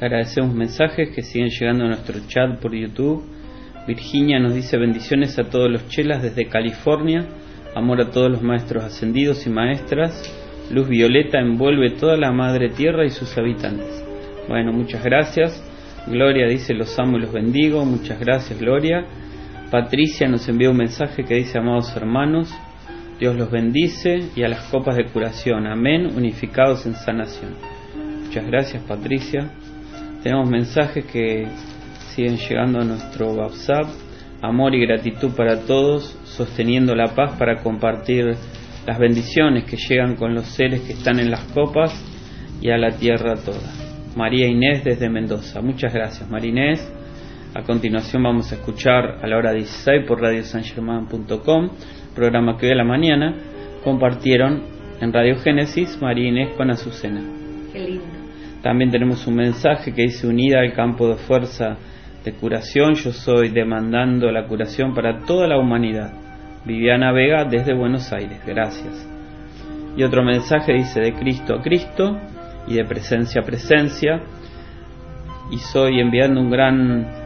Agradecemos 0.01 0.53
mensajes 0.53 1.09
que 1.13 1.21
siguen 1.21 1.49
llegando 1.49 1.85
a 1.85 1.87
nuestro 1.87 2.19
chat 2.27 2.59
por 2.59 2.73
YouTube. 2.73 3.23
Virginia 3.87 4.39
nos 4.39 4.53
dice 4.53 4.77
bendiciones 4.77 5.37
a 5.39 5.43
todos 5.43 5.69
los 5.69 5.87
chelas 5.89 6.21
desde 6.21 6.47
California, 6.47 7.25
amor 7.75 8.01
a 8.01 8.11
todos 8.11 8.29
los 8.31 8.41
maestros 8.41 8.83
ascendidos 8.83 9.45
y 9.45 9.49
maestras, 9.49 10.23
luz 10.71 10.87
violeta 10.87 11.39
envuelve 11.39 11.91
toda 11.91 12.15
la 12.15 12.31
madre 12.31 12.69
tierra 12.69 13.05
y 13.05 13.09
sus 13.09 13.37
habitantes. 13.37 14.05
Bueno, 14.47 14.71
muchas 14.71 15.03
gracias. 15.03 15.63
Gloria 16.07 16.47
dice, 16.47 16.73
los 16.73 16.97
amo 16.97 17.17
y 17.17 17.21
los 17.21 17.33
bendigo. 17.33 17.85
Muchas 17.85 18.19
gracias, 18.19 18.59
Gloria. 18.59 19.05
Patricia 19.71 20.27
nos 20.27 20.47
envía 20.49 20.71
un 20.71 20.77
mensaje 20.77 21.23
que 21.23 21.35
dice, 21.35 21.59
amados 21.59 21.95
hermanos, 21.95 22.51
Dios 23.19 23.35
los 23.35 23.51
bendice 23.51 24.29
y 24.35 24.43
a 24.43 24.47
las 24.47 24.63
copas 24.71 24.95
de 24.95 25.05
curación. 25.05 25.67
Amén, 25.67 26.07
unificados 26.15 26.87
en 26.87 26.95
sanación. 26.95 27.53
Muchas 28.25 28.47
gracias, 28.47 28.81
Patricia. 28.83 29.51
Tenemos 30.23 30.49
mensajes 30.49 31.05
que 31.05 31.47
siguen 32.15 32.37
llegando 32.37 32.79
a 32.79 32.83
nuestro 32.83 33.31
WhatsApp. 33.33 33.85
Amor 34.41 34.73
y 34.73 34.85
gratitud 34.85 35.31
para 35.35 35.59
todos, 35.59 36.17
sosteniendo 36.23 36.95
la 36.95 37.13
paz 37.13 37.37
para 37.37 37.61
compartir 37.61 38.35
las 38.87 38.97
bendiciones 38.97 39.65
que 39.65 39.77
llegan 39.77 40.15
con 40.15 40.33
los 40.33 40.45
seres 40.45 40.81
que 40.81 40.93
están 40.93 41.19
en 41.19 41.29
las 41.29 41.43
copas 41.53 41.93
y 42.61 42.71
a 42.71 42.77
la 42.77 42.91
tierra 42.97 43.35
toda. 43.35 43.69
María 44.15 44.47
Inés 44.47 44.83
desde 44.83 45.09
Mendoza. 45.09 45.61
Muchas 45.61 45.93
gracias, 45.93 46.27
María 46.29 46.49
Inés. 46.49 46.98
A 47.55 47.63
continuación 47.63 48.21
vamos 48.21 48.51
a 48.51 48.55
escuchar 48.55 49.17
a 49.23 49.27
la 49.27 49.35
hora 49.35 49.51
16 49.53 50.05
por 50.05 50.21
radiosangerman.com, 50.21 51.69
programa 52.13 52.55
que 52.57 52.67
hoy 52.67 52.73
a 52.73 52.75
la 52.75 52.83
mañana 52.83 53.33
compartieron 53.83 54.61
en 55.01 55.11
Radio 55.11 55.35
Génesis 55.39 55.99
María 55.99 56.29
Inés 56.29 56.55
con 56.55 56.69
Azucena. 56.69 57.21
Qué 57.73 57.79
lindo. 57.79 58.05
También 58.61 58.91
tenemos 58.91 59.25
un 59.25 59.33
mensaje 59.33 59.95
que 59.95 60.03
dice 60.03 60.27
unida 60.27 60.59
al 60.59 60.73
campo 60.73 61.09
de 61.09 61.15
fuerza 61.15 61.75
de 62.23 62.33
curación, 62.33 62.93
yo 62.93 63.11
soy 63.11 63.49
demandando 63.49 64.31
la 64.31 64.45
curación 64.45 64.93
para 64.93 65.21
toda 65.25 65.47
la 65.47 65.57
humanidad. 65.57 66.13
Viviana 66.65 67.11
Vega 67.11 67.45
desde 67.45 67.73
Buenos 67.73 68.13
Aires, 68.13 68.41
gracias. 68.45 69.09
Y 69.97 70.03
otro 70.03 70.23
mensaje 70.23 70.73
dice 70.73 70.99
de 70.99 71.13
Cristo 71.13 71.55
a 71.55 71.61
Cristo 71.63 72.15
y 72.67 72.75
de 72.75 72.85
presencia 72.85 73.41
a 73.41 73.45
presencia. 73.45 74.21
Y 75.51 75.57
soy 75.57 75.99
enviando 75.99 76.41
un 76.41 76.51
gran 76.51 77.18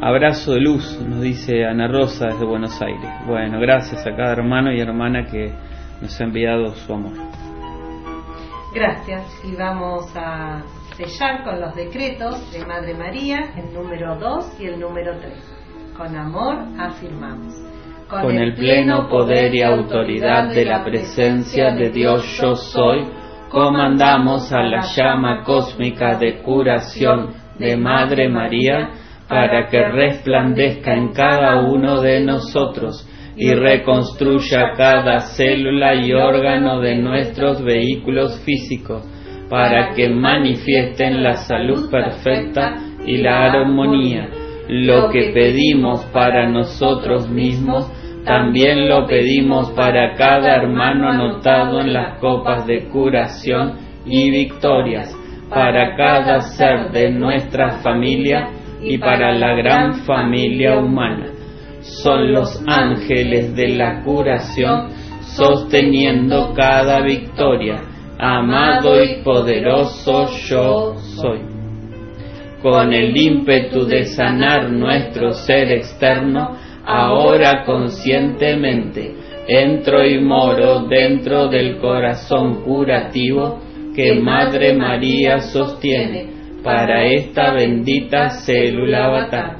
abrazo 0.00 0.52
de 0.52 0.60
luz, 0.60 1.00
nos 1.00 1.20
dice 1.20 1.64
Ana 1.64 1.88
Rosa 1.88 2.26
desde 2.26 2.44
Buenos 2.44 2.80
Aires. 2.80 3.10
Bueno, 3.26 3.58
gracias 3.60 4.06
a 4.06 4.14
cada 4.14 4.32
hermano 4.32 4.72
y 4.72 4.80
hermana 4.80 5.24
que 5.24 5.52
nos 6.00 6.20
ha 6.20 6.24
enviado 6.24 6.74
su 6.74 6.92
amor. 6.92 7.12
Gracias. 8.74 9.24
Y 9.44 9.56
vamos 9.56 10.14
a 10.14 10.62
sellar 10.96 11.42
con 11.42 11.60
los 11.60 11.74
decretos 11.74 12.52
de 12.52 12.64
Madre 12.64 12.94
María, 12.94 13.52
el 13.56 13.72
número 13.72 14.16
2 14.16 14.60
y 14.60 14.66
el 14.66 14.78
número 14.78 15.18
3. 15.18 15.32
Con 15.96 16.16
amor 16.16 16.58
afirmamos. 16.78 17.54
Con 18.08 18.36
el 18.36 18.54
pleno 18.54 19.08
poder 19.08 19.54
y 19.54 19.62
autoridad 19.62 20.48
de 20.48 20.64
la 20.64 20.82
presencia 20.82 21.74
de 21.74 21.90
Dios 21.90 22.38
yo 22.40 22.56
soy, 22.56 23.04
comandamos 23.50 24.50
a 24.52 24.62
la 24.62 24.80
llama 24.80 25.42
cósmica 25.44 26.16
de 26.16 26.40
curación 26.42 27.34
de 27.58 27.76
Madre 27.76 28.28
María 28.28 28.90
para 29.28 29.68
que 29.68 29.82
resplandezca 29.82 30.94
en 30.94 31.12
cada 31.12 31.60
uno 31.62 32.00
de 32.00 32.20
nosotros 32.20 33.06
y 33.36 33.54
reconstruya 33.54 34.72
cada 34.76 35.20
célula 35.20 35.94
y 35.94 36.12
órgano 36.12 36.80
de 36.80 36.96
nuestros 36.96 37.62
vehículos 37.62 38.40
físicos 38.44 39.04
para 39.48 39.94
que 39.94 40.08
manifiesten 40.08 41.22
la 41.22 41.34
salud 41.36 41.90
perfecta 41.90 42.76
y 43.06 43.18
la 43.18 43.52
armonía. 43.52 44.28
Lo 44.68 45.08
que 45.10 45.30
pedimos 45.32 46.04
para 46.06 46.48
nosotros 46.48 47.28
mismos, 47.30 47.90
también 48.24 48.88
lo 48.88 49.06
pedimos 49.06 49.70
para 49.70 50.14
cada 50.14 50.56
hermano 50.56 51.08
anotado 51.08 51.80
en 51.80 51.94
las 51.94 52.18
copas 52.18 52.66
de 52.66 52.88
curación 52.88 53.76
y 54.04 54.30
victorias, 54.30 55.14
para 55.48 55.96
cada 55.96 56.40
ser 56.40 56.90
de 56.90 57.10
nuestra 57.10 57.78
familia 57.78 58.50
y 58.82 58.98
para 58.98 59.32
la 59.34 59.54
gran 59.54 59.94
familia 60.04 60.78
humana. 60.78 61.32
Son 61.80 62.32
los 62.32 62.62
ángeles 62.66 63.54
de 63.54 63.68
la 63.68 64.02
curación 64.02 64.88
sosteniendo 65.22 66.52
cada 66.54 67.00
victoria. 67.00 67.82
Amado 68.18 69.02
y 69.02 69.22
poderoso 69.22 70.28
yo 70.48 70.96
soy. 71.16 71.40
Con 72.62 72.92
el 72.92 73.16
ímpetu 73.16 73.86
de 73.86 74.06
sanar 74.06 74.70
nuestro 74.70 75.32
ser 75.32 75.70
externo, 75.70 76.56
ahora 76.84 77.64
conscientemente 77.64 79.14
entro 79.46 80.04
y 80.04 80.20
moro 80.20 80.80
dentro 80.80 81.48
del 81.48 81.78
corazón 81.78 82.62
curativo 82.62 83.60
que 83.94 84.14
Madre 84.14 84.74
María 84.74 85.40
sostiene 85.40 86.37
para 86.62 87.04
esta 87.06 87.52
bendita 87.52 88.30
célula 88.30 89.06
avatar. 89.06 89.56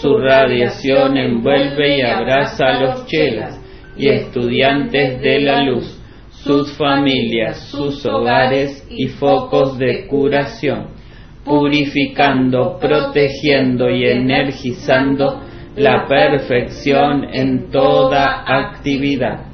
Su 0.00 0.18
radiación 0.18 1.16
envuelve 1.16 1.98
y 1.98 2.02
abraza 2.02 2.66
a 2.66 2.80
los 2.80 3.06
chelas 3.06 3.60
y 3.96 4.08
estudiantes 4.08 5.20
de 5.20 5.40
la 5.40 5.62
luz, 5.62 6.00
sus 6.30 6.72
familias, 6.76 7.68
sus 7.70 8.04
hogares 8.06 8.86
y 8.90 9.08
focos 9.08 9.78
de 9.78 10.06
curación, 10.06 10.88
purificando, 11.44 12.78
protegiendo 12.78 13.90
y 13.90 14.06
energizando 14.06 15.42
la 15.76 16.06
perfección 16.06 17.24
en 17.32 17.70
toda 17.70 18.44
actividad. 18.46 19.46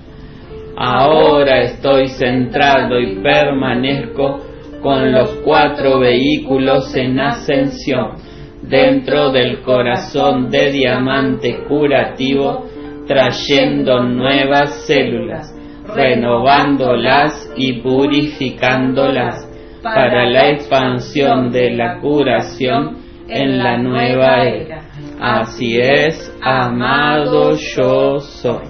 Ahora 0.76 1.62
estoy 1.62 2.08
centrado 2.08 2.98
y 2.98 3.16
permanezco 3.22 4.53
con 4.84 5.10
los 5.10 5.30
cuatro 5.42 5.98
vehículos 5.98 6.94
en 6.94 7.18
ascensión 7.18 8.16
dentro 8.60 9.32
del 9.32 9.62
corazón 9.62 10.50
de 10.50 10.72
diamante 10.72 11.64
curativo, 11.66 12.66
trayendo 13.06 14.02
nuevas 14.02 14.84
células, 14.86 15.54
renovándolas 15.86 17.50
y 17.56 17.80
purificándolas 17.80 19.48
para 19.82 20.26
la 20.28 20.50
expansión 20.50 21.50
de 21.50 21.70
la 21.70 21.98
curación 22.00 22.98
en 23.26 23.58
la 23.58 23.78
nueva 23.78 24.44
era. 24.44 24.82
Así 25.18 25.78
es, 25.78 26.30
amado 26.42 27.56
yo 27.56 28.20
soy. 28.20 28.66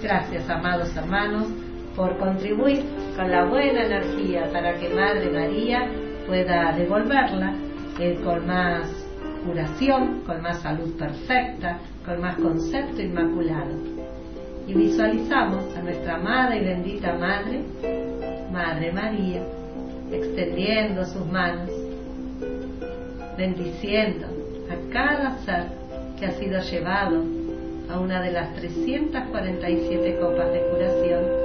Gracias, 0.00 0.48
amados 0.48 0.96
hermanos, 0.96 1.48
por 1.96 2.16
contribuir 2.18 2.82
con 3.16 3.30
la 3.30 3.44
buena 3.44 3.84
energía 3.84 4.48
para 4.52 4.74
que 4.78 4.88
Madre 4.88 5.30
María 5.30 5.86
pueda 6.26 6.72
devolverla 6.72 7.54
eh, 7.98 8.18
con 8.24 8.46
más 8.46 8.88
curación, 9.44 10.22
con 10.24 10.40
más 10.40 10.60
salud 10.60 10.96
perfecta, 10.96 11.78
con 12.04 12.20
más 12.20 12.36
concepto 12.36 13.02
inmaculado. 13.02 13.74
Y 14.66 14.74
visualizamos 14.74 15.76
a 15.76 15.82
nuestra 15.82 16.14
amada 16.14 16.56
y 16.56 16.64
bendita 16.64 17.14
Madre, 17.14 17.62
Madre 18.52 18.92
María, 18.92 19.42
extendiendo 20.12 21.04
sus 21.04 21.26
manos, 21.26 21.70
bendiciendo 23.36 24.26
a 24.70 24.92
cada 24.92 25.38
ser 25.38 25.64
que 26.18 26.26
ha 26.26 26.30
sido 26.32 26.60
llevado 26.60 27.24
a 27.90 27.98
una 27.98 28.22
de 28.22 28.30
las 28.30 28.54
347 28.54 30.18
copas 30.20 30.52
de 30.52 30.60
curación. 30.70 31.41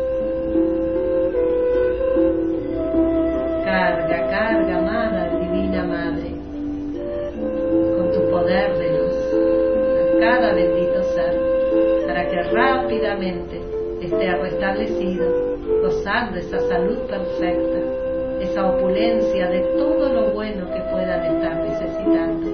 Carga, 3.66 4.30
carga, 4.30 4.78
amada 4.78 5.39
Divina 5.39 5.84
Madre, 5.84 6.32
con 7.98 8.12
tu 8.12 8.32
poder 8.32 8.78
de 8.78 8.89
luz 8.98 9.18
a 10.16 10.20
cada 10.20 10.54
bendito 10.54 11.04
ser, 11.16 12.06
para 12.08 12.30
que 12.30 12.43
rápidamente 12.43 13.62
esté 14.02 14.36
restablecido, 14.36 15.58
gozando 15.82 16.38
esa 16.38 16.60
salud 16.70 17.00
perfecta, 17.10 17.80
esa 18.41 18.68
opulencia 18.68 19.50
de 19.50 19.60
todo 19.78 20.14
lo 20.14 20.32
bueno 20.32 20.66
que 20.74 20.82
puedan 20.91 21.36
estar 21.36 21.56
necesitando. 21.58 22.48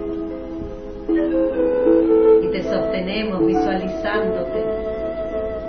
Y 2.42 2.48
te 2.48 2.64
sostenemos 2.64 3.46
visualizándote, 3.46 4.64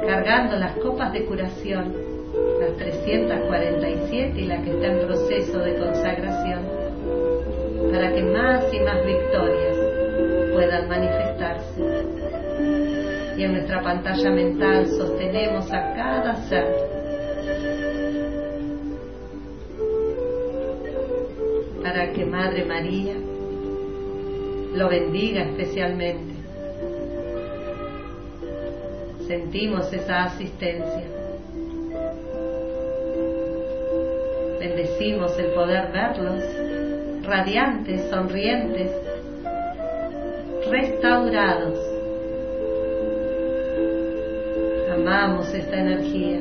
cargando 0.07 0.57
las 0.57 0.77
copas 0.79 1.13
de 1.13 1.25
curación, 1.27 1.93
las 2.61 2.77
347 2.77 4.41
y 4.41 4.47
la 4.47 4.63
que 4.63 4.71
está 4.71 4.87
en 4.87 5.07
proceso 5.07 5.59
de 5.59 5.77
consagración, 5.77 6.63
para 7.93 8.13
que 8.13 8.23
más 8.23 8.73
y 8.73 8.81
más 8.81 9.05
victorias 9.05 9.77
puedan 10.53 10.89
manifestarse. 10.89 11.83
Y 13.37 13.43
en 13.43 13.53
nuestra 13.53 13.83
pantalla 13.83 14.31
mental 14.31 14.87
sostenemos 14.87 15.73
a 15.73 15.95
cada 15.95 16.37
ser 16.49 16.95
para 21.83 22.13
que 22.13 22.25
Madre 22.25 22.65
María 22.65 23.15
lo 24.75 24.89
bendiga 24.89 25.43
especialmente. 25.43 26.35
Sentimos 29.27 29.93
esa 29.93 30.25
asistencia. 30.25 31.24
Bendecimos 34.65 35.39
el 35.39 35.49
poder 35.49 35.93
verlos 35.93 36.43
radiantes, 37.23 38.09
sonrientes, 38.09 38.91
restaurados. 40.71 41.79
Amamos 44.91 45.53
esta 45.53 45.77
energía. 45.77 46.41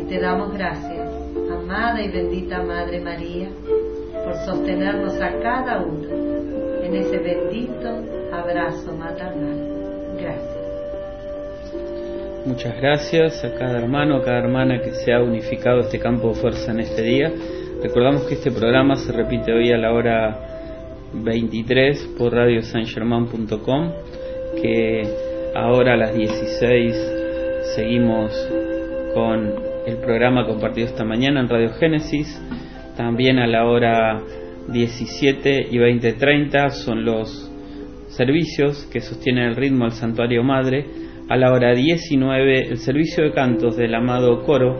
Y 0.00 0.04
te 0.08 0.18
damos 0.18 0.52
gracias, 0.54 1.08
amada 1.52 2.02
y 2.02 2.08
bendita 2.08 2.64
Madre 2.64 3.00
María, 3.00 3.48
por 4.24 4.34
sostenernos 4.38 5.20
a 5.20 5.38
cada 5.40 5.78
uno 5.78 6.08
en 6.82 6.96
ese 6.96 7.18
bendito 7.18 7.90
abrazo 8.32 8.92
maternal. 8.96 10.16
Gracias. 10.20 10.53
Muchas 12.46 12.76
gracias 12.78 13.42
a 13.42 13.54
cada 13.54 13.78
hermano, 13.78 14.16
a 14.16 14.22
cada 14.22 14.38
hermana 14.40 14.78
que 14.82 14.92
se 14.92 15.14
ha 15.14 15.22
unificado 15.22 15.80
este 15.80 15.98
campo 15.98 16.28
de 16.28 16.34
fuerza 16.34 16.72
en 16.72 16.80
este 16.80 17.00
día. 17.00 17.32
Recordamos 17.82 18.24
que 18.24 18.34
este 18.34 18.50
programa 18.50 18.96
se 18.96 19.12
repite 19.12 19.50
hoy 19.50 19.72
a 19.72 19.78
la 19.78 19.94
hora 19.94 21.08
23 21.14 22.16
por 22.18 22.34
radiosangerman.com, 22.34 23.92
que 24.60 25.02
ahora 25.54 25.94
a 25.94 25.96
las 25.96 26.14
16 26.14 26.94
seguimos 27.74 28.30
con 29.14 29.54
el 29.86 29.96
programa 29.96 30.46
compartido 30.46 30.88
esta 30.88 31.04
mañana 31.04 31.40
en 31.40 31.48
Radio 31.48 31.70
Génesis. 31.72 32.38
También 32.94 33.38
a 33.38 33.46
la 33.46 33.64
hora 33.64 34.20
17 34.68 35.68
y 35.70 35.78
20.30 35.78 36.68
son 36.72 37.06
los 37.06 37.50
servicios 38.08 38.86
que 38.92 39.00
sostienen 39.00 39.44
el 39.44 39.56
ritmo 39.56 39.84
del 39.84 39.94
Santuario 39.94 40.44
Madre. 40.44 41.03
A 41.26 41.36
la 41.38 41.52
hora 41.52 41.72
19 41.72 42.68
el 42.68 42.76
servicio 42.76 43.24
de 43.24 43.32
cantos 43.32 43.76
del 43.76 43.94
amado 43.94 44.42
coro 44.44 44.76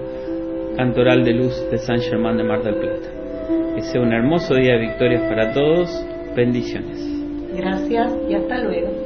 Cantoral 0.77 1.25
de 1.25 1.33
Luz 1.33 1.55
de 1.71 1.79
San 1.79 2.01
Germán 2.01 2.37
de 2.37 2.45
Mar 2.45 2.63
del 2.63 2.75
Plata. 2.75 3.09
Que 3.75 3.81
sea 3.81 4.03
un 4.03 4.13
hermoso 4.13 4.55
día 4.55 4.75
de 4.75 4.81
victorias 4.81 5.23
para 5.23 5.55
todos. 5.55 5.89
Bendiciones. 6.37 7.01
Gracias 7.57 8.13
y 8.29 8.35
hasta 8.35 8.59
luego. 8.59 9.04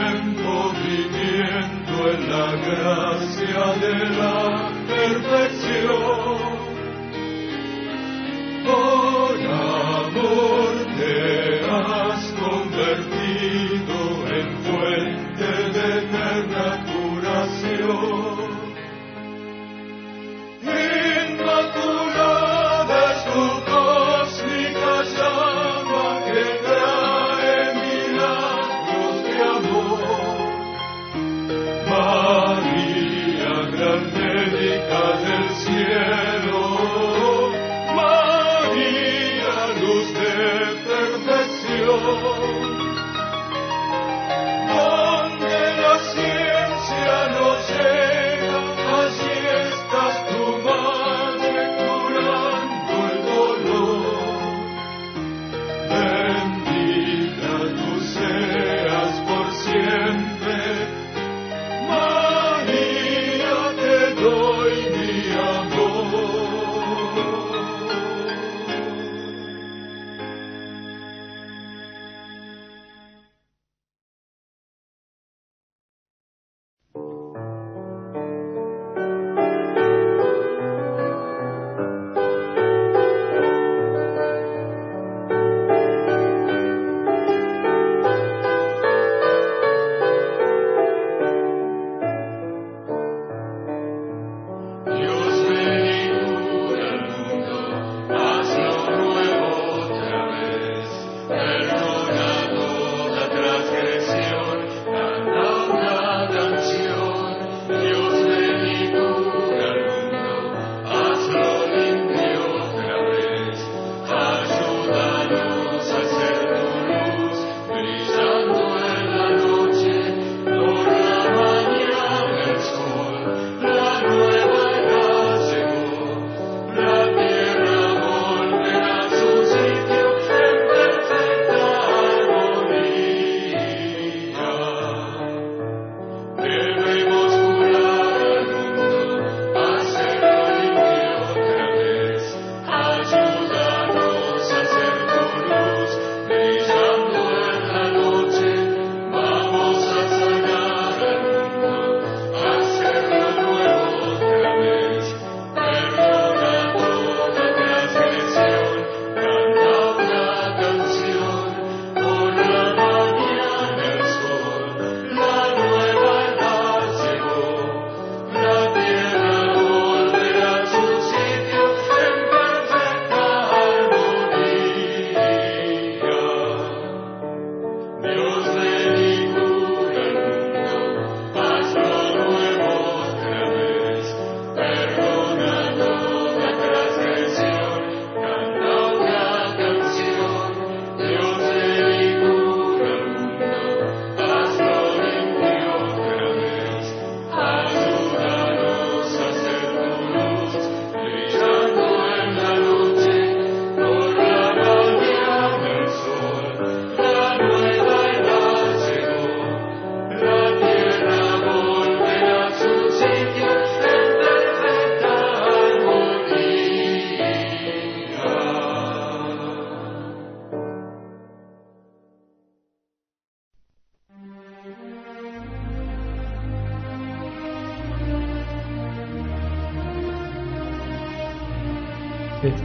cielo. 2.63 3.08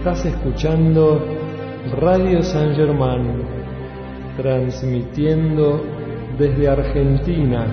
Estás 0.07 0.27
escuchando 0.27 1.19
Radio 1.99 2.43
San 2.43 2.77
Germán, 2.77 3.43
transmitiendo 4.37 5.83
desde 6.37 6.69
Argentina, 6.69 7.65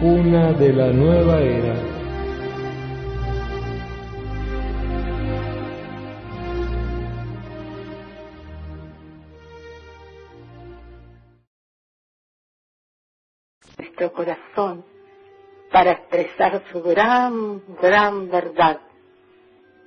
una 0.00 0.54
de 0.54 0.72
la 0.72 0.90
nueva 0.90 1.38
era. 1.38 1.74
nuestro 13.76 14.12
corazón 14.14 14.82
para 15.70 15.92
expresar 15.92 16.62
su 16.72 16.82
gran, 16.82 17.60
gran 17.82 18.30
verdad 18.30 18.80